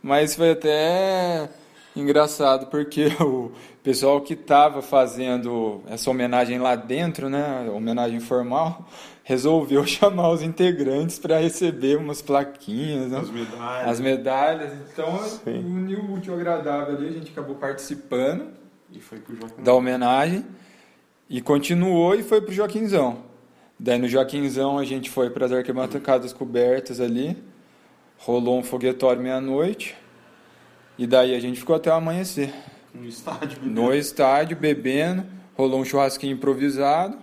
Mas 0.00 0.34
foi 0.36 0.52
até 0.52 1.48
engraçado, 1.96 2.66
porque 2.66 3.06
o 3.20 3.50
pessoal 3.82 4.20
que 4.20 4.34
estava 4.34 4.82
fazendo 4.82 5.82
essa 5.88 6.08
homenagem 6.08 6.60
lá 6.60 6.76
dentro, 6.76 7.28
né, 7.28 7.68
homenagem 7.72 8.20
formal, 8.20 8.88
resolveu 9.24 9.84
chamar 9.86 10.30
os 10.30 10.42
integrantes 10.42 11.18
para 11.18 11.40
receber 11.40 11.96
umas 11.96 12.22
plaquinhas, 12.22 13.10
né? 13.10 13.18
as 13.18 13.30
medalhas. 13.30 13.88
As 13.88 14.00
medalhas. 14.00 14.72
Então, 14.92 15.20
uniu 15.46 15.98
o 15.98 16.14
útil 16.14 16.34
agradável 16.34 16.94
ali, 16.94 17.08
a 17.08 17.12
gente 17.12 17.32
acabou 17.32 17.56
participando 17.56 18.52
da 19.58 19.74
homenagem 19.74 20.46
e 21.28 21.40
continuou 21.40 22.14
e 22.14 22.22
foi 22.22 22.40
pro 22.40 22.52
Joaquinzão. 22.52 23.24
Daí 23.76 23.98
no 23.98 24.06
Joaquinzão 24.06 24.78
a 24.78 24.84
gente 24.84 25.10
foi 25.10 25.30
para 25.30 25.46
as 25.46 25.50
arquibancadas 25.52 26.32
cobertas 26.32 27.00
ali 27.00 27.36
rolou 28.18 28.58
um 28.58 28.62
foguetório 28.62 29.20
meia-noite 29.20 29.94
e 30.96 31.06
daí 31.06 31.34
a 31.34 31.40
gente 31.40 31.58
ficou 31.58 31.76
até 31.76 31.90
o 31.90 31.94
amanhecer. 31.94 32.52
No 32.94 33.06
estádio 33.06 33.58
bebendo. 33.60 33.80
No 33.80 33.94
estádio 33.94 34.56
bebendo, 34.56 35.26
rolou 35.54 35.80
um 35.80 35.84
churrasquinho 35.84 36.34
improvisado. 36.34 37.18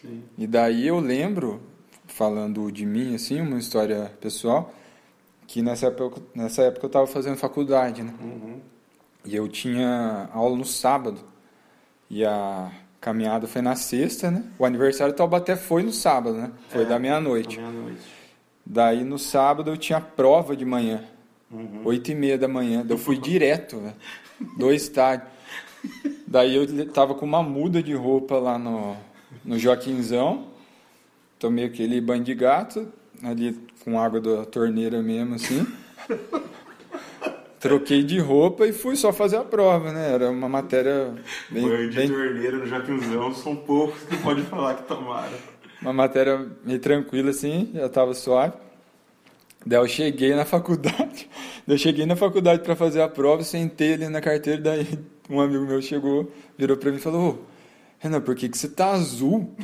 Sim. 0.00 0.22
E 0.38 0.46
daí 0.46 0.86
eu 0.86 0.98
lembro, 0.98 1.60
falando 2.06 2.70
de 2.70 2.86
mim, 2.86 3.14
assim, 3.14 3.40
uma 3.40 3.58
história 3.58 4.10
pessoal, 4.20 4.72
que 5.46 5.62
nessa 5.62 5.88
época, 5.88 6.22
nessa 6.34 6.62
época 6.62 6.86
eu 6.86 6.88
estava 6.88 7.06
fazendo 7.06 7.36
faculdade, 7.36 8.02
né? 8.02 8.14
Uhum. 8.20 8.60
E 9.24 9.36
eu 9.36 9.48
tinha 9.48 10.28
aula 10.32 10.56
no 10.56 10.64
sábado. 10.64 11.20
E 12.08 12.24
a 12.24 12.70
caminhada 13.00 13.46
foi 13.46 13.62
na 13.62 13.76
sexta, 13.76 14.30
né? 14.30 14.44
O 14.58 14.64
aniversário 14.64 15.12
do 15.12 15.16
Taubaté 15.16 15.56
foi 15.56 15.82
no 15.82 15.92
sábado, 15.92 16.36
né? 16.36 16.50
Foi 16.68 16.82
é, 16.82 16.86
da 16.86 16.98
meia-noite. 16.98 17.58
Meia-noite. 17.58 18.20
Daí 18.64 19.04
no 19.04 19.18
sábado 19.18 19.70
eu 19.70 19.76
tinha 19.76 20.00
prova 20.00 20.56
de 20.56 20.64
manhã, 20.64 21.04
uhum. 21.50 21.82
oito 21.84 22.10
e 22.10 22.14
meia 22.14 22.38
da 22.38 22.46
manhã. 22.46 22.82
Daí 22.84 22.96
eu 22.96 22.98
fui 22.98 23.18
direto, 23.18 23.76
né, 23.76 23.94
do 24.56 24.72
estádio. 24.72 25.26
Daí 26.26 26.54
eu 26.54 26.92
tava 26.92 27.14
com 27.14 27.24
uma 27.24 27.42
muda 27.42 27.82
de 27.82 27.94
roupa 27.94 28.38
lá 28.38 28.58
no, 28.58 28.96
no 29.44 29.58
Joaquinzão. 29.58 30.48
Tomei 31.38 31.64
aquele 31.64 32.00
banho 32.00 32.22
de 32.22 32.34
gato, 32.34 32.88
ali 33.22 33.58
com 33.82 33.98
água 33.98 34.20
da 34.20 34.44
torneira 34.44 35.02
mesmo, 35.02 35.34
assim. 35.34 35.66
Troquei 37.58 38.02
de 38.02 38.18
roupa 38.18 38.66
e 38.66 38.72
fui 38.72 38.96
só 38.96 39.12
fazer 39.12 39.36
a 39.36 39.44
prova, 39.44 39.92
né? 39.92 40.12
Era 40.12 40.30
uma 40.30 40.48
matéria 40.48 41.14
bem... 41.50 41.68
Banho 41.68 41.90
de 41.90 41.96
bem... 41.96 42.08
torneira 42.08 42.56
no 42.56 42.66
Joaquinzão 42.66 43.34
são 43.34 43.56
poucos 43.56 44.02
que 44.04 44.16
pode 44.18 44.42
falar 44.42 44.76
que 44.76 44.84
tomaram 44.84 45.36
uma 45.80 45.92
matéria 45.92 46.46
meio 46.64 46.78
tranquila 46.78 47.30
assim, 47.30 47.70
já 47.74 47.86
estava 47.86 48.12
suave. 48.14 48.54
Daí 49.64 49.78
eu 49.78 49.88
cheguei 49.88 50.34
na 50.34 50.44
faculdade, 50.44 51.28
eu 51.66 51.76
cheguei 51.76 52.06
na 52.06 52.16
faculdade 52.16 52.62
para 52.62 52.76
fazer 52.76 53.02
a 53.02 53.08
prova, 53.08 53.42
sentei 53.42 53.94
ali 53.94 54.08
na 54.08 54.20
carteira, 54.20 54.60
daí 54.60 54.86
um 55.28 55.40
amigo 55.40 55.64
meu 55.64 55.82
chegou, 55.82 56.30
virou 56.56 56.76
para 56.76 56.90
mim 56.90 56.96
e 56.96 57.00
falou: 57.00 57.46
Renan, 58.00 58.22
por 58.22 58.34
que, 58.34 58.48
que 58.48 58.56
você 58.56 58.66
tá 58.68 58.92
azul? 58.92 59.54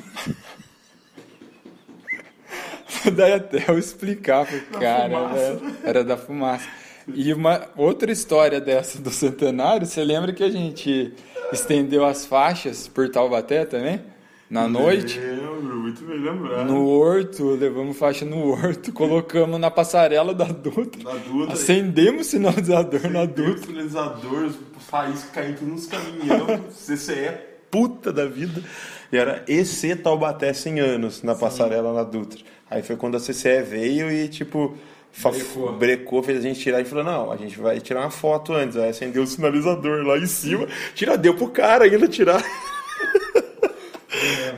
daí 3.16 3.32
até 3.32 3.64
eu 3.66 3.78
explicar, 3.78 4.47
porque, 4.47 4.78
cara, 4.78 5.14
era, 5.14 5.61
era 5.82 6.05
da 6.05 6.18
fumaça. 6.18 6.68
E 7.09 7.32
uma 7.32 7.68
outra 7.76 8.12
história 8.12 8.61
dessa 8.61 9.01
do 9.01 9.11
centenário, 9.11 9.87
você 9.87 10.05
lembra 10.05 10.34
que 10.34 10.45
a 10.45 10.51
gente 10.51 11.14
estendeu 11.51 12.05
as 12.05 12.26
faixas 12.26 12.87
por 12.87 13.09
Taubaté 13.09 13.64
também? 13.64 14.01
na 14.49 14.68
noite. 14.68 15.18
Lembro, 15.18 15.76
muito 15.76 16.05
bem 16.05 16.20
lembrado. 16.20 16.66
No 16.66 16.87
horto, 16.89 17.57
levamos 17.57 17.97
faixa 17.97 18.24
no 18.24 18.51
horto, 18.51 18.93
colocamos 18.93 19.59
na 19.59 19.72
passarela 19.72 20.32
da 20.32 20.45
Dutra. 20.45 21.03
Da 21.03 21.14
Dutra. 21.16 21.55
Acendemos 21.55 22.28
o 22.28 22.30
sinalizador 22.30 23.01
Acendemos 23.01 23.12
na 23.12 23.24
Dutra. 23.24 23.66
sinalizador, 23.66 24.51
faísca 24.78 25.30
caindo 25.32 25.62
nos 25.62 25.87
caminhões, 25.87 26.61
CCE 26.78 27.56
puta 27.77 28.11
da 28.11 28.24
vida. 28.24 28.62
E 29.12 29.16
era 29.16 29.45
EC 29.47 29.97
Taubaté 30.03 30.53
100 30.53 30.81
anos 30.81 31.22
na 31.22 31.35
Sim. 31.35 31.41
passarela 31.41 31.93
na 31.93 32.03
Dutra. 32.03 32.41
Aí 32.70 32.83
foi 32.83 32.97
quando 32.97 33.16
a 33.16 33.20
CCE 33.20 33.62
veio 33.62 34.11
e, 34.11 34.29
tipo, 34.29 34.74
Brecou. 35.22 35.72
brecou, 35.72 36.22
fez 36.22 36.39
a 36.39 36.43
gente 36.43 36.61
tirar 36.61 36.81
e 36.81 36.85
falou: 36.85 37.05
não, 37.05 37.33
a 37.33 37.37
gente 37.37 37.59
vai 37.59 37.81
tirar 37.81 38.01
uma 38.01 38.11
foto 38.11 38.53
antes. 38.53 38.77
Aí 38.77 38.91
acendeu 38.91 39.22
o 39.22 39.27
sinalizador 39.27 40.05
lá 40.05 40.18
em 40.18 40.27
cima, 40.27 40.66
tira, 40.95 41.16
deu 41.16 41.35
pro 41.35 41.49
cara 41.49 41.85
ainda 41.85 42.09
tirar. 42.09 42.43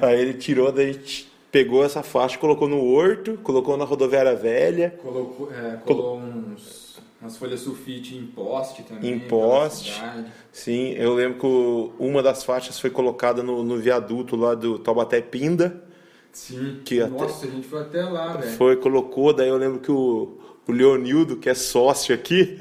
Aí 0.01 0.21
ele 0.21 0.35
tirou, 0.35 0.71
daí 0.71 0.91
a 0.91 0.93
gente 0.93 1.29
pegou 1.51 1.85
essa 1.85 2.03
faixa, 2.03 2.39
colocou 2.39 2.69
no 2.69 2.85
horto, 2.85 3.39
colocou 3.43 3.77
na 3.77 3.85
rodoviária 3.85 4.35
velha. 4.37 4.95
Colocou, 5.03 5.51
é, 5.53 5.77
colou 5.85 6.19
uns, 6.19 6.88
umas 7.21 7.37
folhas 7.37 7.61
sulfite 7.61 8.16
em 8.16 8.27
poste 8.27 8.83
também. 8.83 9.12
Em 9.14 9.19
poste. 9.19 10.01
Sim, 10.53 10.93
eu 10.93 11.14
lembro 11.14 11.39
que 11.39 11.47
o- 11.47 11.93
uma 11.99 12.23
das 12.23 12.45
faixas 12.45 12.79
foi 12.79 12.91
colocada 12.91 13.43
no, 13.43 13.62
no 13.64 13.77
viaduto 13.79 14.37
lá 14.37 14.55
do 14.55 14.79
Taubaté 14.79 15.21
Pinda. 15.21 15.83
Sim. 16.33 16.81
Que 16.85 17.01
até- 17.01 17.11
Nossa, 17.11 17.47
a 17.47 17.51
gente 17.51 17.66
foi 17.66 17.81
até 17.81 18.03
lá, 18.05 18.37
velho. 18.37 18.53
Foi, 18.53 18.77
colocou, 18.77 19.33
daí 19.33 19.49
eu 19.49 19.57
lembro 19.57 19.81
que 19.81 19.91
o, 19.91 20.39
o 20.69 20.73
Leonildo, 20.73 21.37
que 21.37 21.49
é 21.49 21.55
sócio 21.55 22.14
aqui, 22.14 22.61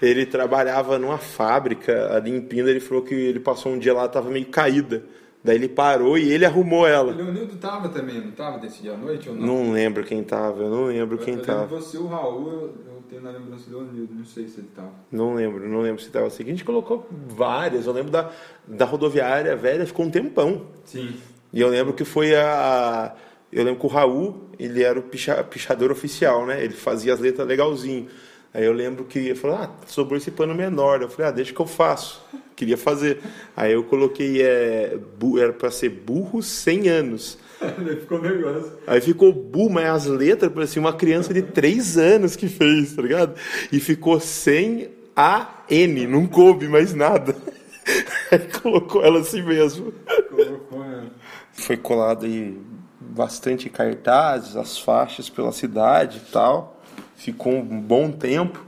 ele 0.00 0.24
trabalhava 0.26 0.98
numa 0.98 1.18
fábrica 1.18 2.14
ali 2.14 2.30
em 2.30 2.40
Pinda, 2.40 2.70
ele 2.70 2.78
falou 2.80 3.02
que 3.02 3.14
ele 3.14 3.40
passou 3.40 3.72
um 3.72 3.78
dia 3.78 3.92
lá, 3.94 4.06
tava 4.06 4.30
meio 4.30 4.46
caída. 4.46 5.02
Daí 5.42 5.54
ele 5.56 5.68
parou 5.68 6.18
e 6.18 6.30
ele 6.32 6.44
arrumou 6.44 6.82
O 6.82 6.86
ela. 6.86 7.12
Leonildo 7.12 7.56
tava 7.56 7.88
também, 7.88 8.20
não 8.20 8.32
tava 8.32 8.58
desse 8.58 8.82
dia 8.82 8.94
à 8.94 8.96
noite 8.96 9.28
ou 9.28 9.34
não? 9.34 9.46
Não 9.64 9.72
lembro 9.72 10.04
quem 10.04 10.22
tava, 10.24 10.62
eu 10.64 10.70
não 10.70 10.84
lembro 10.86 11.16
Eu- 11.16 11.24
quem 11.24 11.34
eu 11.34 11.40
lembro 11.40 11.54
tava. 11.54 11.66
você, 11.80 11.96
o 11.96 12.06
Raul, 12.06 12.50
eu 12.50 12.95
tenho 13.06 13.22
na 13.22 13.30
lembrança 13.30 13.68
do 13.70 13.78
Leonildo, 13.80 14.14
não 14.14 14.24
sei 14.24 14.46
se 14.48 14.60
ele 14.60 14.68
tava. 14.74 14.90
Não 15.10 15.34
lembro, 15.34 15.68
não 15.68 15.80
lembro 15.80 16.02
se 16.02 16.10
tava 16.10 16.26
assim. 16.26 16.42
A 16.42 16.46
gente 16.46 16.64
colocou 16.64 17.08
várias, 17.28 17.86
eu 17.86 17.92
lembro 17.92 18.10
da, 18.10 18.30
da 18.66 18.84
rodoviária 18.84 19.56
velha, 19.56 19.86
ficou 19.86 20.04
um 20.06 20.10
tempão. 20.10 20.66
Sim. 20.84 21.16
E 21.52 21.60
eu 21.60 21.68
lembro 21.68 21.92
que 21.94 22.04
foi 22.04 22.34
a. 22.34 23.14
Eu 23.52 23.64
lembro 23.64 23.80
que 23.80 23.86
o 23.86 23.88
Raul, 23.88 24.48
ele 24.58 24.82
era 24.82 24.98
o 24.98 25.02
picha- 25.02 25.42
pichador 25.44 25.90
oficial, 25.90 26.44
né? 26.44 26.62
Ele 26.62 26.74
fazia 26.74 27.14
as 27.14 27.20
letras 27.20 27.46
legalzinho. 27.46 28.08
Aí 28.56 28.64
eu 28.64 28.72
lembro 28.72 29.04
que 29.04 29.18
ele 29.18 29.34
falou, 29.34 29.58
ah, 29.58 29.70
sobrou 29.86 30.16
esse 30.16 30.30
pano 30.30 30.54
menor. 30.54 31.02
Eu 31.02 31.10
falei, 31.10 31.28
ah, 31.28 31.30
deixa 31.30 31.52
que 31.52 31.60
eu 31.60 31.66
faço. 31.66 32.24
Queria 32.56 32.78
fazer. 32.78 33.20
Aí 33.54 33.72
eu 33.74 33.84
coloquei, 33.84 34.40
é, 34.40 34.96
bu- 35.18 35.38
era 35.38 35.52
pra 35.52 35.70
ser 35.70 35.90
burro 35.90 36.42
100 36.42 36.88
anos. 36.88 37.38
Daí 37.60 37.96
ficou 37.96 38.18
negócio. 38.22 38.72
Aí 38.86 38.98
ficou 39.02 39.30
bu, 39.30 39.68
mas 39.68 39.84
as 39.86 40.06
letras 40.06 40.50
parecia 40.50 40.80
uma 40.80 40.94
criança 40.94 41.34
de 41.34 41.42
3 41.42 41.98
anos 41.98 42.34
que 42.34 42.48
fez, 42.48 42.94
tá 42.94 43.02
ligado? 43.02 43.34
E 43.70 43.78
ficou 43.78 44.18
sem 44.18 44.88
a 45.14 45.64
N, 45.68 46.06
não 46.06 46.26
coube 46.26 46.66
mais 46.66 46.94
nada. 46.94 47.36
Aí 48.32 48.38
colocou 48.62 49.04
ela 49.04 49.20
assim 49.20 49.42
mesmo. 49.42 49.92
Colocou, 50.30 50.80
né? 50.80 51.08
Foi 51.52 51.76
colado 51.76 52.24
aí 52.24 52.58
bastante 52.98 53.68
cartazes, 53.70 54.56
as 54.56 54.78
faixas 54.78 55.28
pela 55.28 55.52
cidade 55.52 56.22
e 56.26 56.32
tal. 56.32 56.75
Ficou 57.16 57.54
um 57.54 57.80
bom 57.80 58.10
tempo. 58.10 58.64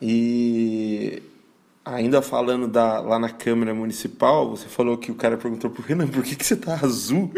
E 0.00 1.22
ainda 1.84 2.22
falando 2.22 2.66
da, 2.68 3.00
lá 3.00 3.18
na 3.18 3.28
Câmara 3.28 3.74
Municipal, 3.74 4.50
você 4.50 4.68
falou 4.68 4.96
que 4.96 5.10
o 5.10 5.14
cara 5.14 5.36
perguntou 5.36 5.70
pro 5.70 5.82
Renan 5.82 6.06
por 6.08 6.22
que, 6.22 6.36
que 6.36 6.44
você 6.44 6.56
tá 6.56 6.78
azul? 6.82 7.30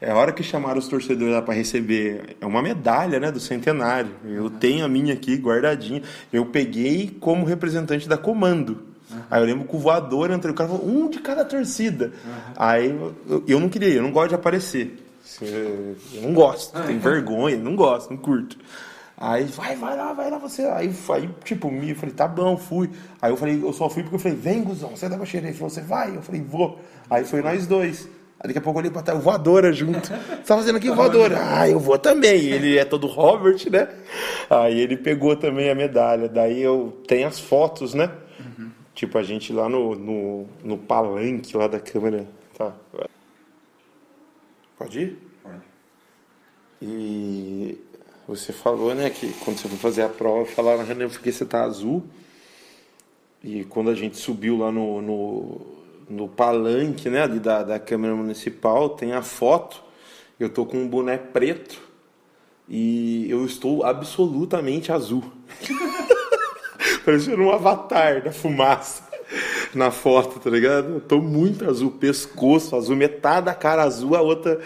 É 0.00 0.10
a 0.10 0.16
hora 0.16 0.32
que 0.32 0.42
chamaram 0.42 0.78
os 0.78 0.88
torcedores 0.88 1.34
lá 1.34 1.42
para 1.42 1.54
receber. 1.54 2.36
É 2.40 2.46
uma 2.46 2.62
medalha, 2.62 3.20
né, 3.20 3.30
do 3.30 3.38
centenário. 3.38 4.10
Eu 4.24 4.48
tenho 4.48 4.84
a 4.84 4.88
minha 4.88 5.12
aqui 5.12 5.36
guardadinha. 5.36 6.02
Eu 6.32 6.46
peguei 6.46 7.14
como 7.20 7.44
representante 7.44 8.08
da 8.08 8.16
comando. 8.16 8.90
Aí 9.30 9.42
eu 9.42 9.46
lembro 9.46 9.66
que 9.66 9.76
o 9.76 9.78
voador 9.78 10.30
entrou, 10.30 10.52
o 10.52 10.56
cara 10.56 10.70
falou, 10.70 10.86
um 10.86 11.10
de 11.10 11.18
cada 11.18 11.44
torcida. 11.44 12.12
Aí 12.56 12.88
eu, 13.28 13.44
eu 13.46 13.60
não 13.60 13.68
queria, 13.68 13.94
eu 13.94 14.02
não 14.02 14.12
gosto 14.12 14.30
de 14.30 14.34
aparecer. 14.36 15.04
Eu 15.42 15.96
eu 16.14 16.22
não 16.22 16.32
gosto, 16.32 16.80
tenho 16.82 17.00
vergonha, 17.00 17.56
não 17.56 17.76
gosto, 17.76 18.10
não 18.10 18.16
curto. 18.16 18.56
Aí, 19.20 19.44
vai, 19.44 19.76
vai 19.76 19.94
lá, 19.94 20.14
vai 20.14 20.30
lá 20.30 20.38
você. 20.38 20.62
Aí, 20.62 20.90
aí 21.10 21.28
tipo, 21.44 21.70
me, 21.70 21.90
eu 21.90 21.96
falei, 21.96 22.14
tá 22.14 22.26
bom, 22.26 22.56
fui. 22.56 22.90
Aí 23.20 23.30
eu 23.30 23.36
falei, 23.36 23.62
eu 23.62 23.70
só 23.70 23.90
fui 23.90 24.02
porque 24.02 24.16
eu 24.16 24.20
falei, 24.20 24.38
vem, 24.38 24.64
Guzão, 24.64 24.96
você 24.96 25.10
dá 25.10 25.16
pra 25.18 25.26
cheirar. 25.26 25.50
Ele 25.50 25.58
falou, 25.58 25.68
você 25.68 25.82
vai? 25.82 26.16
Eu 26.16 26.22
falei, 26.22 26.40
vou. 26.40 26.80
Aí 27.10 27.22
foi 27.22 27.42
nós 27.42 27.66
dois. 27.66 28.08
Aí 28.40 28.46
daqui 28.46 28.58
a 28.58 28.62
pouco 28.62 28.78
eu 28.78 28.80
olhei 28.80 28.90
pra 28.90 29.02
trás, 29.02 29.20
o 29.20 29.22
voadora 29.22 29.70
junto. 29.74 30.08
Você 30.08 30.14
tá 30.16 30.56
fazendo 30.56 30.76
aqui 30.76 30.90
voadora? 30.90 31.38
Ah, 31.52 31.68
eu 31.68 31.78
vou 31.78 31.98
também. 31.98 32.46
Ele 32.46 32.78
é 32.78 32.84
todo 32.86 33.06
Robert, 33.06 33.58
né? 33.70 33.88
Aí 34.48 34.80
ele 34.80 34.96
pegou 34.96 35.36
também 35.36 35.68
a 35.68 35.74
medalha. 35.74 36.26
Daí 36.26 36.62
eu 36.62 36.98
tenho 37.06 37.28
as 37.28 37.38
fotos, 37.38 37.92
né? 37.92 38.10
Tipo, 38.94 39.18
a 39.18 39.22
gente 39.22 39.52
lá 39.52 39.68
no, 39.68 39.94
no, 39.94 40.46
no 40.64 40.78
palanque 40.78 41.54
lá 41.56 41.68
da 41.68 41.78
câmera. 41.78 42.26
Tá. 42.56 42.72
Pode 44.78 45.00
ir? 45.00 45.18
E 46.80 47.78
você 48.30 48.52
falou, 48.52 48.94
né, 48.94 49.10
que 49.10 49.32
quando 49.44 49.58
você 49.58 49.68
foi 49.68 49.76
fazer 49.76 50.02
a 50.02 50.08
prova, 50.08 50.46
falaram 50.46 50.78
na 50.78 50.84
reunião 50.84 51.10
porque 51.10 51.32
você 51.32 51.44
tá 51.44 51.64
azul. 51.64 52.04
E 53.42 53.64
quando 53.64 53.90
a 53.90 53.94
gente 53.94 54.16
subiu 54.16 54.56
lá 54.56 54.70
no, 54.70 55.02
no, 55.02 55.60
no 56.08 56.28
palanque, 56.28 57.10
né, 57.10 57.22
ali 57.22 57.40
da, 57.40 57.64
da 57.64 57.80
Câmara 57.80 58.14
Municipal, 58.14 58.90
tem 58.90 59.12
a 59.12 59.20
foto. 59.20 59.82
Eu 60.38 60.48
tô 60.48 60.64
com 60.64 60.76
um 60.76 60.86
boné 60.86 61.18
preto 61.18 61.80
e 62.68 63.28
eu 63.28 63.44
estou 63.44 63.84
absolutamente 63.84 64.92
azul. 64.92 65.24
Parecendo 67.04 67.42
um 67.42 67.50
avatar 67.50 68.22
da 68.22 68.30
fumaça 68.30 69.08
na 69.74 69.90
foto, 69.90 70.38
tá 70.38 70.50
ligado? 70.50 70.94
Eu 70.94 71.00
tô 71.00 71.20
muito 71.20 71.68
azul, 71.68 71.90
pescoço 71.90 72.76
azul, 72.76 72.94
metade 72.94 73.46
da 73.46 73.54
cara 73.54 73.82
azul, 73.82 74.14
a 74.14 74.22
outra 74.22 74.60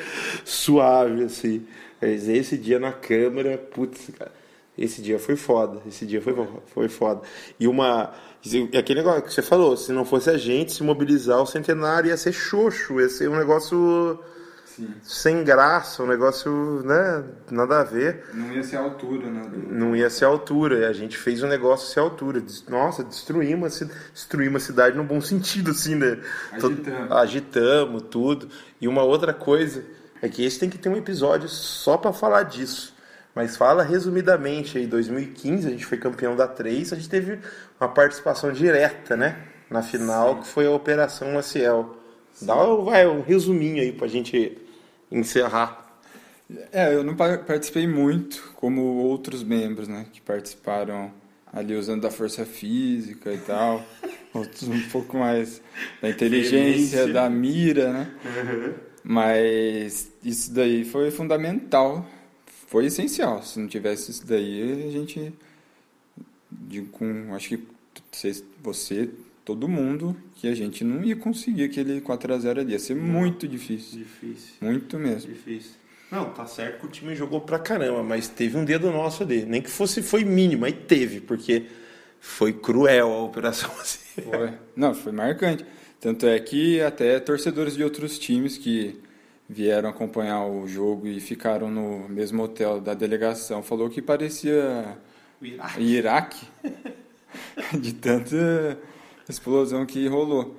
suave, 0.45 1.25
assim. 1.25 1.67
Esse 2.13 2.57
dia 2.57 2.79
na 2.79 2.93
câmera, 2.93 3.59
putz, 3.59 4.11
cara, 4.19 4.33
esse 4.77 5.01
dia 5.01 5.19
foi 5.19 5.37
foda. 5.37 5.81
Esse 5.87 6.05
dia 6.05 6.21
foi, 6.21 6.35
foi 6.67 6.89
foda. 6.89 7.23
E 7.59 7.69
uma. 7.69 8.13
e 8.45 8.77
Aquele 8.77 9.01
negócio 9.01 9.23
que 9.23 9.33
você 9.33 9.43
falou, 9.43 9.77
se 9.77 9.93
não 9.93 10.05
fosse 10.05 10.29
a 10.31 10.37
gente 10.37 10.73
se 10.73 10.83
mobilizar, 10.83 11.41
o 11.41 11.47
centenário 11.47 12.09
ia 12.09 12.17
ser 12.17 12.33
xoxo, 12.33 13.01
ia 13.01 13.09
ser 13.09 13.29
um 13.31 13.37
negócio 13.37 14.19
Sim. 14.65 14.93
sem 15.01 15.45
graça, 15.45 16.03
um 16.03 16.09
negócio, 16.09 16.83
né? 16.85 17.25
Nada 17.53 17.81
a 17.81 17.85
ver 17.85 18.25
Não 18.35 18.53
ia 18.53 18.65
ser 18.65 18.77
a 18.77 18.81
altura, 18.81 19.31
né? 19.31 19.49
não 19.69 19.95
ia 19.95 20.11
ser 20.11 20.25
a 20.25 20.29
altura. 20.29 20.89
A 20.89 20.93
gente 20.93 21.17
fez 21.17 21.41
um 21.41 21.47
negócio 21.47 21.93
ser 21.93 22.01
a 22.01 22.03
altura. 22.03 22.43
Nossa, 22.69 23.05
destruímos, 23.05 23.81
destruímos 24.13 24.65
a 24.65 24.67
cidade 24.67 24.97
no 24.97 25.05
bom 25.05 25.21
sentido, 25.21 25.71
assim, 25.71 25.95
né? 25.95 26.21
Agitamos. 26.51 27.13
agitamos 27.13 28.03
tudo. 28.11 28.49
E 28.81 28.89
uma 28.89 29.05
outra 29.05 29.33
coisa 29.33 29.85
é 30.25 30.29
que 30.29 30.45
esse 30.45 30.59
tem 30.59 30.71
que 30.71 30.79
ter 30.79 30.89
um 30.89 30.97
episódio 30.97 31.49
só 31.49 31.97
para 31.97 32.13
falar 32.13 32.45
disso. 32.45 32.95
Mas 33.35 33.57
fala 33.57 33.83
resumidamente 33.83 34.79
aí, 34.79 34.87
2015 34.87 35.67
a 35.67 35.71
gente 35.71 35.85
foi 35.85 35.99
campeão 35.99 36.37
da 36.37 36.47
3, 36.47 36.93
a 36.93 36.97
gente 36.97 37.09
teve 37.09 37.41
uma 37.81 37.89
participação 37.89 38.53
direta, 38.53 39.17
né? 39.17 39.37
Na 39.69 39.83
final, 39.83 40.41
que 40.41 40.47
foi 40.47 40.67
a 40.67 40.71
Operação 40.71 41.33
Maciel. 41.33 41.97
Dá 42.41 42.55
vai, 42.55 43.07
um 43.07 43.23
resuminho 43.23 43.83
aí 43.83 43.93
pra 43.93 44.07
gente 44.07 44.57
encerrar. 45.11 45.99
É, 46.71 46.95
eu 46.95 47.03
não 47.03 47.17
pa- 47.17 47.39
participei 47.39 47.89
muito, 47.89 48.53
como 48.55 48.81
outros 48.83 49.43
membros, 49.43 49.89
né? 49.89 50.07
Que 50.13 50.21
participaram 50.21 51.13
ali 51.53 51.75
usando 51.75 52.03
da 52.03 52.11
força 52.11 52.45
física 52.45 53.33
e 53.33 53.39
tal. 53.39 53.83
Outros 54.35 54.65
um 54.65 54.81
pouco 54.91 55.17
mais 55.17 55.63
da 56.03 56.11
inteligência, 56.11 57.07
da 57.07 57.31
mira, 57.31 57.93
né? 57.93 58.11
Mas 59.07 60.11
isso 60.25 60.51
daí 60.53 60.83
foi 60.85 61.11
fundamental, 61.11 62.07
foi 62.69 62.87
essencial. 62.87 63.43
Se 63.43 63.61
não 63.61 63.69
tivesse 63.69 64.11
isso 64.11 64.27
daí, 64.27 64.87
a 64.89 64.91
gente, 64.91 65.33
com, 66.91 67.35
acho 67.35 67.51
que 67.51 67.67
você, 68.63 69.11
todo 69.45 69.69
mundo, 69.69 70.17
que 70.37 70.49
a 70.49 70.55
gente 70.55 70.83
não 70.83 71.05
ia 71.05 71.15
conseguir 71.15 71.65
aquele 71.65 72.01
4x0 72.01 72.61
ali. 72.61 72.73
Ia 72.73 72.79
ser 72.79 72.97
muito 72.97 73.47
difícil, 73.47 73.99
Difícil. 73.99 74.55
muito 74.61 74.99
mesmo. 74.99 75.33
Difícil. 75.33 75.73
Não, 76.11 76.31
tá 76.31 76.47
certo 76.47 76.81
que 76.81 76.87
o 76.87 76.89
time 76.89 77.15
jogou 77.15 77.41
pra 77.41 77.59
caramba, 77.59 78.03
mas 78.03 78.29
teve 78.29 78.57
um 78.57 78.65
dedo 78.65 78.91
nosso 78.91 79.23
ali. 79.23 79.45
Nem 79.45 79.61
que 79.61 79.71
fosse, 79.71 80.01
foi 80.01 80.25
mínimo, 80.25 80.63
mas 80.63 80.75
teve, 80.87 81.21
porque 81.21 81.67
foi 82.21 82.53
cruel 82.53 83.13
a 83.13 83.23
operação 83.23 83.71
assim. 83.81 84.23
Foi. 84.23 84.53
Não, 84.75 84.95
foi 84.95 85.13
marcante. 85.13 85.67
Tanto 86.05 86.27
é 86.27 86.39
que 86.39 86.83
até 86.83 87.19
torcedores 87.19 87.77
de 87.77 87.83
outros 87.83 88.19
times 88.19 88.59
que 88.59 89.01
vieram 89.49 89.89
acompanhar 89.89 90.45
o 90.45 90.69
jogo 90.69 91.07
e 91.07 91.19
ficaram 91.19 91.71
no 91.71 92.07
mesmo 92.11 92.43
hotel 92.43 92.79
da 92.79 92.93
delegação 92.93 93.63
falou 93.63 93.89
que 93.89 94.03
parecia 94.03 94.99
Iraque 95.79 96.47
de 97.81 97.95
tanta 97.95 98.79
explosão 99.27 99.87
que 99.87 100.07
rolou. 100.07 100.55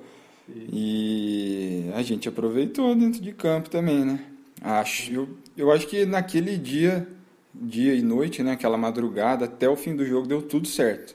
E 0.48 1.92
a 1.94 2.02
gente 2.02 2.28
aproveitou 2.28 2.92
dentro 2.96 3.20
de 3.20 3.30
campo 3.30 3.70
também, 3.70 4.04
né? 4.04 4.24
Acho, 4.60 5.12
eu, 5.12 5.28
eu 5.56 5.70
acho 5.70 5.86
que 5.86 6.04
naquele 6.04 6.58
dia, 6.58 7.06
dia 7.54 7.94
e 7.94 8.02
noite, 8.02 8.42
né, 8.42 8.50
aquela 8.50 8.76
madrugada, 8.76 9.44
até 9.44 9.68
o 9.68 9.76
fim 9.76 9.94
do 9.94 10.04
jogo 10.04 10.26
deu 10.26 10.42
tudo 10.42 10.66
certo. 10.66 11.14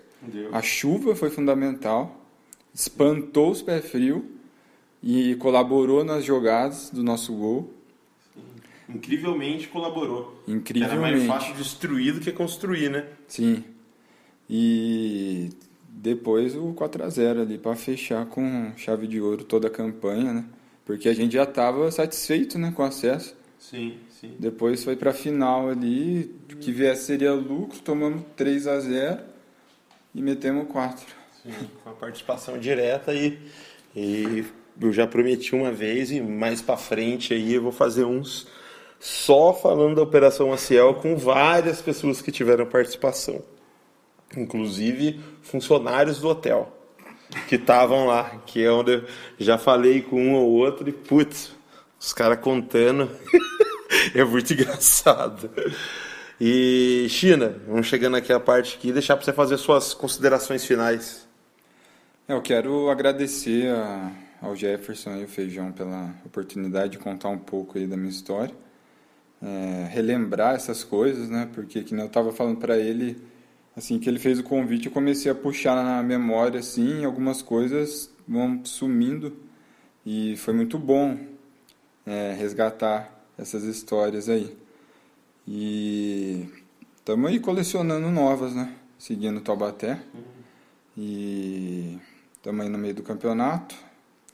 A 0.54 0.62
chuva 0.62 1.18
foi 1.18 1.30
fundamental, 1.30 2.21
espantou 2.74 3.52
os 3.52 3.62
pés 3.62 3.90
frios 3.90 4.22
e 5.04 5.36
colaborou 5.36 6.04
nas 6.04 6.24
jogadas 6.24 6.90
do 6.90 7.04
nosso 7.04 7.34
gol. 7.34 7.74
incrivelmente 8.88 9.68
colaborou. 9.68 10.44
Incrivelmente. 10.48 11.00
Era 11.00 11.02
mais 11.02 11.26
fácil 11.26 11.56
destruir 11.56 12.14
do 12.14 12.20
que 12.20 12.32
construir, 12.32 12.90
né? 12.90 13.08
Sim. 13.28 13.64
E 14.50 15.50
depois 15.88 16.56
o 16.56 16.74
4 16.74 17.04
a 17.04 17.10
0 17.10 17.42
ali 17.42 17.58
para 17.58 17.76
fechar 17.76 18.26
com 18.26 18.74
chave 18.76 19.08
de 19.08 19.22
ouro 19.22 19.44
toda 19.44 19.68
a 19.68 19.72
campanha, 19.72 20.34
né? 20.34 20.46
Porque 20.86 21.08
a 21.08 21.14
gente 21.14 21.34
já 21.34 21.44
estava 21.44 21.90
satisfeito, 21.92 22.58
né, 22.60 22.72
com 22.76 22.82
o 22.82 22.86
acesso. 22.86 23.36
Sim, 23.58 23.98
sim. 24.10 24.36
Depois 24.40 24.84
foi 24.84 24.96
para 24.96 25.12
a 25.12 25.14
final 25.14 25.70
ali, 25.70 26.36
o 26.52 26.58
que 26.58 26.72
viesse 26.72 27.06
seria 27.06 27.32
lucro, 27.34 27.80
tomamos 27.80 28.24
3 28.36 28.68
a 28.68 28.80
0 28.80 29.22
e 30.14 30.22
metemos 30.22 30.68
4. 30.68 31.21
Com 31.84 31.90
a 31.90 31.94
participação 31.94 32.58
direta 32.58 33.14
e, 33.14 33.40
e 33.96 34.46
eu 34.80 34.94
já 34.94 35.08
prometi 35.08 35.56
uma 35.56 35.72
vez 35.72 36.12
e 36.12 36.22
mais 36.22 36.62
para 36.62 36.78
frente 36.78 37.34
aí 37.34 37.56
eu 37.56 37.64
vou 37.64 37.72
fazer 37.72 38.06
uns 38.06 38.48
só 39.00 39.52
falando 39.54 39.96
da 39.96 40.04
Operação 40.04 40.50
Maciel 40.50 40.94
com 40.96 41.18
várias 41.18 41.82
pessoas 41.82 42.22
que 42.22 42.32
tiveram 42.32 42.66
participação. 42.68 43.42
Inclusive 44.38 45.20
funcionários 45.42 46.20
do 46.20 46.30
hotel 46.30 46.78
que 47.48 47.56
estavam 47.56 48.06
lá, 48.06 48.42
que 48.46 48.64
é 48.64 48.72
onde 48.72 48.94
eu 48.94 49.06
já 49.40 49.58
falei 49.58 50.02
com 50.02 50.22
um 50.22 50.34
ou 50.36 50.52
outro 50.52 50.88
e 50.88 50.92
putz, 50.92 51.52
os 52.00 52.14
caras 52.14 52.40
contando 52.40 53.10
é 54.14 54.24
muito 54.24 54.54
engraçado. 54.54 55.50
E 56.40 57.08
China, 57.10 57.62
vamos 57.68 57.88
chegando 57.88 58.18
aqui 58.18 58.32
a 58.34 58.40
parte 58.40 58.76
aqui, 58.76 58.92
deixar 58.92 59.16
para 59.16 59.26
você 59.26 59.34
fazer 59.34 59.58
suas 59.58 59.94
considerações 59.94 60.66
finais. 60.66 61.28
É, 62.32 62.34
eu 62.34 62.42
quero 62.42 62.90
agradecer 62.90 63.70
a, 63.70 64.10
ao 64.42 64.56
Jefferson 64.56 65.18
e 65.18 65.24
ao 65.24 65.28
Feijão 65.28 65.74
pela 65.74 66.16
oportunidade 66.26 66.94
de 66.94 66.98
contar 66.98 67.28
um 67.28 67.38
pouco 67.38 67.78
aí 67.78 67.86
da 67.86 67.98
minha 67.98 68.10
história, 68.10 68.56
é, 69.42 69.90
relembrar 69.92 70.56
essas 70.56 70.82
coisas, 70.82 71.30
né? 71.30 71.50
Porque 71.54 71.84
que 71.84 71.94
eu 71.94 72.06
estava 72.06 72.32
falando 72.32 72.58
para 72.58 72.78
ele, 72.78 73.22
assim 73.76 74.00
que 74.00 74.08
ele 74.08 74.18
fez 74.18 74.40
o 74.40 74.44
convite, 74.44 74.86
eu 74.86 74.94
comecei 74.94 75.30
a 75.30 75.36
puxar 75.36 75.76
na 75.76 76.02
memória, 76.02 76.62
assim, 76.62 77.04
algumas 77.04 77.42
coisas 77.42 78.10
vão 78.26 78.64
sumindo 78.64 79.36
e 80.06 80.38
foi 80.38 80.54
muito 80.54 80.80
bom 80.80 81.18
é, 82.06 82.34
resgatar 82.40 83.14
essas 83.38 83.64
histórias 83.64 84.30
aí. 84.30 84.56
E 85.46 86.48
estamos 86.96 87.30
aí 87.30 87.42
colecionando 87.42 88.10
novas, 88.10 88.56
né? 88.56 88.74
Seguindo 88.98 89.42
Taubaté. 89.42 90.00
E 90.98 91.98
estamos 92.42 92.66
aí 92.66 92.72
no 92.72 92.78
meio 92.80 92.96
do 92.96 93.04
campeonato, 93.04 93.76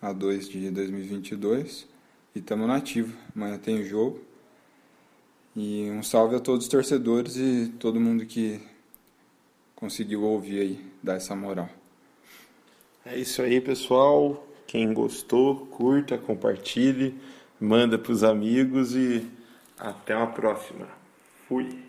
a 0.02 0.14
2 0.14 0.48
de 0.48 0.72
2022. 0.72 1.86
E 2.34 2.40
estamos 2.40 2.66
nativo. 2.66 3.14
Amanhã 3.36 3.58
tem 3.58 3.84
jogo. 3.84 4.22
E 5.54 5.90
um 5.92 6.02
salve 6.02 6.38
a 6.38 6.40
todos 6.40 6.66
os 6.66 6.72
torcedores 6.72 7.36
e 7.36 7.74
todo 7.78 8.00
mundo 8.00 8.26
que 8.26 8.62
conseguiu 9.76 10.24
ouvir 10.24 10.62
aí, 10.62 10.86
dar 11.04 11.16
essa 11.16 11.36
moral. 11.36 11.70
É 13.06 13.18
isso 13.18 13.42
aí, 13.42 13.60
pessoal. 13.60 14.48
Quem 14.66 14.94
gostou, 14.94 15.66
curta, 15.66 16.18
compartilhe, 16.18 17.14
manda 17.60 17.98
para 17.98 18.14
os 18.14 18.24
amigos 18.24 18.96
e 18.96 19.28
até 19.78 20.16
uma 20.16 20.28
próxima. 20.28 20.88
Fui. 21.50 21.87